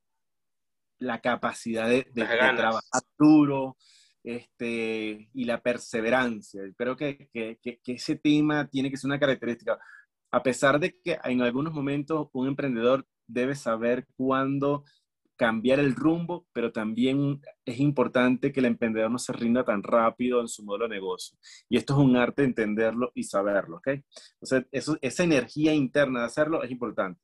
la 0.99 1.21
capacidad 1.21 1.89
de, 1.89 2.03
trabajar 2.03 3.03
duro 3.17 3.77
este, 4.25 5.29
y 5.33 5.45
la 5.45 5.61
perseverancia. 5.61 6.63
Creo 6.77 6.97
que, 6.97 7.29
que, 7.33 7.59
que 7.61 7.93
ese 7.93 8.17
tema 8.17 8.67
tiene 8.69 8.91
que 8.91 8.97
ser 8.97 9.09
una 9.09 9.21
característica. 9.21 9.79
A 10.33 10.43
pesar 10.43 10.81
de 10.81 10.99
que 11.05 11.19
en 11.23 11.43
algunos 11.43 11.73
momentos 11.73 12.29
un 12.33 12.49
emprendedor 12.49 13.07
debe 13.27 13.55
saber 13.55 14.07
cuándo 14.17 14.85
cambiar 15.37 15.81
el 15.81 15.95
rumbo, 15.95 16.47
pero 16.53 16.73
también 16.73 17.41
es 17.65 17.81
importante 17.81 18.53
que 18.53 18.61
el 18.61 18.67
emprendedor 18.67 19.11
no 19.11 19.19
se 19.19 19.33
rinda 19.33 19.65
tan 19.65 19.83
rápido 19.83 20.41
en 20.41 20.49
su 20.49 20.65
modelo 20.65 20.89
de 20.89 20.95
negocio. 20.95 21.37
Y 21.69 21.77
esto 21.77 21.95
es 21.95 21.99
un 22.01 22.17
arte 22.17 22.45
entenderlo 22.45 23.11
y 23.15 23.25
saberlo, 23.25 23.79
¿ok? 23.79 23.89
Entonces, 24.41 24.67
eso, 24.71 24.97
esa 25.01 25.25
energía 25.25 25.75
interna 25.75 26.21
de 26.21 26.27
hacerlo 26.27 26.63
es 26.63 26.71
importante. 26.71 27.21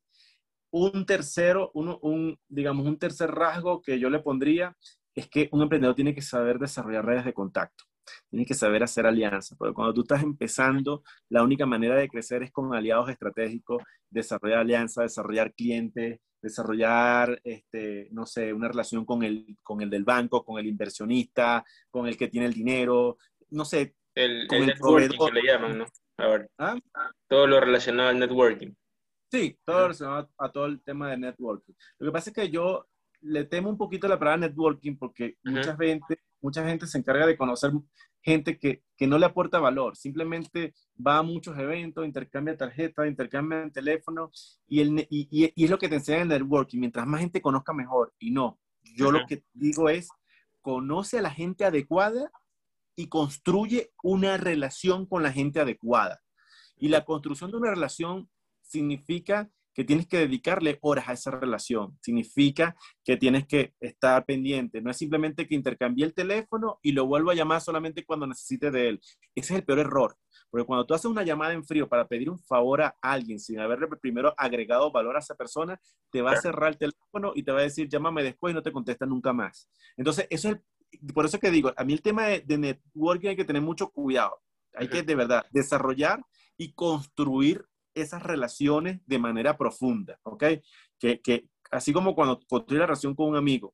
Un 0.71 1.05
tercero, 1.05 1.71
uno, 1.73 1.99
un, 2.01 2.37
digamos, 2.47 2.85
un 2.85 2.97
tercer 2.97 3.31
rasgo 3.31 3.81
que 3.81 3.99
yo 3.99 4.09
le 4.09 4.19
pondría 4.19 4.75
es 5.15 5.27
que 5.29 5.49
un 5.51 5.61
emprendedor 5.61 5.95
tiene 5.95 6.15
que 6.15 6.21
saber 6.21 6.59
desarrollar 6.59 7.05
redes 7.05 7.25
de 7.25 7.33
contacto. 7.33 7.85
Tiene 8.29 8.45
que 8.45 8.53
saber 8.53 8.83
hacer 8.83 9.05
alianzas, 9.05 9.57
porque 9.57 9.73
cuando 9.73 9.93
tú 9.93 10.01
estás 10.01 10.23
empezando, 10.23 11.03
la 11.29 11.43
única 11.43 11.65
manera 11.65 11.95
de 11.95 12.09
crecer 12.09 12.43
es 12.43 12.51
con 12.51 12.73
aliados 12.73 13.09
estratégicos, 13.09 13.83
desarrollar 14.09 14.59
alianzas, 14.59 15.03
desarrollar 15.03 15.53
clientes, 15.53 16.19
desarrollar, 16.41 17.39
este, 17.43 18.07
no 18.11 18.25
sé, 18.25 18.51
una 18.53 18.67
relación 18.67 19.05
con 19.05 19.23
el, 19.23 19.57
con 19.61 19.81
el 19.81 19.89
del 19.89 20.03
banco, 20.03 20.43
con 20.43 20.59
el 20.59 20.67
inversionista, 20.67 21.63
con 21.89 22.07
el 22.07 22.17
que 22.17 22.27
tiene 22.27 22.47
el 22.47 22.53
dinero, 22.53 23.17
no 23.51 23.65
sé. 23.65 23.95
El, 24.15 24.47
networking 24.47 25.17
que 25.17 25.31
le 25.31 25.43
llaman, 25.43 25.77
¿no? 25.77 25.85
A 26.17 26.27
ver, 26.27 26.49
¿Ah? 26.57 26.77
todo 27.27 27.47
lo 27.47 27.59
relacionado 27.59 28.09
al 28.09 28.19
networking. 28.19 28.73
Sí, 29.31 29.57
todo 29.63 29.83
relacionado 29.83 30.29
a, 30.37 30.51
todo 30.51 30.65
el 30.65 30.81
tema 30.83 31.09
de 31.09 31.17
networking. 31.17 31.73
Lo 31.99 32.07
que 32.07 32.11
pasa 32.11 32.29
es 32.29 32.35
que 32.35 32.49
yo 32.49 32.87
le 33.21 33.45
temo 33.45 33.69
un 33.69 33.77
poquito 33.77 34.07
la 34.07 34.19
palabra 34.19 34.47
networking 34.47 34.97
porque 34.97 35.37
mucha, 35.43 35.75
gente, 35.75 36.19
mucha 36.41 36.65
gente 36.65 36.87
se 36.87 36.97
encarga 36.97 37.25
de 37.25 37.37
conocer 37.37 37.71
gente 38.21 38.59
que, 38.59 38.83
que, 38.95 39.07
no 39.07 39.17
le 39.17 39.25
aporta 39.25 39.59
valor, 39.59 39.95
simplemente 39.95 40.75
va 40.95 41.17
a 41.17 41.23
muchos 41.23 41.57
eventos, 41.57 42.05
intercambia 42.05 42.55
tarjetas, 42.55 43.07
intercambia 43.07 43.69
teléfono 43.71 44.31
y, 44.67 44.81
el, 44.81 45.07
y, 45.09 45.27
y, 45.29 45.63
es 45.63 45.69
lo 45.69 45.79
que 45.79 45.89
te 45.89 45.95
enseña 45.95 46.21
el 46.21 46.27
networking, 46.27 46.79
mientras 46.79 47.07
más 47.07 47.21
gente 47.21 47.41
conozca 47.41 47.73
mejor. 47.73 48.13
Y 48.19 48.31
no. 48.31 48.59
Yo 48.95 49.11
lo 49.11 49.25
que 49.27 49.43
digo 49.53 49.89
es, 49.89 50.09
conoce 50.61 51.19
a 51.19 51.21
la 51.21 51.31
gente 51.31 51.65
adecuada 51.65 52.31
y 52.95 53.07
construye 53.07 53.91
una 54.03 54.37
relación 54.37 55.05
con 55.05 55.23
la 55.23 55.31
gente 55.31 55.59
adecuada. 55.59 56.21
Y 56.77 56.89
la 56.89 57.05
construcción 57.05 57.51
de 57.51 57.57
una 57.57 57.71
relación 57.71 58.29
significa 58.61 59.49
que 59.73 59.83
tienes 59.83 60.07
que 60.07 60.17
dedicarle 60.17 60.77
horas 60.81 61.07
a 61.07 61.13
esa 61.13 61.31
relación. 61.31 61.97
Significa 62.01 62.75
que 63.03 63.17
tienes 63.17 63.47
que 63.47 63.73
estar 63.79 64.25
pendiente. 64.25 64.81
No 64.81 64.91
es 64.91 64.97
simplemente 64.97 65.47
que 65.47 65.55
intercambie 65.55 66.05
el 66.05 66.13
teléfono 66.13 66.79
y 66.81 66.91
lo 66.91 67.05
vuelvo 67.05 67.31
a 67.31 67.35
llamar 67.35 67.61
solamente 67.61 68.05
cuando 68.05 68.27
necesite 68.27 68.71
de 68.71 68.89
él. 68.89 69.01
Ese 69.35 69.53
es 69.53 69.59
el 69.59 69.65
peor 69.65 69.79
error. 69.79 70.17
Porque 70.49 70.65
cuando 70.65 70.85
tú 70.85 70.93
haces 70.93 71.05
una 71.05 71.23
llamada 71.23 71.53
en 71.53 71.63
frío 71.63 71.87
para 71.87 72.07
pedir 72.07 72.29
un 72.29 72.39
favor 72.39 72.81
a 72.81 72.95
alguien 73.01 73.39
sin 73.39 73.59
haberle 73.59 73.87
primero 74.01 74.33
agregado 74.37 74.91
valor 74.91 75.15
a 75.15 75.19
esa 75.19 75.35
persona, 75.35 75.79
te 76.11 76.21
va 76.21 76.31
a 76.31 76.41
cerrar 76.41 76.71
el 76.71 76.77
teléfono 76.77 77.31
y 77.35 77.43
te 77.43 77.51
va 77.51 77.59
a 77.59 77.63
decir, 77.63 77.87
llámame 77.87 78.23
después 78.23 78.51
y 78.51 78.55
no 78.55 78.61
te 78.61 78.71
contesta 78.71 79.05
nunca 79.05 79.31
más. 79.31 79.69
Entonces, 79.95 80.27
eso 80.29 80.49
es 80.49 80.57
por 81.13 81.25
eso 81.25 81.39
que 81.39 81.51
digo, 81.51 81.71
a 81.75 81.83
mí 81.85 81.93
el 81.93 82.01
tema 82.01 82.27
de, 82.27 82.41
de 82.41 82.57
networking 82.57 83.29
hay 83.29 83.35
que 83.37 83.45
tener 83.45 83.61
mucho 83.61 83.89
cuidado. 83.89 84.41
Hay 84.75 84.87
que 84.87 85.03
de 85.03 85.15
verdad 85.15 85.45
desarrollar 85.51 86.21
y 86.57 86.73
construir 86.73 87.65
esas 87.93 88.23
relaciones 88.23 89.01
de 89.05 89.19
manera 89.19 89.57
profunda, 89.57 90.19
¿ok? 90.23 90.43
Que, 90.99 91.21
que 91.21 91.47
así 91.71 91.93
como 91.93 92.15
cuando 92.15 92.39
construye 92.47 92.79
la 92.79 92.87
relación 92.87 93.15
con 93.15 93.29
un 93.29 93.35
amigo, 93.35 93.73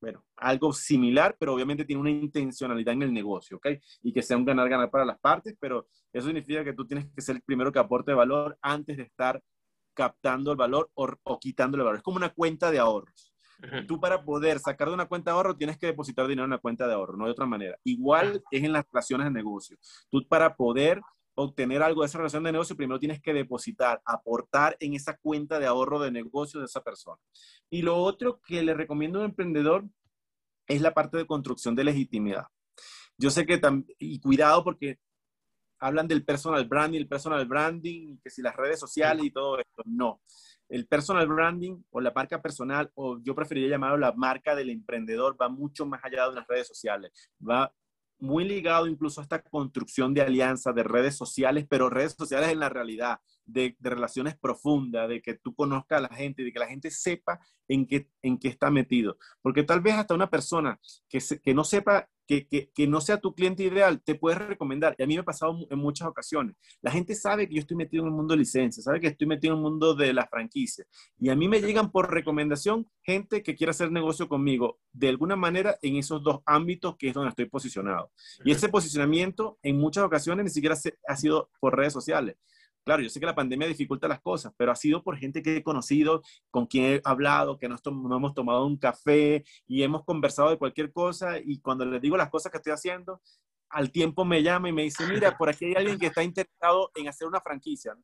bueno, 0.00 0.24
algo 0.36 0.72
similar, 0.72 1.36
pero 1.38 1.54
obviamente 1.54 1.84
tiene 1.84 2.00
una 2.00 2.10
intencionalidad 2.10 2.94
en 2.94 3.02
el 3.02 3.12
negocio, 3.12 3.56
¿ok? 3.56 3.66
Y 4.02 4.12
que 4.12 4.22
sea 4.22 4.36
un 4.36 4.44
ganar-ganar 4.44 4.90
para 4.90 5.04
las 5.04 5.18
partes, 5.18 5.56
pero 5.58 5.88
eso 6.12 6.26
significa 6.26 6.62
que 6.64 6.72
tú 6.72 6.86
tienes 6.86 7.06
que 7.12 7.20
ser 7.20 7.36
el 7.36 7.42
primero 7.42 7.72
que 7.72 7.80
aporte 7.80 8.12
valor 8.12 8.56
antes 8.62 8.96
de 8.96 9.02
estar 9.02 9.42
captando 9.94 10.52
el 10.52 10.56
valor 10.56 10.88
o, 10.94 11.08
o 11.24 11.38
quitando 11.40 11.76
el 11.76 11.82
valor. 11.82 11.96
Es 11.96 12.02
como 12.02 12.16
una 12.16 12.32
cuenta 12.32 12.70
de 12.70 12.78
ahorros. 12.78 13.34
Tú 13.88 13.98
para 13.98 14.24
poder 14.24 14.60
sacar 14.60 14.86
de 14.86 14.94
una 14.94 15.06
cuenta 15.06 15.32
de 15.32 15.36
ahorro 15.36 15.56
tienes 15.56 15.78
que 15.78 15.88
depositar 15.88 16.28
dinero 16.28 16.44
en 16.44 16.52
una 16.52 16.58
cuenta 16.58 16.86
de 16.86 16.94
ahorro, 16.94 17.16
no 17.16 17.24
de 17.24 17.32
otra 17.32 17.46
manera. 17.46 17.76
Igual 17.82 18.40
es 18.52 18.62
en 18.62 18.72
las 18.72 18.84
relaciones 18.92 19.26
de 19.26 19.32
negocio. 19.32 19.76
Tú 20.10 20.24
para 20.28 20.54
poder 20.54 21.00
obtener 21.40 21.84
algo 21.84 22.02
de 22.02 22.06
esa 22.06 22.18
relación 22.18 22.42
de 22.42 22.50
negocio, 22.50 22.76
primero 22.76 22.98
tienes 22.98 23.20
que 23.20 23.32
depositar, 23.32 24.02
aportar 24.04 24.76
en 24.80 24.94
esa 24.94 25.16
cuenta 25.16 25.60
de 25.60 25.66
ahorro 25.66 26.00
de 26.00 26.10
negocio 26.10 26.58
de 26.58 26.66
esa 26.66 26.82
persona. 26.82 27.20
Y 27.70 27.82
lo 27.82 27.96
otro 27.96 28.40
que 28.40 28.60
le 28.60 28.74
recomiendo 28.74 29.18
a 29.18 29.22
un 29.22 29.30
emprendedor 29.30 29.84
es 30.66 30.80
la 30.80 30.92
parte 30.92 31.16
de 31.16 31.28
construcción 31.28 31.76
de 31.76 31.84
legitimidad. 31.84 32.46
Yo 33.16 33.30
sé 33.30 33.46
que, 33.46 33.60
y 34.00 34.18
cuidado 34.20 34.64
porque 34.64 34.98
hablan 35.78 36.08
del 36.08 36.24
personal 36.24 36.66
branding, 36.66 36.98
el 36.98 37.08
personal 37.08 37.46
branding, 37.46 38.18
que 38.18 38.30
si 38.30 38.42
las 38.42 38.56
redes 38.56 38.80
sociales 38.80 39.24
y 39.24 39.30
todo 39.30 39.60
esto, 39.60 39.84
no. 39.86 40.20
El 40.68 40.88
personal 40.88 41.28
branding 41.28 41.80
o 41.90 42.00
la 42.00 42.10
marca 42.10 42.42
personal, 42.42 42.90
o 42.94 43.20
yo 43.22 43.36
preferiría 43.36 43.70
llamarlo 43.70 43.96
la 43.96 44.12
marca 44.12 44.56
del 44.56 44.70
emprendedor, 44.70 45.40
va 45.40 45.48
mucho 45.48 45.86
más 45.86 46.04
allá 46.04 46.28
de 46.28 46.34
las 46.34 46.48
redes 46.48 46.66
sociales. 46.66 47.12
Va 47.48 47.72
muy 48.20 48.44
ligado 48.44 48.86
incluso 48.86 49.20
a 49.20 49.24
esta 49.24 49.42
construcción 49.42 50.14
de 50.14 50.22
alianzas, 50.22 50.74
de 50.74 50.82
redes 50.82 51.16
sociales, 51.16 51.66
pero 51.68 51.90
redes 51.90 52.14
sociales 52.18 52.50
en 52.50 52.60
la 52.60 52.68
realidad, 52.68 53.20
de, 53.44 53.76
relaciones 53.80 54.36
profundas, 54.36 55.08
de 55.08 55.22
que 55.22 55.34
tú 55.34 55.54
conozcas 55.54 55.98
a 55.98 56.02
la 56.02 56.16
gente, 56.16 56.42
de 56.42 56.52
que 56.52 56.58
la 56.58 56.66
gente 56.66 56.90
sepa 56.90 57.40
en 57.68 57.86
qué, 57.86 58.08
en 58.22 58.38
qué 58.38 58.48
está 58.48 58.70
metido. 58.70 59.18
Porque 59.40 59.62
tal 59.62 59.80
vez 59.80 59.94
hasta 59.94 60.14
una 60.14 60.30
persona 60.30 60.78
que, 61.08 61.18
que 61.42 61.54
no 61.54 61.64
sepa 61.64 62.08
que, 62.28 62.86
no 62.86 63.00
sea 63.00 63.18
tu 63.18 63.34
cliente 63.34 63.62
ideal, 63.62 64.02
te 64.02 64.14
puedes 64.14 64.38
recomendar. 64.38 64.94
Y 64.98 65.02
a 65.02 65.06
mí 65.06 65.14
me 65.14 65.20
ha 65.20 65.24
pasado 65.24 65.56
en 65.70 65.78
muchas 65.78 66.06
ocasiones. 66.06 66.56
La 66.82 66.90
gente 66.90 67.14
sabe 67.14 67.48
que 67.48 67.54
yo 67.54 67.60
estoy 67.60 67.76
metido 67.76 68.02
en 68.02 68.08
el 68.08 68.14
mundo 68.14 68.34
de 68.34 68.38
licencia, 68.38 68.82
sabe 68.82 69.00
que 69.00 69.06
estoy 69.08 69.26
metido 69.26 69.54
en 69.54 69.58
el 69.58 69.62
mundo 69.62 69.94
de 69.94 70.12
la 70.12 70.26
franquicia. 70.26 70.84
Y 71.18 71.30
a 71.30 71.34
mí 71.34 71.48
me 71.48 71.60
llegan 71.60 71.90
por 71.90 72.12
recomendación 72.12 72.86
gente 73.02 73.42
que 73.42 73.54
quiere 73.54 73.70
hacer 73.70 73.90
negocio 73.90 74.28
conmigo 74.28 74.78
de 74.92 75.08
alguna 75.08 75.36
manera 75.36 75.78
en 75.80 75.96
esos 75.96 76.22
dos 76.22 76.40
ámbitos 76.44 76.96
que 76.98 77.08
es 77.08 77.14
donde 77.14 77.30
estoy 77.30 77.46
posicionado. 77.46 78.10
Y 78.44 78.52
ese 78.52 78.68
posicionamiento 78.68 79.58
en 79.62 79.78
muchas 79.78 80.04
ocasiones 80.04 80.44
ni 80.44 80.50
siquiera 80.50 80.76
ha 81.06 81.16
sido 81.16 81.50
por 81.60 81.76
redes 81.76 81.94
sociales. 81.94 82.36
Claro, 82.88 83.02
yo 83.02 83.10
sé 83.10 83.20
que 83.20 83.26
la 83.26 83.34
pandemia 83.34 83.68
dificulta 83.68 84.08
las 84.08 84.22
cosas, 84.22 84.50
pero 84.56 84.72
ha 84.72 84.74
sido 84.74 85.02
por 85.02 85.18
gente 85.18 85.42
que 85.42 85.58
he 85.58 85.62
conocido, 85.62 86.22
con 86.50 86.64
quien 86.64 86.84
he 86.86 87.00
hablado, 87.04 87.58
que 87.58 87.68
nos, 87.68 87.82
hemos 87.84 88.32
tomado 88.32 88.64
un 88.64 88.78
café 88.78 89.44
y 89.66 89.82
hemos 89.82 90.06
conversado 90.06 90.48
de 90.48 90.56
cualquier 90.56 90.90
cosa 90.90 91.38
y 91.38 91.60
cuando 91.60 91.84
les 91.84 92.00
digo 92.00 92.16
las 92.16 92.30
cosas 92.30 92.50
que 92.50 92.56
estoy 92.56 92.72
haciendo, 92.72 93.20
al 93.68 93.92
tiempo 93.92 94.24
me 94.24 94.42
llama 94.42 94.70
y 94.70 94.72
me 94.72 94.84
dice, 94.84 95.06
mira, 95.06 95.36
por 95.36 95.50
aquí 95.50 95.66
hay 95.66 95.74
alguien 95.74 95.98
que 95.98 96.06
está 96.06 96.22
interesado 96.22 96.90
en 96.94 97.08
hacer 97.08 97.28
una 97.28 97.42
franquicia. 97.42 97.94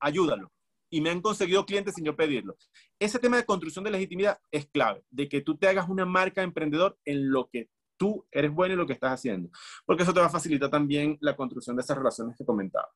Ayúdalo. 0.00 0.50
Y 0.90 1.00
me 1.00 1.10
han 1.10 1.20
conseguido 1.20 1.64
clientes 1.64 1.94
sin 1.94 2.04
yo 2.04 2.16
pedirlo. 2.16 2.56
Ese 2.98 3.20
tema 3.20 3.36
de 3.36 3.44
construcción 3.44 3.84
de 3.84 3.92
legitimidad 3.92 4.40
es 4.50 4.66
clave, 4.66 5.04
de 5.10 5.28
que 5.28 5.40
tú 5.40 5.56
te 5.56 5.68
hagas 5.68 5.88
una 5.88 6.04
marca 6.04 6.42
emprendedor 6.42 6.98
en 7.04 7.30
lo 7.30 7.48
que 7.48 7.68
tú 7.96 8.26
eres 8.30 8.52
bueno 8.52 8.74
en 8.74 8.78
lo 8.78 8.86
que 8.86 8.92
estás 8.92 9.12
haciendo, 9.12 9.50
porque 9.84 10.02
eso 10.02 10.14
te 10.14 10.20
va 10.20 10.26
a 10.26 10.30
facilitar 10.30 10.70
también 10.70 11.16
la 11.20 11.36
construcción 11.36 11.76
de 11.76 11.82
esas 11.82 11.96
relaciones 11.96 12.36
que 12.36 12.44
comentaba. 12.44 12.88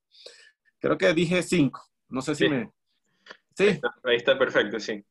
Creo 0.79 0.97
que 0.97 1.13
dije 1.13 1.43
cinco, 1.43 1.83
no 2.09 2.23
sé 2.23 2.35
si 2.35 2.49
me... 2.49 2.71
Sí. 3.55 3.81
Ahí 4.05 4.17
está, 4.17 4.39
perfecto, 4.39 4.79
sí. 4.79 5.05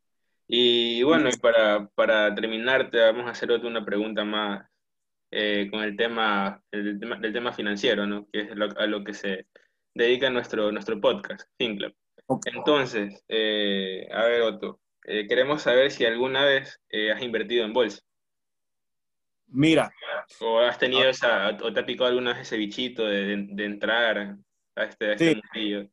Y 0.48 1.04
bueno, 1.04 1.28
y 1.28 1.38
para, 1.38 1.88
para 1.88 2.34
terminar, 2.34 2.90
te 2.90 3.00
vamos 3.00 3.26
a 3.26 3.32
hacer 3.32 3.52
otra 3.52 3.68
una 3.68 3.84
pregunta 3.84 4.24
más 4.24 4.66
eh, 5.30 5.68
con 5.70 5.84
el 5.84 5.98
tema, 5.98 6.64
el 6.72 7.00
tema, 7.00 7.18
del 7.18 7.34
tema 7.34 7.52
financiero, 7.52 8.08
¿no? 8.08 8.28
Que 8.32 8.42
es 8.42 8.52
a 8.52 8.86
lo 8.86 9.04
que 9.04 9.14
se 9.14 9.48
dedica 9.94 10.30
nuestro, 10.30 10.72
nuestro 10.72 11.02
podcast, 11.02 11.50
FinClub. 11.58 11.94
Entonces, 12.46 13.22
eh, 13.28 14.08
a 14.14 14.24
ver, 14.24 14.42
Otto, 14.44 14.80
eh, 15.04 15.28
queremos 15.28 15.62
saber 15.62 15.92
si 15.92 16.06
alguna 16.06 16.46
vez 16.46 16.82
has 17.14 17.22
invertido 17.22 17.66
en 17.66 17.74
bolsa. 17.74 18.02
Mira. 19.48 19.92
¿O 20.42 20.60
has 20.60 20.78
tenido 20.78 21.08
esa, 21.08 21.50
o 21.50 21.72
te 21.72 21.80
ha 21.80 21.86
picado 21.86 22.10
alguna 22.10 22.34
vez 22.34 22.42
ese 22.42 22.58
bichito 22.58 23.06
de, 23.06 23.48
de, 23.50 23.66
entrar 23.66 24.18
a 24.76 24.84
este, 24.84 25.06
a 25.06 25.14
este 25.14 25.32
el, 25.32 25.90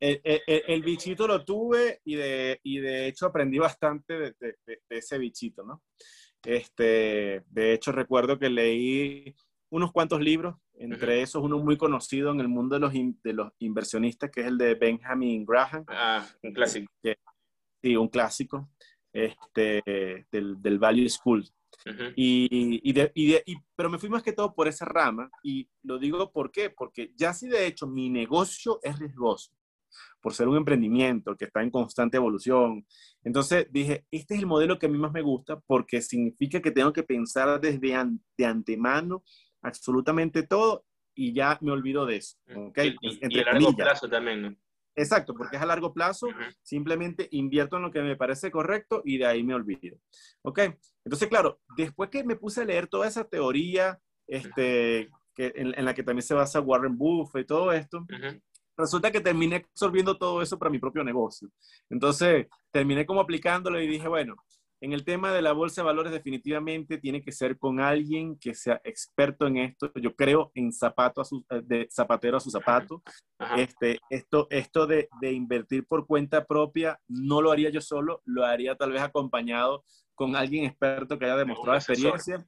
el, 0.00 0.42
el, 0.46 0.82
bichito 0.82 1.26
lo 1.26 1.44
tuve 1.44 2.00
y 2.04 2.14
de, 2.14 2.58
y 2.62 2.78
de 2.78 3.06
hecho 3.06 3.26
aprendí 3.26 3.58
bastante 3.58 4.18
de, 4.18 4.34
de, 4.40 4.78
ese 4.88 5.18
bichito, 5.18 5.62
¿no? 5.62 5.82
Este, 6.42 7.42
de 7.46 7.74
hecho, 7.74 7.92
recuerdo 7.92 8.38
que 8.38 8.48
leí 8.48 9.34
unos 9.68 9.92
cuantos 9.92 10.20
libros, 10.20 10.56
entre 10.72 11.20
esos 11.20 11.42
uno 11.42 11.58
muy 11.58 11.76
conocido 11.76 12.30
en 12.30 12.40
el 12.40 12.48
mundo 12.48 12.76
de 12.76 12.80
los, 12.80 12.92
de 12.94 13.32
los 13.34 13.52
inversionistas, 13.58 14.30
que 14.30 14.40
es 14.40 14.46
el 14.46 14.56
de 14.56 14.74
Benjamin 14.74 15.44
Graham. 15.44 15.84
Ah, 15.86 16.26
un 16.42 16.54
clásico. 16.54 16.90
sí, 17.82 17.94
un 17.94 18.08
clásico, 18.08 18.70
este, 19.12 19.82
del, 20.32 20.62
del 20.62 20.78
Value 20.78 21.10
School 21.10 21.44
y, 22.16 22.80
y, 22.88 22.92
de, 22.92 23.12
y, 23.14 23.56
pero 23.74 23.90
me 23.90 23.98
fui 23.98 24.08
más 24.08 24.22
que 24.22 24.32
todo 24.32 24.54
por 24.54 24.68
esa 24.68 24.84
rama 24.84 25.30
y 25.42 25.68
lo 25.82 25.98
digo 25.98 26.30
¿por 26.30 26.50
qué? 26.50 26.70
Porque 26.70 27.12
ya 27.16 27.32
si 27.32 27.48
de 27.48 27.66
hecho 27.66 27.86
mi 27.86 28.10
negocio 28.10 28.80
es 28.82 28.98
riesgoso, 28.98 29.52
por 30.20 30.34
ser 30.34 30.48
un 30.48 30.56
emprendimiento 30.56 31.36
que 31.36 31.46
está 31.46 31.62
en 31.62 31.70
constante 31.70 32.16
evolución. 32.16 32.86
Entonces 33.24 33.66
dije, 33.70 34.04
este 34.10 34.34
es 34.34 34.40
el 34.40 34.46
modelo 34.46 34.78
que 34.78 34.86
a 34.86 34.88
mí 34.88 34.98
más 34.98 35.12
me 35.12 35.22
gusta 35.22 35.58
porque 35.60 36.00
significa 36.02 36.60
que 36.60 36.70
tengo 36.70 36.92
que 36.92 37.02
pensar 37.02 37.60
desde 37.60 37.78
de 38.36 38.44
antemano 38.46 39.22
absolutamente 39.62 40.42
todo 40.42 40.84
y 41.14 41.32
ya 41.32 41.58
me 41.60 41.72
olvido 41.72 42.06
de 42.06 42.16
eso. 42.16 42.36
¿okay? 42.68 42.96
Y, 43.00 43.36
y, 43.36 43.40
a 43.40 43.52
largo 43.52 43.74
plazo 43.74 44.08
también, 44.08 44.42
¿no? 44.42 44.56
Exacto, 45.00 45.34
porque 45.34 45.56
es 45.56 45.62
a 45.62 45.66
largo 45.66 45.94
plazo, 45.94 46.28
simplemente 46.62 47.28
invierto 47.32 47.76
en 47.76 47.82
lo 47.82 47.90
que 47.90 48.02
me 48.02 48.16
parece 48.16 48.50
correcto 48.50 49.02
y 49.04 49.18
de 49.18 49.26
ahí 49.26 49.42
me 49.42 49.54
olvido. 49.54 49.96
¿Ok? 50.42 50.60
Entonces, 51.04 51.28
claro, 51.28 51.58
después 51.76 52.10
que 52.10 52.22
me 52.22 52.36
puse 52.36 52.60
a 52.60 52.64
leer 52.64 52.86
toda 52.86 53.08
esa 53.08 53.24
teoría, 53.24 53.98
este, 54.26 55.08
que, 55.34 55.52
en, 55.54 55.84
la 55.84 55.94
que 55.94 56.02
también 56.02 56.22
se 56.22 56.34
basa 56.34 56.60
Warren 56.60 56.98
Buffett 56.98 57.44
y 57.44 57.46
todo 57.46 57.72
esto, 57.72 58.04
resulta 58.76 59.10
que 59.10 59.20
terminé 59.20 59.66
absorbiendo 59.70 60.18
todo 60.18 60.42
eso 60.42 60.58
para 60.58 60.70
mi 60.70 60.78
propio 60.78 61.02
negocio. 61.02 61.48
Entonces, 61.88 62.46
terminé 62.70 63.06
como 63.06 63.20
aplicándolo 63.20 63.80
y 63.80 63.86
dije, 63.86 64.08
bueno, 64.08 64.36
en 64.80 64.92
el 64.92 65.04
tema 65.04 65.32
de 65.32 65.42
la 65.42 65.52
bolsa 65.52 65.82
de 65.82 65.86
valores 65.86 66.12
definitivamente 66.12 66.98
tiene 66.98 67.22
que 67.22 67.32
ser 67.32 67.58
con 67.58 67.80
alguien 67.80 68.38
que 68.38 68.54
sea 68.54 68.80
experto 68.84 69.46
en 69.46 69.58
esto. 69.58 69.92
Yo 69.96 70.16
creo 70.16 70.50
en 70.54 70.72
zapato 70.72 71.20
a 71.20 71.24
su, 71.24 71.44
eh, 71.50 71.60
de 71.62 71.88
zapatero 71.90 72.38
a 72.38 72.40
su 72.40 72.50
zapato. 72.50 73.02
Este, 73.56 73.98
esto 74.08 74.46
esto 74.50 74.86
de, 74.86 75.08
de, 75.20 75.32
invertir 75.32 75.86
por 75.86 76.06
cuenta 76.06 76.46
propia 76.46 76.98
no 77.08 77.42
lo 77.42 77.52
haría 77.52 77.70
yo 77.70 77.80
solo, 77.80 78.22
lo 78.24 78.44
haría 78.44 78.74
tal 78.76 78.92
vez 78.92 79.02
acompañado 79.02 79.84
con 80.14 80.36
alguien 80.36 80.64
experto 80.64 81.18
que 81.18 81.26
haya 81.26 81.36
demostrado 81.36 81.78
experiencia. 81.78 82.44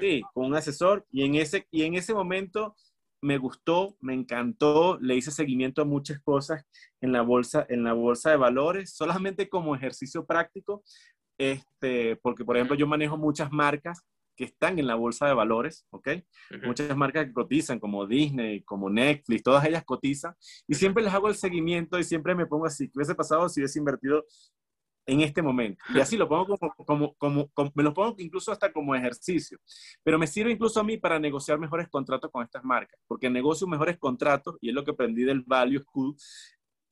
Sí, 0.00 0.22
con 0.32 0.46
un 0.46 0.54
asesor. 0.54 1.04
Y 1.10 1.24
en, 1.24 1.34
ese, 1.34 1.66
y 1.70 1.82
en 1.82 1.94
ese 1.94 2.14
momento 2.14 2.76
me 3.20 3.38
gustó, 3.38 3.96
me 4.00 4.14
encantó, 4.14 4.98
le 5.00 5.16
hice 5.16 5.30
seguimiento 5.30 5.82
a 5.82 5.84
muchas 5.84 6.20
cosas 6.20 6.64
en 7.00 7.12
la 7.12 7.22
bolsa, 7.22 7.66
en 7.68 7.84
la 7.84 7.92
bolsa 7.92 8.30
de 8.30 8.36
valores, 8.36 8.94
solamente 8.94 9.48
como 9.48 9.74
ejercicio 9.76 10.26
práctico, 10.26 10.82
este, 11.50 12.16
porque 12.16 12.44
por 12.44 12.56
ejemplo 12.56 12.76
yo 12.76 12.86
manejo 12.86 13.16
muchas 13.16 13.50
marcas 13.50 14.04
que 14.36 14.44
están 14.44 14.78
en 14.78 14.86
la 14.86 14.94
bolsa 14.94 15.26
de 15.26 15.34
valores, 15.34 15.86
¿ok? 15.90 16.08
Muchas 16.64 16.96
marcas 16.96 17.26
que 17.26 17.32
cotizan, 17.32 17.78
como 17.78 18.06
Disney, 18.06 18.62
como 18.62 18.88
Netflix, 18.88 19.42
todas 19.42 19.64
ellas 19.64 19.84
cotizan, 19.84 20.34
y 20.66 20.74
siempre 20.74 21.02
les 21.02 21.12
hago 21.12 21.28
el 21.28 21.34
seguimiento 21.34 21.98
y 21.98 22.04
siempre 22.04 22.34
me 22.34 22.46
pongo 22.46 22.66
así, 22.66 22.88
¿qué 22.88 22.92
hubiese 22.96 23.14
pasado 23.14 23.48
si 23.48 23.60
hubiese 23.60 23.78
invertido 23.78 24.24
en 25.06 25.20
este 25.20 25.42
momento. 25.42 25.82
Y 25.94 26.00
así 26.00 26.16
lo 26.16 26.28
pongo 26.28 26.56
como, 26.56 27.14
como, 27.16 27.48
como, 27.52 27.72
me 27.74 27.82
lo 27.82 27.92
pongo 27.92 28.14
incluso 28.18 28.52
hasta 28.52 28.72
como 28.72 28.94
ejercicio. 28.94 29.58
Pero 30.02 30.18
me 30.18 30.26
sirve 30.26 30.52
incluso 30.52 30.80
a 30.80 30.84
mí 30.84 30.96
para 30.96 31.18
negociar 31.18 31.58
mejores 31.58 31.88
contratos 31.88 32.30
con 32.30 32.44
estas 32.44 32.64
marcas, 32.64 33.00
porque 33.06 33.28
negocio 33.28 33.66
mejores 33.66 33.98
contratos, 33.98 34.56
y 34.60 34.68
es 34.68 34.74
lo 34.74 34.84
que 34.84 34.92
aprendí 34.92 35.24
del 35.24 35.42
Value 35.42 35.80
School, 35.80 36.14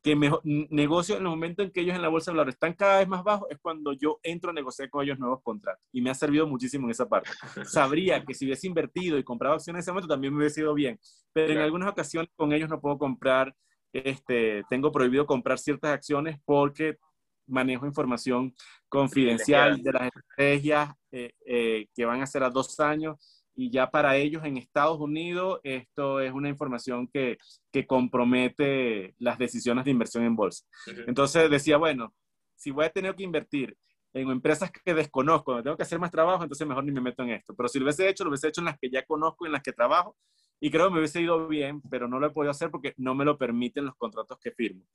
que 0.02 0.16
mejor, 0.16 0.40
negocio 0.44 1.16
en 1.16 1.22
el 1.22 1.28
momento 1.28 1.62
en 1.62 1.70
que 1.70 1.80
ellos 1.80 1.94
en 1.94 2.02
la 2.02 2.08
bolsa 2.08 2.30
de 2.30 2.36
valores 2.36 2.54
están 2.54 2.72
cada 2.72 2.98
vez 2.98 3.08
más 3.08 3.22
bajos, 3.22 3.48
es 3.50 3.58
cuando 3.60 3.92
yo 3.92 4.18
entro 4.22 4.50
a 4.50 4.54
negociar 4.54 4.88
con 4.88 5.04
ellos 5.04 5.18
nuevos 5.18 5.42
contratos. 5.42 5.84
Y 5.92 6.00
me 6.00 6.10
ha 6.10 6.14
servido 6.14 6.46
muchísimo 6.46 6.86
en 6.86 6.92
esa 6.92 7.08
parte. 7.08 7.30
Sabría 7.64 8.24
que 8.24 8.34
si 8.34 8.46
hubiese 8.46 8.66
invertido 8.66 9.18
y 9.18 9.24
comprado 9.24 9.56
acciones 9.56 9.80
en 9.80 9.82
ese 9.82 9.92
momento 9.92 10.08
también 10.08 10.32
me 10.32 10.40
hubiese 10.40 10.60
ido 10.62 10.74
bien. 10.74 10.98
Pero 11.32 11.52
en 11.52 11.58
algunas 11.58 11.90
ocasiones 11.90 12.30
con 12.34 12.52
ellos 12.52 12.70
no 12.70 12.80
puedo 12.80 12.98
comprar, 12.98 13.54
este, 13.92 14.64
tengo 14.70 14.90
prohibido 14.90 15.26
comprar 15.26 15.58
ciertas 15.58 15.92
acciones 15.92 16.38
porque 16.44 16.98
manejo 17.46 17.84
información 17.84 18.54
confidencial 18.88 19.82
de 19.82 19.92
las 19.92 20.02
estrategias 20.06 20.94
eh, 21.10 21.32
eh, 21.44 21.86
que 21.94 22.04
van 22.04 22.22
a 22.22 22.26
ser 22.26 22.44
a 22.44 22.50
dos 22.50 22.78
años 22.78 23.39
y 23.60 23.70
ya 23.70 23.90
para 23.90 24.16
ellos 24.16 24.42
en 24.46 24.56
Estados 24.56 24.98
Unidos 24.98 25.60
esto 25.64 26.20
es 26.20 26.32
una 26.32 26.48
información 26.48 27.06
que, 27.08 27.36
que 27.70 27.86
compromete 27.86 29.14
las 29.18 29.36
decisiones 29.36 29.84
de 29.84 29.90
inversión 29.90 30.24
en 30.24 30.34
bolsa. 30.34 30.64
Entonces 31.06 31.50
decía, 31.50 31.76
bueno, 31.76 32.14
si 32.54 32.70
voy 32.70 32.86
a 32.86 32.90
tener 32.90 33.14
que 33.14 33.22
invertir 33.22 33.76
en 34.14 34.30
empresas 34.30 34.72
que 34.72 34.94
desconozco, 34.94 35.62
tengo 35.62 35.76
que 35.76 35.82
hacer 35.82 35.98
más 35.98 36.10
trabajo, 36.10 36.42
entonces 36.42 36.66
mejor 36.66 36.84
ni 36.84 36.90
me 36.90 37.02
meto 37.02 37.22
en 37.22 37.32
esto. 37.32 37.54
Pero 37.54 37.68
si 37.68 37.78
lo 37.78 37.84
hubiese 37.84 38.08
hecho, 38.08 38.24
lo 38.24 38.30
hubiese 38.30 38.48
hecho 38.48 38.62
en 38.62 38.64
las 38.64 38.78
que 38.78 38.88
ya 38.88 39.04
conozco, 39.04 39.44
en 39.44 39.52
las 39.52 39.62
que 39.62 39.74
trabajo, 39.74 40.16
y 40.58 40.70
creo 40.70 40.86
que 40.86 40.94
me 40.94 40.98
hubiese 41.00 41.20
ido 41.20 41.46
bien, 41.46 41.82
pero 41.90 42.08
no 42.08 42.18
lo 42.18 42.28
he 42.28 42.30
podido 42.30 42.52
hacer 42.52 42.70
porque 42.70 42.94
no 42.96 43.14
me 43.14 43.26
lo 43.26 43.36
permiten 43.36 43.84
los 43.84 43.94
contratos 43.96 44.38
que 44.42 44.52
firmo. 44.52 44.86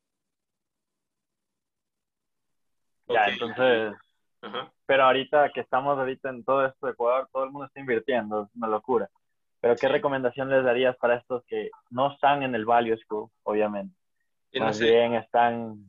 Ya, 3.10 3.28
entonces, 3.28 3.94
pero 4.86 5.04
ahorita 5.04 5.52
que 5.52 5.62
estamos 5.62 5.98
ahorita 5.98 6.30
en 6.30 6.44
todo 6.44 6.66
esto 6.66 6.86
de 6.86 6.94
Ecuador, 6.94 7.28
todo 7.32 7.44
el 7.44 7.52
mundo 7.52 7.68
está 7.68 7.80
invirtiendo, 7.80 8.44
es 8.44 8.56
una 8.56 8.68
locura. 8.68 9.10
Pero 9.62 9.76
¿qué 9.76 9.88
recomendación 9.88 10.50
les 10.50 10.64
darías 10.64 10.96
para 10.98 11.16
estos 11.16 11.44
que 11.48 11.72
no 11.90 12.14
están 12.14 12.44
en 12.44 12.54
el 12.54 12.66
Value 12.66 12.98
School, 12.98 13.30
obviamente? 13.44 13.96
Más 14.54 14.80
bien 14.80 15.16
están 15.16 15.86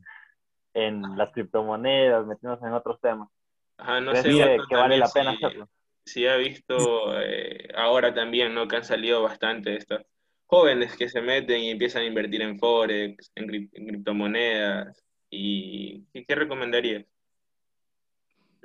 en 0.73 1.17
las 1.17 1.31
criptomonedas, 1.31 2.25
metiéndose 2.25 2.65
en 2.65 2.73
otros 2.73 2.99
temas. 2.99 3.29
Ajá, 3.77 4.01
no 4.01 4.15
sé 4.15 4.29
que, 4.29 4.75
vale 4.75 4.97
la 4.97 5.09
pena 5.09 5.31
hacerlo? 5.31 5.69
Sí, 6.05 6.25
he 6.25 6.37
visto 6.37 7.19
eh, 7.21 7.69
ahora 7.75 8.13
también, 8.13 8.53
¿no? 8.53 8.67
Que 8.67 8.77
han 8.77 8.83
salido 8.83 9.21
bastante 9.23 9.75
estos 9.75 10.01
jóvenes 10.45 10.95
que 10.97 11.09
se 11.09 11.21
meten 11.21 11.61
y 11.61 11.69
empiezan 11.69 12.03
a 12.03 12.05
invertir 12.05 12.41
en 12.41 12.57
Forex, 12.57 13.31
en 13.35 13.47
criptomonedas, 13.47 15.03
¿Y 15.29 16.05
qué, 16.25 16.35
recomendarías? 16.35 17.05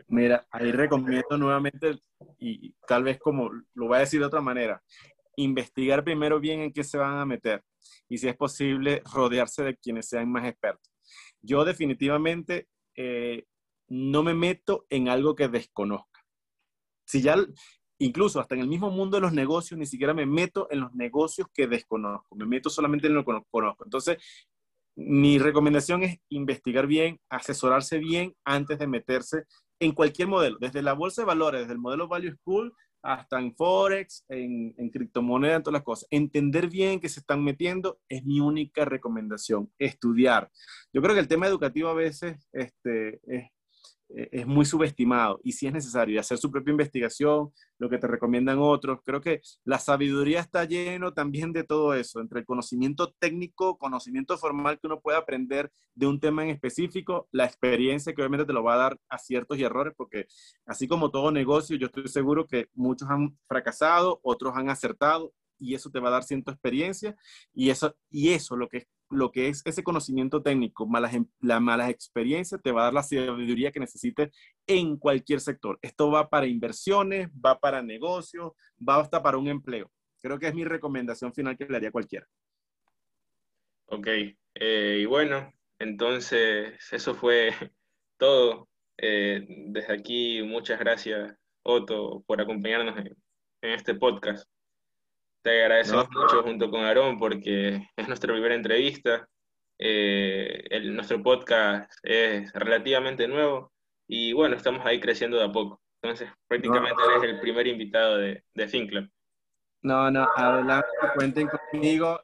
Mira, 0.09 0.47
ahí 0.51 0.73
recomiendo 0.73 1.39
nuevamente, 1.39 2.01
y 2.39 2.75
tal 2.87 3.05
vez 3.05 3.19
como 3.19 3.51
lo 3.75 3.87
voy 3.87 3.97
a 3.97 4.01
decir 4.01 4.21
de 4.21 4.27
otra 4.27 4.41
manera, 4.41 4.83
investigar 5.37 6.05
primero 6.05 6.41
bien 6.41 6.61
en 6.61 6.73
qué 6.73 6.85
se 6.85 6.99
van 6.99 7.19
a 7.19 7.27
meter 7.27 7.63
y 8.09 8.19
si 8.19 8.29
es 8.29 8.37
posible 8.37 9.03
rodearse 9.13 9.63
de 9.63 9.77
quienes 9.77 10.09
sean 10.09 10.31
más 10.31 10.47
expertos. 10.47 10.93
Yo 11.41 11.65
definitivamente 11.65 12.69
eh, 12.95 13.45
no 13.89 14.23
me 14.23 14.35
meto 14.35 14.87
en 14.91 15.09
algo 15.09 15.35
que 15.35 15.49
desconozca. 15.49 16.21
Si 17.07 17.21
ya, 17.21 17.37
incluso 17.99 18.41
hasta 18.41 18.55
en 18.55 18.63
el 18.63 18.69
mismo 18.69 18.91
mundo 18.91 19.17
de 19.17 19.23
los 19.23 19.33
negocios, 19.33 19.79
ni 19.79 19.87
siquiera 19.87 20.15
me 20.15 20.27
meto 20.27 20.69
en 20.71 20.81
los 20.81 20.95
negocios 20.95 21.49
que 21.53 21.67
desconozco, 21.67 22.37
me 22.37 22.47
meto 22.47 22.71
solamente 22.71 23.07
en 23.07 23.15
lo 23.15 23.25
que 23.25 23.33
conozco. 23.51 23.85
Entonces, 23.85 24.19
mi 24.95 25.39
recomendación 25.39 26.03
es 26.03 26.19
investigar 26.29 26.87
bien, 26.87 27.19
asesorarse 27.31 27.99
bien 27.99 28.35
antes 28.45 28.79
de 28.79 28.87
meterse 28.87 29.45
en 29.83 29.93
cualquier 29.93 30.29
modelo, 30.29 30.59
desde 30.61 30.81
la 30.81 30.93
bolsa 30.93 31.23
de 31.23 31.27
valores, 31.27 31.63
desde 31.63 31.73
el 31.73 31.81
modelo 31.81 32.07
Value 32.07 32.37
School 32.37 32.73
hasta 33.03 33.41
en 33.41 33.53
Forex, 33.57 34.25
en, 34.29 34.75
en 34.79 34.91
criptomonedas, 34.91 35.57
en 35.57 35.63
todas 35.65 35.79
las 35.79 35.83
cosas. 35.83 36.07
Entender 36.11 36.69
bien 36.69 37.01
qué 37.01 37.09
se 37.09 37.19
están 37.19 37.43
metiendo 37.43 37.99
es 38.09 38.25
mi 38.25 38.39
única 38.39 38.85
recomendación. 38.85 39.73
Estudiar. 39.79 40.51
Yo 40.93 41.03
creo 41.03 41.15
que 41.15 41.21
el 41.21 41.27
tema 41.27 41.49
educativo 41.49 41.89
a 41.89 41.95
veces 41.95 42.49
este, 42.53 43.21
es 43.27 43.51
es 44.15 44.47
muy 44.47 44.65
subestimado 44.65 45.41
y 45.43 45.53
si 45.53 45.67
es 45.67 45.73
necesario 45.73 46.21
hacer 46.21 46.39
su 46.39 46.51
propia 46.51 46.73
investigación, 46.73 47.51
lo 47.79 47.89
que 47.89 47.99
te 47.99 48.07
recomiendan 48.07 48.59
otros. 48.61 49.01
Creo 49.05 49.21
que 49.21 49.41
la 49.65 49.79
sabiduría 49.79 50.41
está 50.41 50.65
lleno 50.65 51.13
también 51.13 51.53
de 51.53 51.65
todo 51.65 51.95
eso, 51.95 52.21
entre 52.21 52.41
el 52.41 52.47
conocimiento 52.47 53.13
técnico, 53.19 53.79
conocimiento 53.79 54.37
formal 54.39 54.79
que 54.79 54.87
uno 54.87 55.01
puede 55.01 55.19
aprender 55.19 55.71
de 55.95 56.07
un 56.07 56.21
tema 56.21 56.45
en 56.45 56.51
específico, 56.51 57.29
la 57.33 57.45
experiencia 57.45 58.13
que 58.13 58.23
obviamente 58.23 58.47
te 58.47 58.53
lo 58.53 58.63
va 58.63 58.75
a 58.75 58.79
dar 58.79 58.99
aciertos 59.09 59.59
y 59.59 59.65
errores, 59.65 59.95
porque 59.97 60.27
así 60.67 60.87
como 60.89 61.11
todo 61.11 61.31
negocio, 61.31 61.77
yo 61.77 61.87
estoy 61.87 62.09
seguro 62.09 62.47
que 62.47 62.67
muchos 62.75 63.09
han 63.11 63.39
fracasado, 63.47 64.21
otros 64.23 64.55
han 64.57 64.69
acertado 64.69 65.33
y 65.59 65.75
eso 65.75 65.91
te 65.91 66.01
va 66.01 66.09
a 66.09 66.13
dar 66.13 66.25
cierta 66.25 66.53
experiencia 66.53 67.17
y 67.55 67.71
eso, 67.71 67.95
y 68.11 68.31
eso 68.31 68.57
lo 68.57 68.69
que 68.69 68.87
lo 69.13 69.31
que 69.31 69.49
es 69.49 69.63
ese 69.65 69.83
conocimiento 69.83 70.43
técnico, 70.43 70.89
em, 71.13 71.27
las 71.41 71.61
malas 71.61 71.91
experiencias, 71.91 72.61
te 72.63 72.73
va 72.73 72.83
a 72.83 72.85
dar 72.85 72.95
la 72.95 73.03
sabiduría 73.03 73.71
que 73.71 73.81
necesites 73.81 74.31
en 74.67 74.97
cualquier 74.97 75.41
sector. 75.41 75.79
Esto 75.83 76.11
va 76.11 76.29
para 76.29 76.47
inversiones, 76.47 77.29
va 77.31 77.59
para 77.59 77.83
negocios, 77.83 78.53
va 78.77 78.97
hasta 78.97 79.23
para 79.23 79.39
un 79.39 79.49
empleo. 79.49 79.91
Creo 80.21 80.39
que 80.39 80.49
es 80.49 80.55
mi 80.55 80.65
recomendación 80.65 81.33
final 81.33 81.57
que 81.57 81.67
le 81.67 81.77
haría 81.77 81.89
a 81.91 81.93
cualquiera. 81.93 82.27
Ok, 83.87 84.07
eh, 84.55 84.99
y 85.01 85.05
bueno, 85.05 85.53
entonces 85.79 86.75
eso 86.93 87.15
fue 87.15 87.51
todo. 88.19 88.69
Eh, 88.99 89.45
desde 89.69 89.93
aquí, 89.93 90.43
muchas 90.43 90.79
gracias, 90.79 91.37
Otto, 91.65 92.23
por 92.27 92.41
acompañarnos 92.41 92.97
en 92.99 93.17
este 93.71 93.95
podcast. 93.95 94.52
Te 95.43 95.63
agradecemos 95.63 96.09
mucho 96.11 96.43
junto 96.45 96.71
con 96.71 96.85
Aarón 96.85 97.19
porque 97.19 97.89
es 97.97 98.09
nuestra 98.09 98.33
primera 98.33 98.55
entrevista. 98.55 99.29
Eh, 99.79 100.63
el, 100.71 100.95
nuestro 100.95 101.21
podcast 101.21 101.93
es 102.05 102.53
relativamente 102.53 103.27
nuevo 103.27 103.73
y 104.07 104.33
bueno, 104.33 104.55
estamos 104.55 104.87
ahí 104.87 105.01
creciendo 105.01 105.37
de 105.39 105.45
a 105.45 105.51
poco. 105.51 105.83
Entonces, 106.01 106.31
prácticamente 106.47 107.03
eres 107.09 107.35
el 107.35 107.41
primer 107.41 107.67
invitado 107.67 108.19
de, 108.19 108.45
de 108.55 108.87
Club. 108.87 109.11
No, 109.83 110.11
no, 110.13 110.29
adelante, 110.37 110.87
cuenten 111.17 111.49
conmigo 111.49 112.21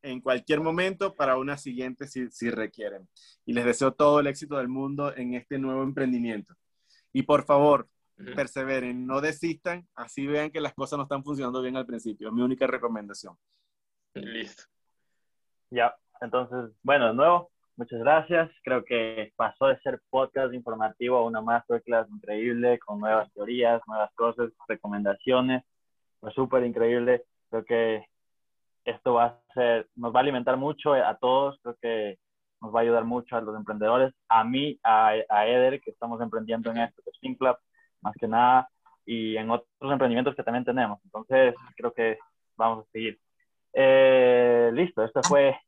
en 0.00 0.22
cualquier 0.22 0.60
momento 0.60 1.14
para 1.14 1.36
una 1.36 1.58
siguiente 1.58 2.06
si, 2.06 2.30
si 2.30 2.50
requieren. 2.50 3.08
Y 3.44 3.52
les 3.52 3.66
deseo 3.66 3.92
todo 3.92 4.20
el 4.20 4.26
éxito 4.26 4.56
del 4.56 4.68
mundo 4.68 5.14
en 5.14 5.34
este 5.34 5.58
nuevo 5.58 5.82
emprendimiento. 5.82 6.54
Y 7.12 7.22
por 7.22 7.44
favor, 7.44 7.88
perseveren, 8.16 9.06
no 9.06 9.20
desistan, 9.20 9.86
así 9.94 10.26
vean 10.26 10.50
que 10.50 10.60
las 10.60 10.74
cosas 10.74 10.96
no 10.96 11.04
están 11.04 11.24
funcionando 11.24 11.62
bien 11.62 11.76
al 11.76 11.86
principio. 11.86 12.28
Es 12.28 12.34
mi 12.34 12.42
única 12.42 12.66
recomendación. 12.66 13.36
Listo. 14.14 14.64
Ya, 15.70 15.94
entonces, 16.20 16.70
bueno, 16.82 17.08
de 17.08 17.14
nuevo, 17.14 17.50
muchas 17.76 17.98
gracias. 18.00 18.50
Creo 18.62 18.84
que 18.84 19.32
pasó 19.36 19.66
de 19.66 19.78
ser 19.80 20.00
podcast 20.10 20.54
informativo 20.54 21.16
a 21.16 21.24
una 21.24 21.40
masterclass 21.40 22.08
increíble 22.10 22.78
con 22.78 23.00
nuevas 23.00 23.32
teorías, 23.32 23.82
nuevas 23.86 24.12
cosas, 24.14 24.50
recomendaciones. 24.68 25.64
Fue 26.20 26.32
súper 26.32 26.64
increíble. 26.64 27.24
Creo 27.50 27.64
que 27.64 28.04
esto 28.84 29.14
va 29.14 29.24
a 29.24 29.42
ser, 29.54 29.88
nos 29.96 30.14
va 30.14 30.20
a 30.20 30.22
alimentar 30.22 30.56
mucho 30.56 30.94
a 30.94 31.16
todos. 31.16 31.58
Creo 31.62 31.76
que 31.80 32.18
nos 32.60 32.74
va 32.74 32.80
a 32.80 32.82
ayudar 32.82 33.04
mucho 33.04 33.36
a 33.36 33.42
los 33.42 33.54
emprendedores, 33.56 34.14
a 34.28 34.42
mí, 34.42 34.78
a, 34.82 35.12
a 35.28 35.46
Eder, 35.46 35.80
que 35.82 35.90
estamos 35.90 36.20
emprendiendo 36.22 36.70
en 36.70 36.78
esto, 36.78 37.02
que 37.04 37.36
Club 37.36 37.56
más 38.04 38.14
que 38.20 38.28
nada, 38.28 38.68
y 39.04 39.36
en 39.36 39.50
otros 39.50 39.68
emprendimientos 39.80 40.36
que 40.36 40.42
también 40.42 40.64
tenemos. 40.64 41.00
Entonces, 41.04 41.54
creo 41.76 41.92
que 41.92 42.18
vamos 42.56 42.86
a 42.86 42.90
seguir. 42.92 43.18
Eh, 43.72 44.70
listo, 44.72 45.02
esto 45.02 45.20
fue 45.24 45.58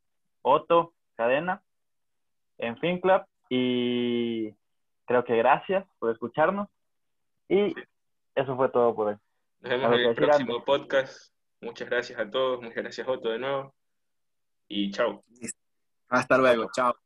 Otto 0.42 0.94
Cadena 1.16 1.60
en 2.58 2.78
FinClub 2.78 3.24
y 3.48 4.52
creo 5.04 5.24
que 5.24 5.36
gracias 5.36 5.84
por 5.98 6.12
escucharnos 6.12 6.68
y 7.48 7.74
eso 8.34 8.56
fue 8.56 8.68
todo 8.68 8.94
por 8.94 9.08
hoy. 9.08 9.16
Nos 9.60 9.70
vemos 9.70 9.98
en 9.98 10.00
el 10.00 10.14
próximo 10.14 10.64
podcast. 10.64 11.32
Muchas 11.60 11.88
gracias 11.88 12.20
a 12.20 12.30
todos, 12.30 12.60
muchas 12.60 12.76
gracias 12.76 13.08
Otto 13.08 13.30
de 13.30 13.38
nuevo 13.38 13.74
y 14.68 14.90
chao. 14.92 15.22
Hasta 16.08 16.38
luego, 16.38 16.68
chao. 16.72 17.05